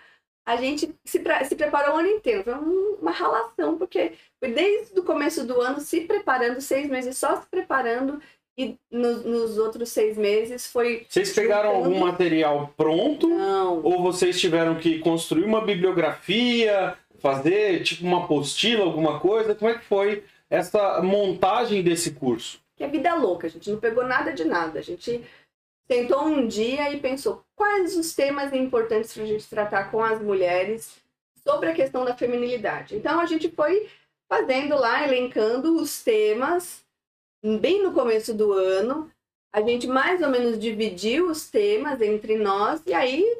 a 0.47 0.57
gente 0.57 0.95
se, 1.05 1.23
se 1.49 1.57
preparou 1.57 1.95
o 1.97 1.99
ano 1.99 2.09
inteiro. 2.09 2.45
Foi 2.45 2.55
um- 2.57 2.99
uma 3.01 3.11
ralação, 3.11 3.79
porque 3.79 4.13
foi 4.39 4.53
desde 4.53 5.01
o 5.01 5.03
começo 5.03 5.47
do 5.47 5.59
ano 5.63 5.81
se 5.81 6.03
preparando, 6.03 6.61
seis 6.61 6.87
meses 6.89 7.17
só 7.17 7.37
se 7.41 7.47
preparando. 7.51 8.21
E 8.59 8.77
nos, 8.91 9.25
nos 9.25 9.57
outros 9.57 9.89
seis 9.89 10.19
meses 10.19 10.67
foi. 10.67 11.07
Vocês 11.09 11.33
pegaram 11.33 11.71
algum 11.71 11.85
juntando- 11.95 12.05
material 12.05 12.75
pronto 12.77 13.27
Não. 13.27 13.81
ou 13.83 14.03
vocês 14.03 14.39
tiveram 14.39 14.75
que 14.75 14.99
construir 14.99 15.45
uma 15.45 15.63
bibliografia, 15.65 16.95
fazer 17.21 17.83
tipo 17.83 18.05
uma 18.05 18.25
apostila, 18.25 18.85
alguma 18.85 19.21
coisa? 19.21 19.55
Como 19.55 19.71
é 19.71 19.79
que 19.79 19.85
foi 19.85 20.25
essa 20.49 21.01
montagem 21.03 21.83
desse 21.83 22.13
curso? 22.13 22.61
Que 22.77 22.85
é 22.85 22.89
vida 22.89 23.15
louca, 23.15 23.47
a 23.47 23.51
gente 23.51 23.71
não 23.71 23.79
pegou 23.79 24.05
nada 24.05 24.33
de 24.33 24.45
nada. 24.45 24.79
A 24.79 24.83
gente 24.83 25.25
sentou 25.91 26.25
um 26.25 26.47
dia 26.47 26.93
e 26.93 27.01
pensou 27.01 27.45
quais 27.55 27.97
os 27.97 28.15
temas 28.15 28.53
importantes 28.53 29.13
para 29.13 29.25
a 29.25 29.27
gente 29.27 29.49
tratar 29.49 29.91
com 29.91 30.03
as 30.03 30.21
mulheres 30.21 30.97
sobre 31.43 31.71
a 31.71 31.75
questão 31.75 32.05
da 32.05 32.17
feminilidade. 32.17 32.97
Então 32.97 33.21
a 33.21 33.27
gente 33.27 33.51
foi 33.51 33.89
fazendo 34.29 34.77
lá, 34.77 35.03
elencando 35.05 35.77
os 35.77 36.03
temas 36.03 36.85
bem 37.61 37.83
no 37.83 37.93
começo 37.93 38.33
do 38.33 38.53
ano. 38.53 39.11
A 39.53 39.61
gente 39.63 39.87
mais 39.89 40.23
ou 40.23 40.29
menos 40.29 40.59
dividiu 40.59 41.29
os 41.29 41.51
temas 41.51 42.01
entre 42.01 42.37
nós 42.37 42.83
e 42.87 42.95
aí 42.95 43.39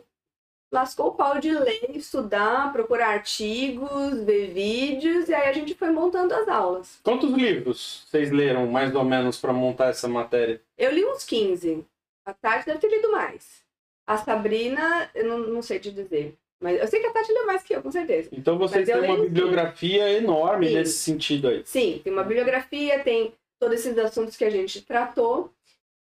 lascou 0.73 1.09
o 1.09 1.15
pau 1.15 1.39
de 1.41 1.53
ler, 1.53 1.91
estudar, 1.97 2.73
procurar 2.73 3.11
artigos, 3.11 4.23
ver 4.23 4.53
vídeos, 4.53 5.29
e 5.29 5.35
aí 5.35 5.49
a 5.49 5.53
gente 5.53 5.75
foi 5.75 5.91
montando 5.91 6.33
as 6.35 6.49
aulas. 6.49 7.01
Quantos 7.03 7.33
livros 7.33 8.05
vocês 8.07 8.31
leram, 8.31 8.67
mais 8.67 8.95
ou 8.95 9.05
menos, 9.05 9.39
para 9.39 9.53
montar 9.53 9.89
essa 9.89 10.09
matéria? 10.09 10.61
Eu 10.79 10.93
li 10.93 11.05
uns 11.05 11.25
15. 11.25 11.85
A 12.25 12.33
Tati 12.33 12.67
deve 12.67 12.79
ter 12.79 12.89
lido 12.89 13.11
mais. 13.11 13.65
A 14.07 14.17
Sabrina, 14.17 15.11
eu 15.15 15.25
não, 15.27 15.39
não 15.39 15.63
sei 15.63 15.79
te 15.79 15.91
dizer. 15.91 16.37
Mas 16.61 16.79
eu 16.79 16.87
sei 16.87 17.01
que 17.01 17.07
a 17.07 17.13
Tati 17.13 17.33
leu 17.33 17.47
mais 17.47 17.63
que 17.63 17.75
eu, 17.75 17.83
com 17.83 17.91
certeza. 17.91 18.29
Então 18.33 18.59
vocês 18.59 18.87
têm 18.87 19.01
uma 19.01 19.23
bibliografia 19.23 20.13
enorme 20.13 20.69
Sim. 20.69 20.75
nesse 20.75 20.99
sentido 20.99 21.49
aí. 21.49 21.63
Sim, 21.65 22.01
tem 22.05 22.13
uma 22.13 22.23
bibliografia, 22.23 23.03
tem 23.03 23.33
todos 23.59 23.81
esses 23.81 23.97
assuntos 23.99 24.37
que 24.37 24.45
a 24.45 24.51
gente 24.51 24.83
tratou. 24.83 25.53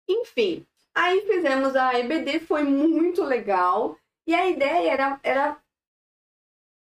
Enfim, 0.09 0.66
aí 0.95 1.23
fizemos 1.23 1.75
a 1.75 1.99
EBD, 1.99 2.41
foi 2.41 2.62
muito 2.62 3.25
legal. 3.25 3.97
E 4.27 4.35
a 4.35 4.49
ideia 4.49 4.91
era, 4.93 5.21
era 5.23 5.62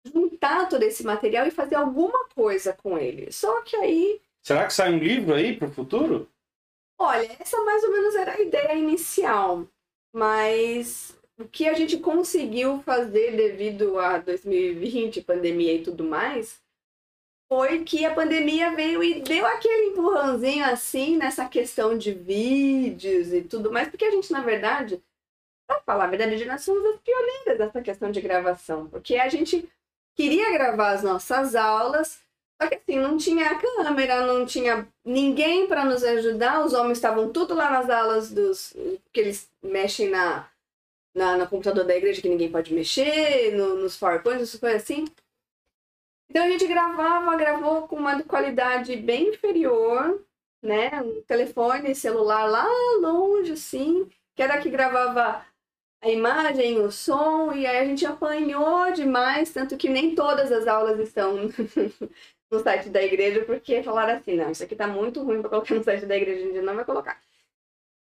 juntar 0.06 0.68
todo 0.68 0.82
esse 0.82 1.04
material 1.04 1.46
e 1.46 1.50
fazer 1.50 1.74
alguma 1.76 2.26
coisa 2.28 2.72
com 2.72 2.96
ele. 2.98 3.30
Só 3.32 3.62
que 3.62 3.76
aí, 3.76 4.20
Será 4.42 4.66
que 4.66 4.72
sai 4.74 4.92
um 4.94 4.98
livro 4.98 5.34
aí 5.34 5.56
pro 5.56 5.68
futuro? 5.70 6.30
olha, 6.98 7.36
essa 7.40 7.62
mais 7.64 7.82
ou 7.84 7.90
menos 7.90 8.14
era 8.14 8.32
a 8.34 8.40
ideia 8.40 8.74
inicial. 8.74 9.66
Mas 10.12 11.16
o 11.38 11.44
que 11.48 11.68
a 11.68 11.74
gente 11.74 11.98
conseguiu 11.98 12.80
fazer 12.82 13.36
devido 13.36 13.98
a 13.98 14.18
2020, 14.18 15.22
pandemia 15.22 15.74
e 15.74 15.82
tudo 15.82 16.04
mais, 16.04 16.62
foi 17.48 17.84
que 17.84 18.04
a 18.04 18.14
pandemia 18.14 18.74
veio 18.74 19.02
e 19.02 19.22
deu 19.22 19.46
aquele 19.46 19.88
empurrãozinho 19.90 20.64
assim 20.64 21.16
nessa 21.16 21.48
questão 21.48 21.96
de 21.98 22.12
vídeos 22.12 23.32
e 23.32 23.42
tudo 23.42 23.72
mais, 23.72 23.88
porque 23.88 24.04
a 24.04 24.10
gente, 24.10 24.32
na 24.32 24.40
verdade, 24.40 25.02
pra 25.66 25.80
falar 25.80 26.04
a 26.04 26.08
verdade, 26.08 26.44
nós 26.44 26.62
somos 26.62 26.84
as 26.84 27.00
pioneiras 27.00 27.58
dessa 27.58 27.82
questão 27.82 28.10
de 28.10 28.20
gravação, 28.20 28.86
porque 28.88 29.16
a 29.16 29.28
gente 29.28 29.68
queria 30.14 30.52
gravar 30.52 30.90
as 30.90 31.02
nossas 31.02 31.54
aulas, 31.54 32.20
só 32.60 32.68
que 32.68 32.76
assim, 32.76 32.98
não 32.98 33.16
tinha 33.16 33.58
câmera, 33.58 34.26
não 34.26 34.46
tinha 34.46 34.86
ninguém 35.04 35.66
para 35.66 35.84
nos 35.84 36.04
ajudar, 36.04 36.64
os 36.64 36.72
homens 36.72 36.98
estavam 36.98 37.32
tudo 37.32 37.54
lá 37.54 37.70
nas 37.70 37.90
aulas 37.90 38.30
dos 38.30 38.74
que 39.12 39.20
eles 39.20 39.50
mexem 39.62 40.08
na, 40.08 40.48
na, 41.14 41.36
no 41.36 41.48
computador 41.48 41.84
da 41.84 41.96
igreja 41.96 42.22
que 42.22 42.28
ninguém 42.28 42.50
pode 42.50 42.72
mexer, 42.72 43.54
no, 43.56 43.76
nos 43.76 43.96
PowerPoints, 43.96 44.42
essas 44.42 44.60
coisas 44.60 44.82
assim. 44.82 45.04
Então 46.28 46.44
a 46.44 46.48
gente 46.48 46.66
gravava, 46.66 47.36
gravou 47.36 47.86
com 47.86 47.96
uma 47.96 48.22
qualidade 48.22 48.96
bem 48.96 49.28
inferior, 49.28 50.20
né? 50.62 50.90
Um 51.02 51.22
telefone 51.22 51.94
celular 51.94 52.44
lá 52.46 52.66
longe, 53.00 53.52
assim, 53.52 54.08
que 54.34 54.42
era 54.42 54.60
que 54.60 54.70
gravava 54.70 55.44
a 56.04 56.10
imagem, 56.10 56.80
o 56.80 56.92
som, 56.92 57.52
e 57.52 57.66
aí 57.66 57.78
a 57.78 57.84
gente 57.86 58.04
apanhou 58.04 58.92
demais, 58.92 59.50
tanto 59.50 59.74
que 59.76 59.88
nem 59.88 60.14
todas 60.14 60.52
as 60.52 60.66
aulas 60.66 61.00
estão 61.00 61.48
no 62.52 62.58
site 62.60 62.90
da 62.90 63.02
igreja, 63.02 63.42
porque 63.44 63.82
falaram 63.82 64.18
assim, 64.18 64.36
não, 64.36 64.50
isso 64.50 64.62
aqui 64.62 64.76
tá 64.76 64.86
muito 64.86 65.22
ruim 65.22 65.40
para 65.40 65.48
colocar 65.48 65.74
no 65.74 65.82
site 65.82 66.04
da 66.04 66.14
igreja, 66.14 66.44
a 66.44 66.46
gente 66.46 66.60
não 66.60 66.74
vai 66.74 66.84
colocar. 66.84 67.18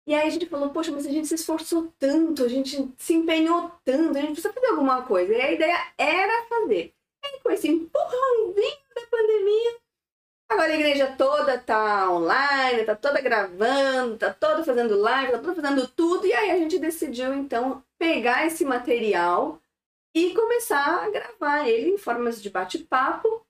E 0.05 0.13
aí 0.13 0.27
a 0.27 0.29
gente 0.29 0.45
falou, 0.45 0.69
poxa, 0.69 0.91
mas 0.91 1.07
a 1.07 1.11
gente 1.11 1.27
se 1.27 1.35
esforçou 1.35 1.91
tanto, 1.97 2.43
a 2.43 2.47
gente 2.47 2.93
se 2.97 3.13
empenhou 3.13 3.71
tanto, 3.83 4.17
a 4.17 4.21
gente 4.21 4.33
precisa 4.33 4.53
fazer 4.53 4.67
alguma 4.67 5.03
coisa. 5.03 5.33
E 5.33 5.41
a 5.41 5.51
ideia 5.51 5.77
era 5.97 6.45
fazer. 6.45 6.93
E 7.23 7.27
aí, 7.27 7.39
com 7.41 7.51
esse 7.51 7.67
empurrãozinho 7.67 8.77
da 8.95 9.01
pandemia, 9.09 9.77
agora 10.49 10.71
a 10.71 10.75
igreja 10.75 11.15
toda 11.15 11.57
tá 11.57 12.11
online, 12.11 12.83
tá 12.83 12.95
toda 12.95 13.21
gravando, 13.21 14.17
tá 14.17 14.33
toda 14.33 14.63
fazendo 14.63 14.99
live, 14.99 15.31
tá 15.31 15.39
toda 15.39 15.55
fazendo 15.55 15.87
tudo. 15.87 16.25
E 16.25 16.33
aí 16.33 16.51
a 16.51 16.57
gente 16.57 16.79
decidiu, 16.79 17.33
então, 17.33 17.83
pegar 17.97 18.45
esse 18.45 18.65
material 18.65 19.61
e 20.13 20.33
começar 20.33 21.05
a 21.05 21.09
gravar 21.09 21.67
ele 21.67 21.91
em 21.91 21.97
formas 21.97 22.41
de 22.41 22.49
bate-papo. 22.49 23.45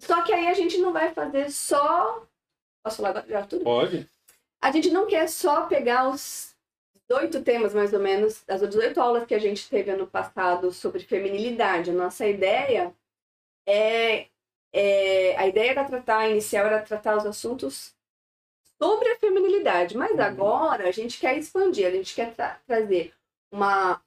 Só 0.00 0.22
que 0.22 0.32
aí 0.32 0.48
a 0.48 0.54
gente 0.54 0.78
não 0.78 0.92
vai 0.92 1.12
fazer 1.12 1.50
só. 1.50 2.26
Posso 2.82 2.96
falar 2.96 3.10
agora 3.10 3.26
já 3.28 3.46
tudo? 3.46 3.64
Pode. 3.64 4.08
A 4.62 4.72
gente 4.72 4.90
não 4.90 5.06
quer 5.06 5.28
só 5.28 5.66
pegar 5.66 6.08
os 6.08 6.56
oito 7.10 7.42
temas, 7.42 7.74
mais 7.74 7.92
ou 7.92 7.98
menos, 7.98 8.44
as 8.48 8.60
18 8.60 9.00
aulas 9.00 9.26
que 9.26 9.34
a 9.34 9.38
gente 9.38 9.68
teve 9.68 9.90
ano 9.90 10.06
passado 10.06 10.72
sobre 10.72 11.00
feminilidade. 11.00 11.90
A 11.90 11.94
nossa 11.94 12.26
ideia 12.26 12.94
é, 13.66 14.29
é 14.72 15.36
a 15.36 15.46
ideia 15.46 15.70
era 15.72 15.84
tratar, 15.84 16.28
inicial 16.28 16.66
era 16.66 16.82
tratar 16.82 17.16
os 17.16 17.26
assuntos 17.26 17.94
sobre 18.82 19.08
a 19.10 19.18
feminilidade, 19.18 19.96
mas 19.96 20.18
agora 20.18 20.88
a 20.88 20.92
gente 20.92 21.18
quer 21.18 21.36
expandir, 21.38 21.86
a 21.86 21.90
gente 21.90 22.14
quer 22.14 22.34
tra- 22.34 22.60
trazer 22.66 23.12
uma 23.52 24.00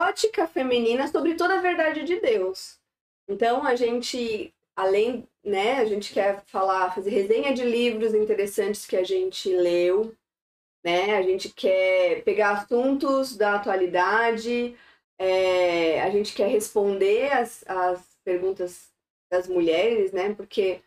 ótica 0.00 0.46
feminina 0.46 1.06
sobre 1.08 1.34
toda 1.34 1.54
a 1.58 1.62
verdade 1.62 2.04
de 2.04 2.20
Deus. 2.20 2.80
Então 3.28 3.64
a 3.66 3.74
gente, 3.76 4.52
além, 4.76 5.28
né, 5.44 5.76
a 5.78 5.84
gente 5.84 6.12
quer 6.12 6.42
falar, 6.46 6.94
fazer 6.94 7.10
resenha 7.10 7.54
de 7.54 7.64
livros 7.64 8.14
interessantes 8.14 8.86
que 8.86 8.96
a 8.96 9.04
gente 9.04 9.48
leu, 9.54 10.14
né? 10.84 11.16
A 11.16 11.22
gente 11.22 11.48
quer 11.50 12.22
pegar 12.24 12.52
assuntos 12.52 13.36
da 13.36 13.56
atualidade, 13.56 14.76
é, 15.18 16.02
a 16.02 16.10
gente 16.10 16.34
quer 16.34 16.48
responder 16.48 17.32
as, 17.32 17.64
as 17.66 18.16
perguntas 18.24 18.93
das 19.34 19.48
mulheres, 19.48 20.12
né? 20.12 20.32
Porque 20.34 20.80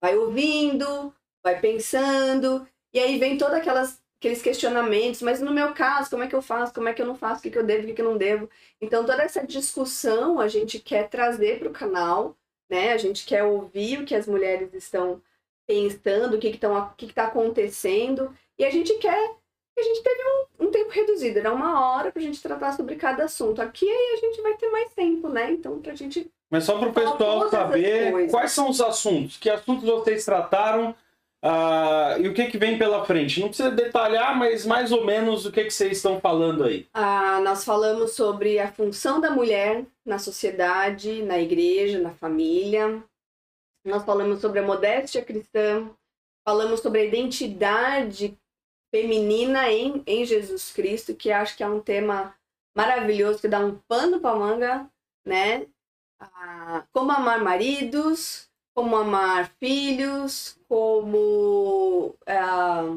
vai 0.00 0.16
ouvindo, 0.16 1.14
vai 1.42 1.60
pensando, 1.60 2.66
e 2.92 2.98
aí 2.98 3.18
vem 3.18 3.38
todos 3.38 3.56
aqueles 3.56 4.42
questionamentos, 4.42 5.22
mas 5.22 5.40
no 5.40 5.52
meu 5.52 5.72
caso, 5.72 6.10
como 6.10 6.24
é 6.24 6.26
que 6.26 6.34
eu 6.34 6.42
faço, 6.42 6.74
como 6.74 6.88
é 6.88 6.92
que 6.92 7.00
eu 7.00 7.06
não 7.06 7.14
faço, 7.14 7.38
o 7.38 7.42
que, 7.42 7.50
que 7.50 7.58
eu 7.58 7.64
devo, 7.64 7.84
o 7.84 7.86
que, 7.86 7.94
que 7.94 8.02
eu 8.02 8.10
não 8.10 8.18
devo. 8.18 8.50
Então, 8.80 9.06
toda 9.06 9.22
essa 9.22 9.46
discussão 9.46 10.40
a 10.40 10.48
gente 10.48 10.80
quer 10.80 11.08
trazer 11.08 11.60
para 11.60 11.68
o 11.68 11.72
canal, 11.72 12.36
né? 12.68 12.92
A 12.92 12.98
gente 12.98 13.24
quer 13.24 13.44
ouvir 13.44 14.00
o 14.00 14.04
que 14.04 14.14
as 14.14 14.26
mulheres 14.26 14.74
estão 14.74 15.22
pensando, 15.66 16.36
o 16.36 16.40
que 16.40 16.48
está 16.48 16.94
que 16.96 17.06
que 17.06 17.14
tá 17.14 17.26
acontecendo, 17.26 18.36
e 18.58 18.64
a 18.64 18.70
gente 18.70 18.94
quer. 18.98 19.36
A 19.78 19.82
gente 19.82 20.02
teve 20.02 20.22
um, 20.22 20.66
um 20.66 20.70
tempo 20.70 20.90
reduzido, 20.90 21.38
era 21.38 21.52
uma 21.52 21.80
hora 21.80 22.12
para 22.12 22.20
a 22.20 22.24
gente 22.24 22.42
tratar 22.42 22.72
sobre 22.76 22.96
cada 22.96 23.24
assunto. 23.24 23.62
Aqui 23.62 23.88
aí 23.88 24.14
a 24.14 24.16
gente 24.18 24.42
vai 24.42 24.54
ter 24.56 24.68
mais 24.70 24.92
tempo, 24.92 25.28
né? 25.30 25.50
Então, 25.52 25.80
para 25.80 25.92
a 25.92 25.94
gente 25.96 26.30
Mas 26.52 26.64
só 26.64 26.78
para 26.78 26.90
o 26.90 26.92
pessoal 26.92 27.48
saber 27.48 28.30
quais 28.30 28.52
são 28.52 28.68
os 28.68 28.78
assuntos, 28.78 29.38
que 29.38 29.48
assuntos 29.48 29.84
vocês 29.84 30.22
trataram 30.22 30.94
ah, 31.42 32.16
e 32.20 32.28
o 32.28 32.34
que, 32.34 32.48
que 32.48 32.58
vem 32.58 32.76
pela 32.76 33.06
frente. 33.06 33.40
Não 33.40 33.48
precisa 33.48 33.70
detalhar, 33.70 34.38
mas 34.38 34.66
mais 34.66 34.92
ou 34.92 35.02
menos 35.02 35.46
o 35.46 35.50
que, 35.50 35.64
que 35.64 35.70
vocês 35.70 35.96
estão 35.96 36.20
falando 36.20 36.64
aí. 36.64 36.86
Ah, 36.92 37.40
nós 37.40 37.64
falamos 37.64 38.12
sobre 38.12 38.58
a 38.58 38.70
função 38.70 39.18
da 39.18 39.30
mulher 39.30 39.86
na 40.04 40.18
sociedade, 40.18 41.22
na 41.22 41.38
igreja, 41.38 41.98
na 41.98 42.10
família. 42.10 43.02
Nós 43.82 44.04
falamos 44.04 44.42
sobre 44.42 44.58
a 44.58 44.62
modéstia 44.62 45.24
cristã. 45.24 45.88
Falamos 46.46 46.80
sobre 46.80 47.00
a 47.00 47.04
identidade 47.04 48.36
feminina 48.94 49.72
em, 49.72 50.02
em 50.06 50.22
Jesus 50.26 50.70
Cristo, 50.70 51.14
que 51.14 51.32
acho 51.32 51.56
que 51.56 51.62
é 51.62 51.66
um 51.66 51.80
tema 51.80 52.34
maravilhoso, 52.76 53.40
que 53.40 53.48
dá 53.48 53.58
um 53.58 53.78
pano 53.88 54.20
para 54.20 54.36
manga, 54.36 54.90
né? 55.26 55.66
Ah, 56.34 56.84
como 56.92 57.10
amar 57.10 57.40
maridos, 57.42 58.48
como 58.74 58.96
amar 58.96 59.50
filhos, 59.58 60.56
como 60.68 62.14
ah, 62.26 62.94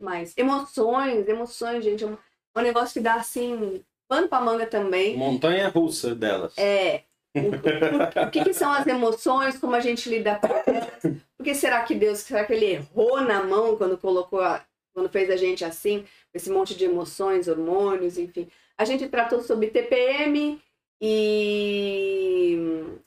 mais 0.00 0.36
emoções, 0.36 1.28
emoções, 1.28 1.84
gente, 1.84 2.04
é 2.04 2.06
um, 2.06 2.14
é 2.56 2.58
um 2.58 2.62
negócio 2.62 2.94
que 2.94 3.00
dá 3.00 3.14
assim 3.14 3.82
pano 4.08 4.28
pra 4.28 4.40
manga 4.40 4.66
também. 4.66 5.16
Montanha 5.16 5.68
russa 5.68 6.14
delas. 6.14 6.56
É. 6.58 7.02
O, 7.36 7.40
o- 7.40 8.26
o 8.26 8.30
que, 8.30 8.44
que 8.44 8.52
são 8.54 8.70
as 8.72 8.86
emoções, 8.86 9.58
como 9.58 9.74
a 9.74 9.80
gente 9.80 10.08
lida 10.08 10.36
com 10.36 10.46
elas? 10.48 11.00
Por 11.36 11.44
que 11.44 11.54
será 11.54 11.82
que 11.82 11.94
Deus, 11.94 12.20
será 12.20 12.44
que 12.44 12.52
ele 12.52 12.66
errou 12.66 13.20
na 13.20 13.42
mão 13.42 13.76
quando 13.76 13.96
colocou, 13.98 14.40
a- 14.40 14.64
quando 14.92 15.08
fez 15.08 15.30
a 15.30 15.36
gente 15.36 15.64
assim, 15.64 16.04
esse 16.32 16.50
monte 16.50 16.74
de 16.76 16.84
emoções, 16.84 17.48
hormônios, 17.48 18.18
enfim. 18.18 18.48
A 18.78 18.84
gente 18.84 19.08
tratou 19.08 19.40
sobre 19.40 19.68
TPM 19.68 20.60
e 21.00 22.58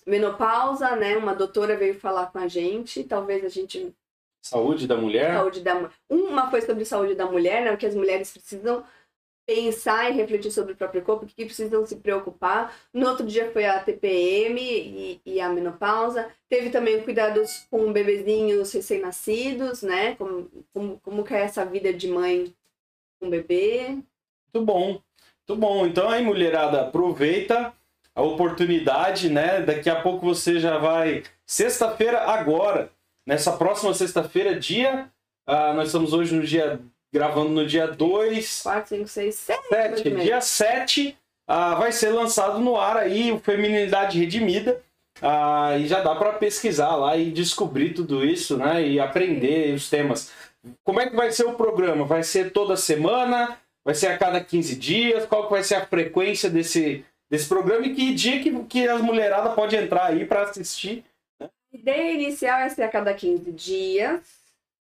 menopausa, 0.06 0.96
né? 0.96 1.18
Uma 1.18 1.34
doutora 1.34 1.76
veio 1.78 2.00
falar 2.00 2.28
com 2.28 2.40
a 2.40 2.48
gente, 2.48 3.04
talvez 3.04 3.44
a 3.44 3.50
gente 3.50 3.94
Saúde 4.42 4.88
da 4.88 4.96
mulher. 4.96 5.34
saúde 5.34 5.60
da 5.60 5.92
uma 6.10 6.50
foi 6.50 6.62
sobre 6.62 6.86
saúde 6.86 7.16
da 7.16 7.26
mulher, 7.26 7.64
né? 7.64 7.72
O 7.72 7.78
que 7.78 7.86
as 7.86 7.96
mulheres 7.96 8.32
precisam 8.32 8.84
pensar 9.46 10.10
e 10.10 10.14
refletir 10.14 10.52
sobre 10.52 10.74
o 10.74 10.76
próprio 10.76 11.02
corpo, 11.02 11.26
o 11.26 11.28
que 11.28 11.46
precisam 11.46 11.86
se 11.86 11.96
preocupar. 11.96 12.74
No 12.94 13.08
outro 13.08 13.26
dia 13.26 13.50
foi 13.52 13.66
a 13.66 13.82
TPM 13.82 14.60
e, 14.62 15.22
e 15.26 15.40
a 15.40 15.50
menopausa. 15.50 16.30
Teve 16.50 16.70
também 16.70 17.02
cuidados 17.02 17.66
com 17.72 17.92
bebezinhos 17.94 18.74
recém-nascidos, 18.74 19.82
né? 19.84 20.16
Como, 20.16 20.50
como, 20.74 21.00
como 21.00 21.24
que 21.24 21.34
é 21.34 21.42
essa 21.42 21.66
vida 21.66 21.94
de 21.94 22.10
mãe 22.10 22.54
com 23.20 23.30
bebê. 23.30 23.98
Muito 24.54 24.66
bom, 24.66 25.02
muito 25.48 25.56
bom. 25.56 25.88
Então 25.88 26.10
aí, 26.10 26.22
mulherada, 26.22 26.82
aproveita 26.82 27.74
a 28.14 28.22
oportunidade, 28.22 29.30
né? 29.30 29.62
Daqui 29.62 29.90
a 29.90 30.02
pouco 30.02 30.26
você 30.26 30.60
já 30.60 30.78
vai. 30.78 31.24
Sexta-feira, 31.46 32.24
agora, 32.24 32.90
nessa 33.26 33.54
próxima 33.54 33.94
sexta-feira, 33.94 34.60
dia. 34.60 35.10
ah, 35.48 35.74
nós 35.74 35.88
estamos 35.88 36.12
hoje 36.12 36.36
no 36.36 36.44
dia. 36.44 36.80
gravando 37.14 37.50
no 37.50 37.66
dia 37.66 37.88
2. 37.88 38.64
4, 38.64 38.90
5, 38.90 39.08
6, 39.08 39.36
7. 39.36 39.68
7, 39.70 40.12
dia 40.16 40.42
7, 40.42 41.18
ah, 41.48 41.76
vai 41.76 41.94
ser 41.94 42.10
lançado 42.10 42.60
no 42.60 42.76
ar 42.76 42.98
aí 42.98 43.32
o 43.32 43.40
Feminilidade 43.40 44.20
Redimida. 44.20 44.82
Ah, 45.22 45.78
e 45.78 45.88
já 45.88 46.02
dá 46.02 46.14
para 46.14 46.34
pesquisar 46.34 46.96
lá 46.96 47.16
e 47.16 47.32
descobrir 47.32 47.94
tudo 47.94 48.26
isso, 48.26 48.58
né? 48.58 48.86
E 48.86 49.00
aprender 49.00 49.74
os 49.74 49.90
temas. 49.90 50.32
Como 50.84 51.00
é 51.00 51.10
que 51.10 51.16
vai 51.16 51.32
ser 51.32 51.46
o 51.46 51.54
programa? 51.54 52.04
Vai 52.04 52.24
ser 52.24 52.52
toda 52.52 52.76
semana? 52.76 53.58
Vai 53.88 53.96
ser 53.96 54.08
a 54.08 54.18
cada 54.18 54.44
15 54.44 54.76
dias? 54.76 55.26
Qual 55.26 55.46
que 55.46 55.52
vai 55.52 55.64
ser 55.64 55.76
a 55.76 55.86
frequência 55.86 56.50
desse, 56.50 57.06
desse 57.30 57.48
programa? 57.48 57.86
E 57.86 57.96
que 57.96 58.14
dia 58.14 58.44
que, 58.44 58.66
que 58.66 58.86
as 58.86 59.00
mulheradas 59.02 59.56
podem 59.56 59.82
entrar 59.82 60.08
aí 60.08 60.26
para 60.26 60.42
assistir? 60.42 61.06
A 61.40 61.48
ideia 61.72 62.12
inicial 62.12 62.60
é 62.60 62.68
ser 62.68 62.84
a 62.84 62.90
cada 62.90 63.14
15 63.14 63.50
dias. 63.54 64.22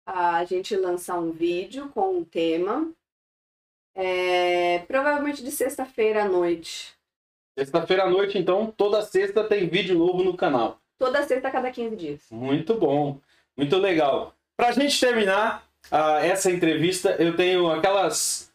A 0.07 0.43
gente 0.43 0.75
lançar 0.75 1.19
um 1.19 1.29
vídeo 1.29 1.89
com 1.89 2.17
um 2.17 2.23
tema. 2.23 2.89
É, 3.93 4.79
provavelmente 4.87 5.43
de 5.43 5.51
sexta-feira 5.51 6.23
à 6.23 6.27
noite. 6.27 6.95
Sexta-feira 7.59 8.05
à 8.05 8.09
noite, 8.09 8.39
então, 8.39 8.73
toda 8.75 9.03
sexta 9.03 9.43
tem 9.43 9.69
vídeo 9.69 9.95
novo 9.95 10.23
no 10.23 10.35
canal. 10.35 10.79
Toda 10.97 11.21
sexta 11.27 11.49
a 11.49 11.51
cada 11.51 11.69
15 11.69 11.95
dias. 11.95 12.21
Muito 12.31 12.73
bom, 12.73 13.19
muito 13.55 13.77
legal. 13.77 14.33
Pra 14.57 14.71
gente 14.71 14.99
terminar 14.99 15.63
ah, 15.91 16.25
essa 16.25 16.49
entrevista, 16.49 17.15
eu 17.19 17.35
tenho 17.35 17.69
aquelas 17.69 18.48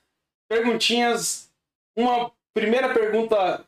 perguntinhas. 0.55 1.51
Uma 1.97 2.31
primeira 2.53 2.93
pergunta 2.93 3.65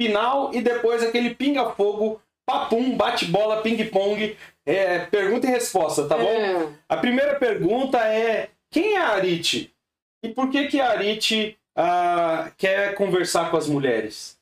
final 0.00 0.52
e 0.54 0.60
depois 0.60 1.02
aquele 1.02 1.34
pinga-fogo, 1.34 2.20
papum, 2.44 2.96
bate-bola, 2.96 3.62
ping-pong, 3.62 4.36
é, 4.64 5.00
pergunta 5.06 5.46
e 5.46 5.50
resposta, 5.50 6.06
tá 6.08 6.16
bom? 6.16 6.24
É. 6.24 6.72
A 6.88 6.96
primeira 6.96 7.38
pergunta 7.38 7.98
é: 7.98 8.50
quem 8.70 8.94
é 8.94 8.98
a 8.98 9.10
Arite? 9.10 9.74
E 10.22 10.28
por 10.28 10.50
que, 10.50 10.66
que 10.68 10.80
a 10.80 10.90
Arite 10.90 11.58
ah, 11.74 12.50
quer 12.56 12.94
conversar 12.94 13.50
com 13.50 13.56
as 13.56 13.68
mulheres? 13.68 14.38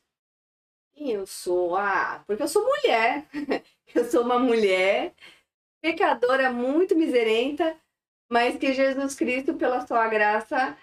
Eu 0.97 1.27
sou? 1.27 1.75
Ah, 1.75 2.23
porque 2.25 2.43
eu 2.43 2.47
sou 2.47 2.63
mulher. 2.63 3.25
Eu 3.93 4.03
sou 4.11 4.23
uma 4.23 4.37
mulher 4.37 5.13
pecadora 5.81 6.51
muito 6.51 6.97
miserenta, 6.97 7.77
mas 8.29 8.57
que 8.57 8.73
Jesus 8.73 9.15
Cristo, 9.15 9.53
pela 9.53 9.87
sua 9.87 10.05
graça, 10.09 10.75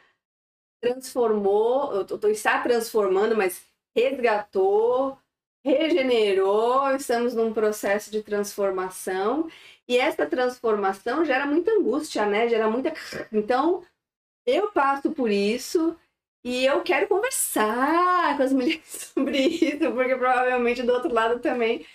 transformou, 0.82 1.94
eu 1.94 2.04
tô, 2.04 2.28
está 2.28 2.60
transformando, 2.60 3.36
mas 3.36 3.64
resgatou, 3.96 5.16
regenerou, 5.64 6.90
estamos 6.96 7.34
num 7.34 7.52
processo 7.54 8.10
de 8.10 8.22
transformação. 8.22 9.48
E 9.88 9.96
essa 9.96 10.26
transformação 10.26 11.24
gera 11.24 11.46
muita 11.46 11.70
angústia, 11.70 12.26
né? 12.26 12.48
Gera 12.48 12.68
muita. 12.68 12.92
Então, 13.32 13.84
eu 14.46 14.72
passo 14.72 15.12
por 15.12 15.30
isso 15.30 15.96
e 16.44 16.64
eu 16.64 16.82
quero 16.82 17.06
conversar 17.06 18.36
com 18.36 18.42
as 18.42 18.52
mulheres 18.52 19.12
sobre 19.14 19.38
isso, 19.38 19.92
porque 19.92 20.16
provavelmente 20.16 20.82
do 20.82 20.92
outro 20.92 21.12
lado 21.12 21.38
também. 21.40 21.86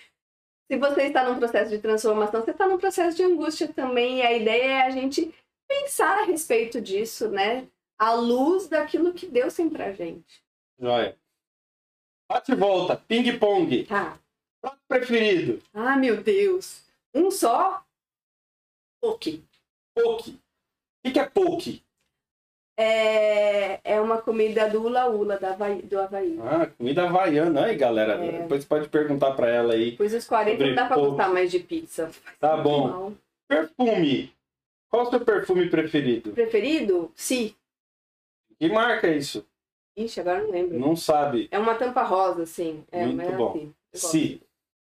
Se 0.70 0.78
você 0.78 1.04
está 1.04 1.24
num 1.24 1.38
processo 1.38 1.70
de 1.70 1.78
transformação, 1.78 2.42
você 2.42 2.50
está 2.50 2.68
num 2.68 2.78
processo 2.78 3.16
de 3.16 3.22
angústia 3.22 3.68
também. 3.68 4.18
E 4.18 4.22
a 4.22 4.32
ideia 4.34 4.64
é 4.64 4.82
a 4.82 4.90
gente 4.90 5.34
pensar 5.68 6.18
a 6.18 6.24
respeito 6.24 6.80
disso, 6.80 7.28
né? 7.28 7.66
À 7.98 8.12
luz 8.14 8.68
daquilo 8.68 9.12
que 9.12 9.26
Deus 9.26 9.54
tem 9.54 9.68
pra 9.68 9.92
gente. 9.92 10.42
Joia. 10.78 11.16
Bate 12.30 12.52
e 12.52 12.54
volta, 12.54 12.96
ping-pong. 12.96 13.84
Tá. 13.86 14.18
Prato 14.60 14.78
preferido? 14.86 15.62
Ah, 15.72 15.96
meu 15.96 16.22
Deus. 16.22 16.82
Um 17.14 17.30
só? 17.30 17.82
Ok. 19.02 19.42
Poke. 19.94 20.38
O 21.06 21.10
que, 21.10 21.18
é 21.18 21.26
poke? 21.26 21.82
É, 22.78 23.80
é 23.82 24.00
uma 24.00 24.20
comida 24.22 24.68
do 24.68 24.84
Ula 24.84 25.06
Ula, 25.08 25.36
da 25.38 25.50
Havaí, 25.50 25.82
do 25.82 25.98
Havaí. 25.98 26.38
Ah, 26.40 26.66
comida 26.66 27.04
havaiana. 27.08 27.64
Aí, 27.64 27.76
galera. 27.76 28.24
É. 28.24 28.42
Depois 28.42 28.64
pode 28.64 28.88
perguntar 28.88 29.32
pra 29.32 29.48
ela 29.48 29.74
aí. 29.74 29.92
Depois 29.92 30.12
dos 30.12 30.26
40 30.26 30.52
Sobre 30.52 30.68
não 30.68 30.74
dá 30.76 30.86
pra 30.86 30.96
poke. 30.96 31.08
gostar 31.10 31.28
mais 31.28 31.50
de 31.50 31.58
pizza. 31.58 32.10
Tá 32.38 32.56
bom. 32.56 32.88
Mal. 32.88 33.12
Perfume. 33.48 34.32
Qual 34.90 35.06
o 35.06 35.10
seu 35.10 35.20
perfume 35.24 35.68
preferido? 35.68 36.30
Preferido? 36.32 37.10
Sim. 37.16 37.54
Que 38.58 38.68
marca 38.68 39.06
é 39.06 39.16
isso? 39.16 39.46
Ixi, 39.96 40.20
agora 40.20 40.42
não 40.42 40.50
lembro. 40.50 40.78
Não 40.78 40.96
sabe. 40.96 41.48
É 41.50 41.58
uma 41.58 41.74
tampa 41.74 42.02
rosa, 42.02 42.42
assim. 42.42 42.84
É, 42.90 43.04
Muito 43.04 43.16
mas 43.16 43.28
é 43.28 43.36
bom. 43.36 43.50
assim. 43.50 43.74
Si. 43.94 44.42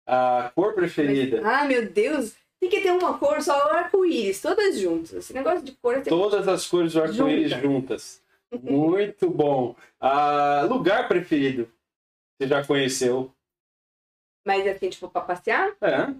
A 0.06 0.50
cor 0.54 0.74
preferida? 0.74 1.40
Ah, 1.44 1.64
meu 1.64 1.88
Deus! 1.90 2.34
Tem 2.60 2.68
que 2.68 2.80
ter 2.80 2.90
uma 2.92 3.18
cor 3.18 3.40
só 3.42 3.54
arco-íris, 3.72 4.40
todas 4.42 4.78
juntas. 4.78 5.12
Esse 5.12 5.32
negócio 5.32 5.62
de 5.64 5.72
cor 5.76 5.96
é. 5.96 6.02
Todas 6.02 6.46
as 6.46 6.66
cores 6.66 6.92
do 6.92 7.02
arco-íris 7.02 7.50
Junta. 7.50 7.62
juntas. 7.62 8.22
Muito 8.62 9.30
bom. 9.30 9.74
Ah, 9.98 10.62
lugar 10.68 11.08
preferido? 11.08 11.70
Você 12.38 12.48
já 12.48 12.64
conheceu? 12.66 13.32
Mas 14.46 14.66
assim, 14.66 14.90
tipo, 14.90 15.08
pra 15.08 15.20
passear, 15.22 15.76
É, 15.80 16.10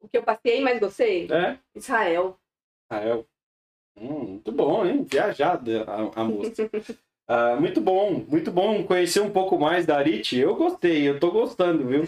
o 0.00 0.08
que 0.08 0.18
eu 0.18 0.22
passei, 0.22 0.60
mas 0.62 0.78
gostei? 0.80 1.28
é. 1.30 1.58
Israel. 1.74 2.38
Rael. 2.90 3.26
Hum, 3.96 4.24
muito 4.24 4.52
bom, 4.52 4.84
hein? 4.84 5.06
Viajada 5.08 5.84
a, 5.84 6.20
a 6.20 6.24
moça. 6.24 6.70
Ah, 7.26 7.56
muito 7.58 7.80
bom, 7.80 8.22
muito 8.28 8.50
bom 8.50 8.84
conhecer 8.84 9.20
um 9.20 9.30
pouco 9.30 9.58
mais 9.58 9.86
da 9.86 9.96
Arit. 9.96 10.36
Eu 10.38 10.54
gostei, 10.56 11.08
eu 11.08 11.18
tô 11.18 11.30
gostando, 11.30 11.86
viu? 11.86 12.04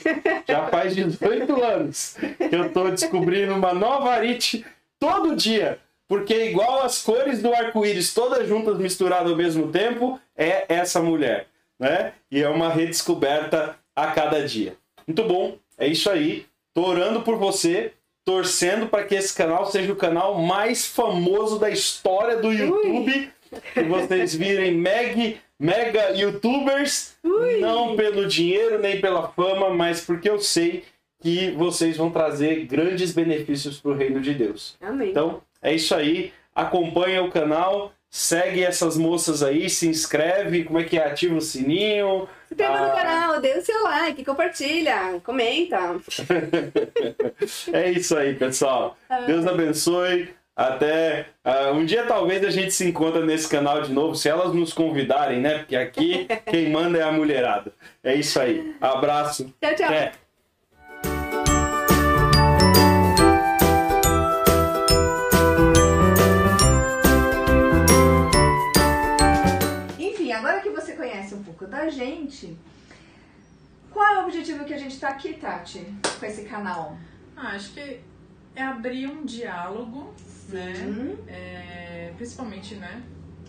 Já 0.47 0.69
faz 0.69 0.95
18 0.95 1.57
anos 1.65 2.17
que 2.37 2.55
eu 2.55 2.71
tô 2.71 2.91
descobrindo 2.91 3.55
uma 3.55 3.73
nova 3.73 4.11
Arit 4.11 4.63
todo 4.99 5.35
dia. 5.35 5.79
Porque 6.07 6.51
igual 6.51 6.83
as 6.83 7.03
cores 7.03 7.41
do 7.43 7.53
arco-íris 7.53 8.13
todas 8.13 8.47
juntas 8.47 8.79
misturadas 8.79 9.31
ao 9.31 9.39
mesmo 9.39 9.73
tempo, 9.73 10.21
é 10.37 10.67
essa 10.69 11.01
mulher, 11.01 11.49
né? 11.79 12.13
E 12.31 12.43
é 12.43 12.49
uma 12.51 12.69
redescoberta 12.69 13.75
a 13.95 14.09
cada 14.09 14.47
dia. 14.47 14.77
Muito 15.07 15.25
bom, 15.25 15.57
é 15.79 15.89
isso 15.89 16.11
aí. 16.11 16.45
Tô 16.75 16.85
orando 16.87 17.23
por 17.23 17.37
você, 17.39 17.95
torcendo 18.27 18.89
para 18.89 19.05
que 19.05 19.15
esse 19.15 19.33
canal 19.33 19.71
seja 19.71 19.93
o 19.93 19.97
canal 19.97 20.35
mais 20.35 20.85
famoso 20.85 21.59
da 21.59 21.71
história 21.71 22.37
do 22.37 22.53
YouTube. 22.53 23.31
Que 23.73 23.85
vocês 23.85 24.35
virem 24.35 24.75
meg, 24.75 25.39
mega 25.59 26.11
youtubers, 26.11 27.15
não 27.61 27.95
pelo 27.95 28.27
dinheiro 28.27 28.81
nem 28.81 29.01
pela 29.01 29.29
fama, 29.29 29.71
mas 29.71 30.01
porque 30.01 30.29
eu 30.29 30.41
sei 30.41 30.83
que 31.23 31.53
vocês 31.53 31.97
vão 31.97 32.11
trazer 32.11 32.67
grandes 32.67 33.13
benefícios 33.13 33.81
para 33.81 33.93
o 33.93 33.95
reino 33.95 34.21
de 34.21 34.35
Deus. 34.35 34.77
Amém. 34.81 35.11
Então, 35.11 35.41
é 35.63 35.73
isso 35.73 35.95
aí. 35.95 36.33
Acompanha 36.53 37.23
o 37.23 37.31
canal, 37.31 37.93
segue 38.11 38.65
essas 38.65 38.97
moças 38.97 39.43
aí, 39.43 39.71
se 39.71 39.87
inscreve, 39.87 40.65
como 40.65 40.81
é 40.81 40.85
que 40.85 40.99
é? 40.99 41.07
Ativa 41.07 41.37
o 41.37 41.41
sininho. 41.41 42.29
Se 42.49 42.55
inscreva 42.55 42.75
Ah. 42.79 42.89
no 42.89 42.95
canal, 42.95 43.41
dê 43.41 43.53
o 43.59 43.63
seu 43.65 43.83
like, 43.83 44.25
compartilha, 44.25 45.21
comenta. 45.25 45.97
É 47.73 47.91
isso 47.91 48.17
aí, 48.17 48.35
pessoal. 48.35 48.97
Deus 49.27 49.47
abençoe. 49.47 50.35
Até 50.59 51.27
ah, 51.45 51.71
um 51.73 51.85
dia 51.85 52.07
talvez 52.07 52.43
a 52.43 52.49
gente 52.51 52.71
se 52.73 52.87
encontre 52.89 53.23
nesse 53.23 53.47
canal 53.47 53.83
de 53.83 53.93
novo, 53.93 54.15
se 54.15 54.27
elas 54.27 54.55
nos 54.55 54.73
convidarem, 54.73 55.39
né? 55.39 55.59
Porque 55.59 55.77
aqui 55.77 56.27
quem 56.51 56.71
manda 56.71 56.97
é 56.99 57.03
a 57.03 57.13
mulherada. 57.13 57.73
É 58.03 58.15
isso 58.15 58.41
aí. 58.41 58.75
Abraço. 58.81 59.53
Tchau, 59.61 59.75
tchau. 59.75 59.87
Até. 59.87 60.13
Da 71.77 71.91
gente, 71.91 72.57
qual 73.91 74.07
é 74.07 74.19
o 74.19 74.25
objetivo 74.25 74.65
que 74.65 74.73
a 74.73 74.79
gente 74.79 74.99
tá 74.99 75.09
aqui, 75.09 75.35
Tati, 75.35 75.85
com 76.19 76.27
esse 76.27 76.45
canal? 76.45 76.97
Ah, 77.37 77.49
acho 77.49 77.75
que 77.75 78.01
é 78.55 78.63
abrir 78.63 79.07
um 79.07 79.27
diálogo, 79.27 80.15
né? 80.49 80.73
Hum, 80.87 81.17
É, 81.29 82.13
principalmente, 82.17 82.77
né? 82.77 83.03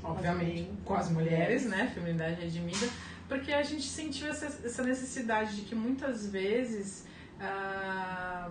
Obviamente, 0.03 0.69
com 0.83 0.93
as 0.93 1.09
mulheres, 1.09 1.65
né? 1.65 1.89
Feminidade 1.93 2.41
redimida. 2.41 2.87
Porque 3.29 3.51
a 3.53 3.63
gente 3.63 3.83
sentiu 3.83 4.27
essa, 4.27 4.45
essa 4.45 4.83
necessidade 4.83 5.55
de 5.55 5.61
que 5.61 5.75
muitas 5.75 6.27
vezes 6.27 7.05
ah, 7.39 8.49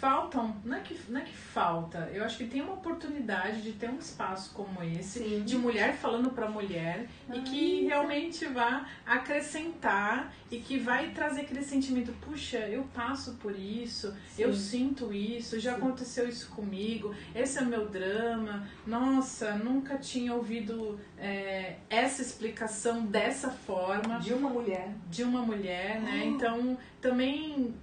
faltam, 0.00 0.56
não 0.64 0.76
é 0.78 0.80
que, 0.80 0.98
não 1.10 1.20
é 1.20 1.24
que 1.24 1.36
falta, 1.36 2.10
eu 2.14 2.24
acho 2.24 2.38
que 2.38 2.46
tem 2.46 2.62
uma 2.62 2.72
oportunidade 2.72 3.60
de 3.60 3.72
ter 3.72 3.90
um 3.90 3.98
espaço 3.98 4.52
como 4.54 4.82
esse, 4.82 5.18
Sim. 5.18 5.42
de 5.44 5.58
mulher 5.58 5.94
falando 5.94 6.30
para 6.30 6.48
mulher, 6.48 7.06
e 7.32 7.38
Ah, 7.38 7.42
que 7.42 7.56
isso. 7.80 7.88
realmente 7.88 8.46
vá 8.46 8.86
acrescentar 9.04 10.32
e 10.50 10.58
que 10.58 10.78
vai 10.78 11.10
trazer 11.10 11.42
aquele 11.42 11.62
sentimento, 11.62 12.12
puxa, 12.20 12.58
eu 12.58 12.84
passo 12.94 13.34
por 13.34 13.54
isso, 13.58 14.14
eu 14.38 14.54
sinto 14.54 15.12
isso, 15.12 15.60
já 15.60 15.72
Sim. 15.74 15.78
aconteceu 15.78 16.26
isso 16.28 16.48
comigo, 16.50 17.14
esse 17.34 17.58
é 17.58 17.62
o 17.62 17.66
meu 17.66 17.86
drama, 17.88 18.66
nossa, 18.86 19.52
nunca 19.56 19.98
tinha 19.98 20.34
ouvido 20.34 20.98
é, 21.18 21.76
essa 21.90 22.22
explicação 22.22 23.04
dessa 23.04 23.50
forma 23.50 24.18
De 24.18 24.32
uma 24.32 24.48
mulher. 24.48 24.88
de 25.10 25.22
uma 25.22 25.42
mulher, 25.42 26.00
né? 26.00 26.22
Oh. 26.24 26.28
Então, 26.28 26.78
também 27.02 27.74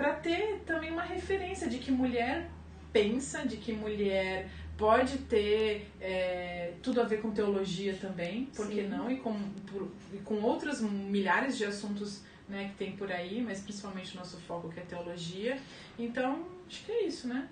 para 0.00 0.14
ter 0.14 0.62
também 0.64 0.90
uma 0.90 1.02
referência 1.02 1.68
de 1.68 1.76
que 1.78 1.92
mulher 1.92 2.48
pensa, 2.90 3.46
de 3.46 3.58
que 3.58 3.70
mulher 3.70 4.48
pode 4.78 5.18
ter 5.18 5.90
é, 6.00 6.72
tudo 6.82 7.02
a 7.02 7.04
ver 7.04 7.20
com 7.20 7.30
teologia 7.30 7.94
também, 8.00 8.46
por 8.56 8.66
que 8.66 8.80
não? 8.84 9.10
E 9.10 9.18
com, 9.18 9.34
por- 9.70 9.90
e 10.14 10.16
com 10.24 10.36
outros 10.40 10.80
milhares 10.80 11.58
de 11.58 11.66
assuntos 11.66 12.22
né, 12.48 12.70
que 12.70 12.78
tem 12.82 12.92
por 12.96 13.12
aí, 13.12 13.42
mas 13.42 13.60
principalmente 13.60 14.14
o 14.14 14.18
nosso 14.20 14.38
foco 14.38 14.70
que 14.70 14.80
é 14.80 14.82
teologia. 14.84 15.58
Então, 15.98 16.46
acho 16.66 16.82
que 16.86 16.90
é 16.92 17.04
isso, 17.04 17.28
né? 17.28 17.46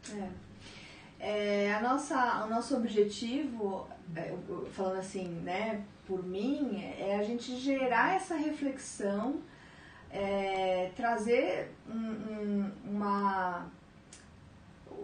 É, 1.20 1.70
a 1.74 1.82
nossa, 1.82 2.46
o 2.46 2.48
nosso 2.48 2.74
objetivo, 2.78 3.86
é, 4.16 4.32
falando 4.72 4.98
assim, 5.00 5.26
né, 5.44 5.82
por 6.06 6.24
mim, 6.26 6.82
é 6.98 7.18
a 7.20 7.22
gente 7.22 7.54
gerar 7.58 8.16
essa 8.16 8.36
reflexão, 8.36 9.42
é, 10.10 10.90
trazer 10.96 11.70
um- 11.88 11.94
um- 11.94 12.72
uma 12.84 13.66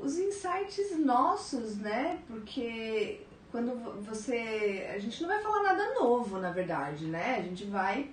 os 0.02 0.18
insights 0.18 0.98
nossos, 0.98 1.76
né? 1.78 2.18
Porque 2.26 3.20
quando 3.50 3.78
vo- 3.78 4.00
você. 4.02 4.90
A 4.94 4.98
gente 4.98 5.20
não 5.22 5.28
vai 5.28 5.40
falar 5.42 5.62
nada 5.62 5.94
novo, 5.94 6.38
na 6.38 6.50
verdade, 6.50 7.06
né? 7.06 7.36
A 7.38 7.42
gente 7.42 7.64
vai 7.64 8.10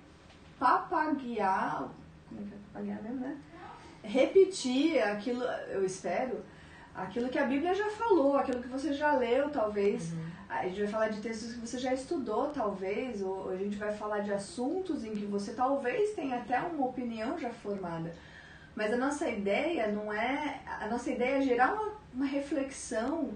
papaguear. 0.58 1.88
Como 2.28 2.40
é 2.40 2.44
que 2.44 2.54
é 2.54 2.58
papaguear 2.72 3.02
mesmo, 3.02 3.20
né? 3.20 3.36
Repetir 4.02 5.00
aquilo, 5.02 5.42
eu 5.68 5.84
espero, 5.84 6.40
aquilo 6.94 7.28
que 7.28 7.38
a 7.38 7.46
Bíblia 7.46 7.74
já 7.74 7.88
falou, 7.90 8.36
aquilo 8.36 8.60
que 8.62 8.68
você 8.68 8.92
já 8.92 9.12
leu, 9.16 9.50
talvez. 9.50 10.12
A 10.60 10.68
gente 10.68 10.80
vai 10.80 10.88
falar 10.88 11.08
de 11.08 11.20
textos 11.20 11.54
que 11.54 11.60
você 11.60 11.78
já 11.78 11.94
estudou, 11.94 12.50
talvez, 12.50 13.22
ou 13.22 13.50
a 13.50 13.56
gente 13.56 13.76
vai 13.76 13.92
falar 13.92 14.20
de 14.20 14.32
assuntos 14.32 15.02
em 15.04 15.12
que 15.12 15.24
você 15.24 15.54
talvez 15.54 16.14
tenha 16.14 16.36
até 16.36 16.60
uma 16.60 16.86
opinião 16.86 17.38
já 17.38 17.50
formada. 17.50 18.14
Mas 18.74 18.92
a 18.92 18.96
nossa 18.96 19.28
ideia 19.28 19.88
não 19.88 20.12
é. 20.12 20.60
A 20.80 20.86
nossa 20.88 21.10
ideia 21.10 21.36
é 21.36 21.42
gerar 21.42 21.74
uma, 21.74 21.92
uma 22.14 22.26
reflexão 22.26 23.30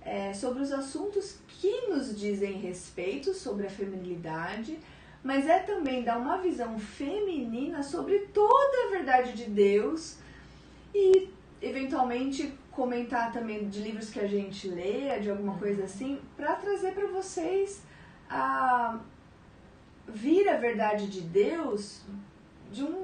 é, 0.00 0.32
sobre 0.32 0.62
os 0.62 0.72
assuntos 0.72 1.38
que 1.48 1.88
nos 1.88 2.16
dizem 2.16 2.52
respeito 2.58 3.34
sobre 3.34 3.66
a 3.66 3.70
feminilidade, 3.70 4.78
mas 5.22 5.46
é 5.46 5.58
também 5.58 6.02
dar 6.02 6.18
uma 6.18 6.38
visão 6.38 6.78
feminina 6.78 7.82
sobre 7.82 8.20
toda 8.32 8.86
a 8.86 8.90
verdade 8.90 9.32
de 9.32 9.44
Deus 9.44 10.16
e, 10.94 11.28
eventualmente, 11.60 12.52
comentar 12.80 13.30
também 13.30 13.68
de 13.68 13.78
livros 13.78 14.08
que 14.08 14.18
a 14.18 14.26
gente 14.26 14.66
lê, 14.66 15.20
de 15.20 15.30
alguma 15.30 15.58
coisa 15.58 15.84
assim, 15.84 16.18
para 16.34 16.54
trazer 16.54 16.92
para 16.92 17.06
vocês 17.08 17.82
a 18.30 18.98
vir 20.08 20.48
a 20.48 20.56
verdade 20.56 21.06
de 21.08 21.20
Deus 21.20 22.00
de, 22.72 22.82
um, 22.82 23.02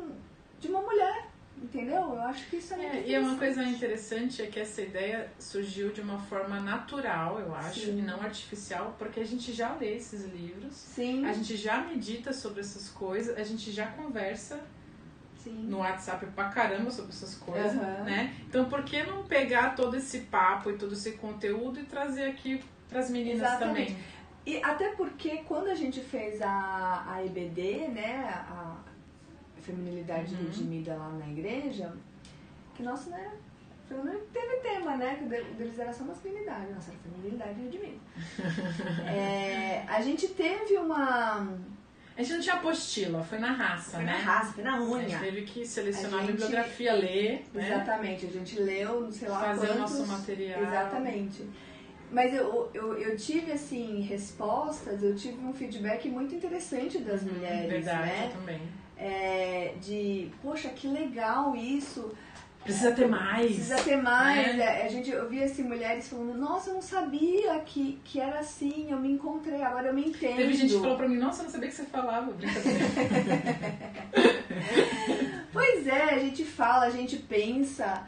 de 0.58 0.68
uma 0.68 0.80
mulher. 0.80 1.28
Entendeu? 1.62 1.96
Eu 1.96 2.20
acho 2.22 2.48
que 2.48 2.56
isso 2.56 2.72
é 2.72 2.76
muito 2.78 2.96
É, 2.96 3.06
e 3.06 3.14
é 3.14 3.20
uma 3.20 3.36
coisa 3.36 3.62
interessante 3.64 4.42
é 4.42 4.46
que 4.46 4.58
essa 4.60 4.80
ideia 4.80 5.30
surgiu 5.38 5.90
de 5.90 6.00
uma 6.00 6.18
forma 6.18 6.58
natural, 6.58 7.38
eu 7.38 7.54
acho, 7.54 7.80
Sim. 7.80 7.98
e 7.98 8.02
não 8.02 8.20
artificial, 8.22 8.94
porque 8.98 9.20
a 9.20 9.26
gente 9.26 9.52
já 9.52 9.74
lê 9.74 9.96
esses 9.96 10.24
livros, 10.24 10.74
Sim, 10.74 11.24
a 11.26 11.32
gente 11.34 11.54
já 11.56 11.82
medita 11.82 12.32
sobre 12.32 12.60
essas 12.60 12.88
coisas, 12.88 13.36
a 13.36 13.42
gente 13.42 13.72
já 13.72 13.86
conversa 13.88 14.58
sim. 15.50 15.66
no 15.68 15.78
WhatsApp 15.78 16.26
pra 16.34 16.48
caramba 16.48 16.90
sobre 16.90 17.10
essas 17.12 17.34
coisas, 17.36 17.72
Aham. 17.76 18.04
né? 18.04 18.34
Então 18.48 18.64
por 18.66 18.82
que 18.84 19.02
não 19.04 19.22
pegar 19.24 19.74
todo 19.74 19.96
esse 19.96 20.20
papo 20.22 20.70
e 20.70 20.76
todo 20.76 20.92
esse 20.92 21.12
conteúdo 21.12 21.78
e 21.80 21.84
trazer 21.84 22.24
aqui 22.24 22.62
pras 22.88 23.10
meninas 23.10 23.40
Exatamente. 23.48 23.92
também? 23.92 24.04
E 24.44 24.62
até 24.62 24.90
porque 24.90 25.38
quando 25.38 25.68
a 25.68 25.74
gente 25.74 26.00
fez 26.00 26.40
a, 26.42 27.04
a 27.08 27.24
EBD, 27.24 27.88
né, 27.88 28.28
a 28.48 28.76
feminilidade 29.60 30.34
Uhum. 30.34 30.42
redimida 30.44 30.94
lá 30.94 31.08
na 31.10 31.26
igreja, 31.28 31.92
que 32.74 32.82
nossa, 32.82 33.10
né, 33.10 33.32
menos 33.90 34.22
teve 34.32 34.56
tema, 34.58 34.96
né, 34.96 35.16
que 35.16 35.24
deles 35.24 35.78
era 35.78 35.92
só 35.92 36.04
masculinidade, 36.04 36.72
nossa, 36.72 36.90
era 36.92 37.00
feminilidade 37.00 37.60
redimida. 37.60 37.98
É, 39.08 39.84
a 39.88 40.00
gente 40.00 40.28
teve 40.28 40.76
uma... 40.76 41.48
A 42.16 42.22
gente 42.22 42.32
não 42.34 42.40
tinha 42.40 42.54
apostila, 42.54 43.22
foi 43.22 43.38
na 43.38 43.52
raça, 43.52 43.96
Foi 43.96 44.04
né? 44.04 44.12
na 44.12 44.18
raça, 44.18 44.52
foi 44.54 44.64
na 44.64 44.76
A 44.76 44.80
gente 44.80 44.90
unha. 44.90 45.18
teve 45.18 45.42
que 45.42 45.66
selecionar 45.66 46.20
A 46.20 46.22
a, 46.22 46.26
gente- 46.26 46.32
bibliografia, 46.32 46.92
ler, 46.94 47.44
né? 47.52 47.66
Exatamente, 47.66 48.26
a 48.26 48.30
gente 48.30 48.58
leu, 48.60 49.12
sei 49.12 49.28
lá 49.28 49.40
Fazer 49.40 49.66
o 49.66 49.68
quantos... 49.74 49.98
nosso 49.98 50.06
material. 50.06 50.62
Exatamente. 50.62 51.42
Mas 52.10 52.32
eu, 52.32 52.70
eu, 52.72 52.96
eu 52.98 53.16
tive, 53.16 53.52
assim, 53.52 54.00
respostas, 54.00 55.02
eu 55.02 55.14
tive 55.14 55.44
um 55.44 55.52
feedback 55.52 56.08
muito 56.08 56.34
interessante 56.34 56.98
das 56.98 57.22
mulheres, 57.22 57.64
Uhum, 57.64 57.68
Verdade, 57.68 58.06
né? 58.06 58.30
eu 58.32 58.38
também. 58.40 58.60
É, 58.96 59.74
de, 59.82 60.30
poxa, 60.42 60.70
que 60.70 60.86
legal 60.88 61.54
isso, 61.54 62.12
Precisa 62.66 62.92
ter 62.92 63.06
mais. 63.08 63.46
precisa 63.46 63.76
ter 63.76 63.96
mais. 63.96 64.56
né? 64.56 64.82
É, 64.82 64.86
a 64.86 64.88
gente, 64.88 65.10
eu 65.10 65.28
via, 65.28 65.44
assim, 65.44 65.62
mulheres 65.62 66.08
falando, 66.08 66.34
nossa, 66.34 66.70
eu 66.70 66.74
não 66.74 66.82
sabia 66.82 67.58
que, 67.60 67.98
que 68.04 68.20
era 68.20 68.40
assim, 68.40 68.90
eu 68.90 68.98
me 68.98 69.10
encontrei, 69.12 69.62
agora 69.62 69.88
eu 69.88 69.94
me 69.94 70.06
entendo. 70.08 70.36
Teve 70.36 70.54
gente 70.54 70.74
que 70.74 70.80
falou 70.80 70.96
pra 70.96 71.08
mim, 71.08 71.16
nossa, 71.16 71.40
eu 71.40 71.44
não 71.44 71.50
sabia 71.52 71.68
que 71.68 71.74
você 71.74 71.84
falava. 71.84 72.32
Brincadeira. 72.32 72.84
Pois 75.52 75.86
é, 75.86 76.14
a 76.14 76.18
gente 76.18 76.44
fala, 76.44 76.84
a 76.84 76.90
gente 76.90 77.16
pensa 77.16 78.06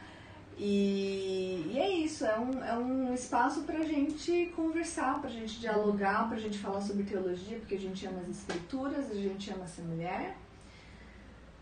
e, 0.59 1.71
e 1.73 1.79
é 1.79 1.89
isso, 1.89 2.27
é 2.27 2.39
um, 2.39 2.65
é 2.65 2.77
um 2.77 3.15
espaço 3.15 3.63
pra 3.63 3.81
gente 3.83 4.53
conversar, 4.57 5.21
pra 5.21 5.31
gente 5.31 5.61
dialogar, 5.61 6.29
pra 6.29 6.37
gente 6.37 6.59
falar 6.59 6.81
sobre 6.81 7.05
teologia, 7.05 7.59
porque 7.59 7.77
a 7.77 7.79
gente 7.79 8.07
ama 8.07 8.21
as 8.21 8.39
escrituras, 8.39 9.11
a 9.11 9.15
gente 9.15 9.51
ama 9.51 9.67
ser 9.67 9.83
mulher, 9.83 10.37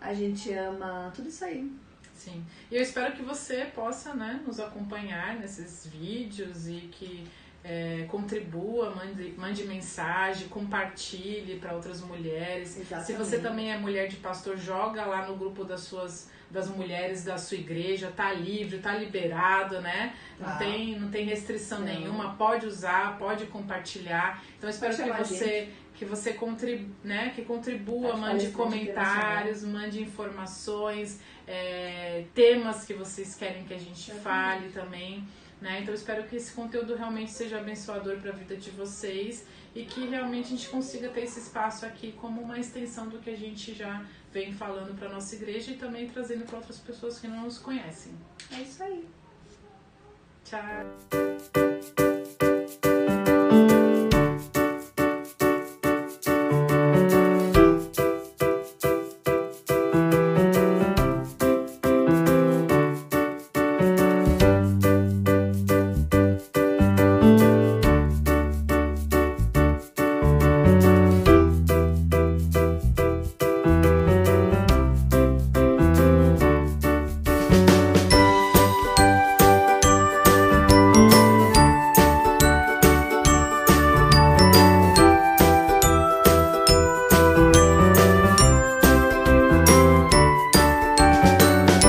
a 0.01 0.15
gente 0.15 0.53
ama 0.53 1.13
tudo 1.15 1.29
isso 1.29 1.45
aí. 1.45 1.71
Sim. 2.17 2.45
E 2.71 2.77
eu 2.77 2.83
espero 2.83 3.13
que 3.15 3.23
você 3.23 3.67
possa 3.75 4.15
né, 4.15 4.41
nos 4.47 4.59
acompanhar 4.59 5.37
nesses 5.37 5.87
vídeos 5.87 6.67
e 6.67 6.89
que 6.93 7.27
é, 7.63 8.07
contribua, 8.09 8.95
mande, 8.95 9.35
mande 9.37 9.65
mensagem, 9.65 10.47
compartilhe 10.49 11.59
para 11.59 11.75
outras 11.75 12.01
mulheres. 12.01 12.69
Se 12.71 12.81
Exatamente. 12.83 13.13
você 13.19 13.39
também 13.39 13.73
é 13.73 13.79
mulher 13.79 14.09
de 14.09 14.17
pastor, 14.17 14.57
joga 14.57 15.05
lá 15.05 15.27
no 15.27 15.37
grupo 15.37 15.65
das 15.65 15.81
suas 15.81 16.31
das 16.49 16.69
mulheres 16.69 17.25
da 17.25 17.37
sua 17.37 17.57
igreja, 17.57 18.13
tá 18.15 18.33
livre, 18.33 18.79
tá 18.79 18.95
liberado, 18.95 19.81
né? 19.81 20.15
Não 20.39 20.47
Tá. 20.47 20.57
tem 20.59 20.97
não 20.97 21.11
tem 21.11 21.25
restrição 21.25 21.81
Não. 21.81 21.87
nenhuma, 21.87 22.35
pode 22.35 22.67
usar, 22.67 23.19
pode 23.19 23.47
compartilhar. 23.47 24.41
Então 24.57 24.71
espero 24.71 24.95
que 24.97 25.11
você 25.11 25.69
que 25.93 26.05
você 26.05 26.35
contribua, 26.35 26.95
né, 27.03 27.33
que 27.35 27.43
contribua, 27.43 28.17
mande 28.17 28.49
comentários, 28.51 29.65
mande 29.65 30.01
informações, 30.03 31.21
é, 31.47 32.25
temas 32.35 32.85
que 32.85 32.95
vocês 32.95 33.35
querem 33.35 33.65
que 33.65 33.75
a 33.75 33.79
gente 33.79 34.11
fale 34.13 34.71
também. 34.71 35.27
Né? 35.61 35.81
Então 35.81 35.95
espero 35.95 36.25
que 36.25 36.37
esse 36.37 36.53
conteúdo 36.53 36.95
realmente 36.95 37.31
seja 37.31 37.59
abençoador 37.59 38.19
para 38.19 38.31
a 38.31 38.35
vida 38.35 38.57
de 38.57 38.71
vocês 38.71 39.47
e 39.75 39.85
que 39.85 40.07
realmente 40.07 40.47
a 40.47 40.51
gente 40.51 40.69
consiga 40.69 41.09
ter 41.09 41.23
esse 41.23 41.41
espaço 41.41 41.87
aqui 41.87 42.13
como 42.13 42.43
uma 42.43 42.59
extensão 42.59 43.09
do 43.09 43.19
que 43.19 43.31
a 43.31 43.37
gente 43.37 43.75
já 43.75 44.05
vem 44.33 44.53
falando 44.53 44.95
para 44.99 45.09
nossa 45.09 45.35
igreja 45.35 45.71
e 45.71 45.77
também 45.77 46.09
trazendo 46.09 46.45
para 46.45 46.59
outras 46.59 46.79
pessoas 46.79 47.19
que 47.19 47.27
não 47.27 47.45
nos 47.45 47.59
conhecem. 47.59 48.13
É 48.53 48.61
isso 48.61 48.83
aí. 48.83 49.05
Tchau! 50.45 52.06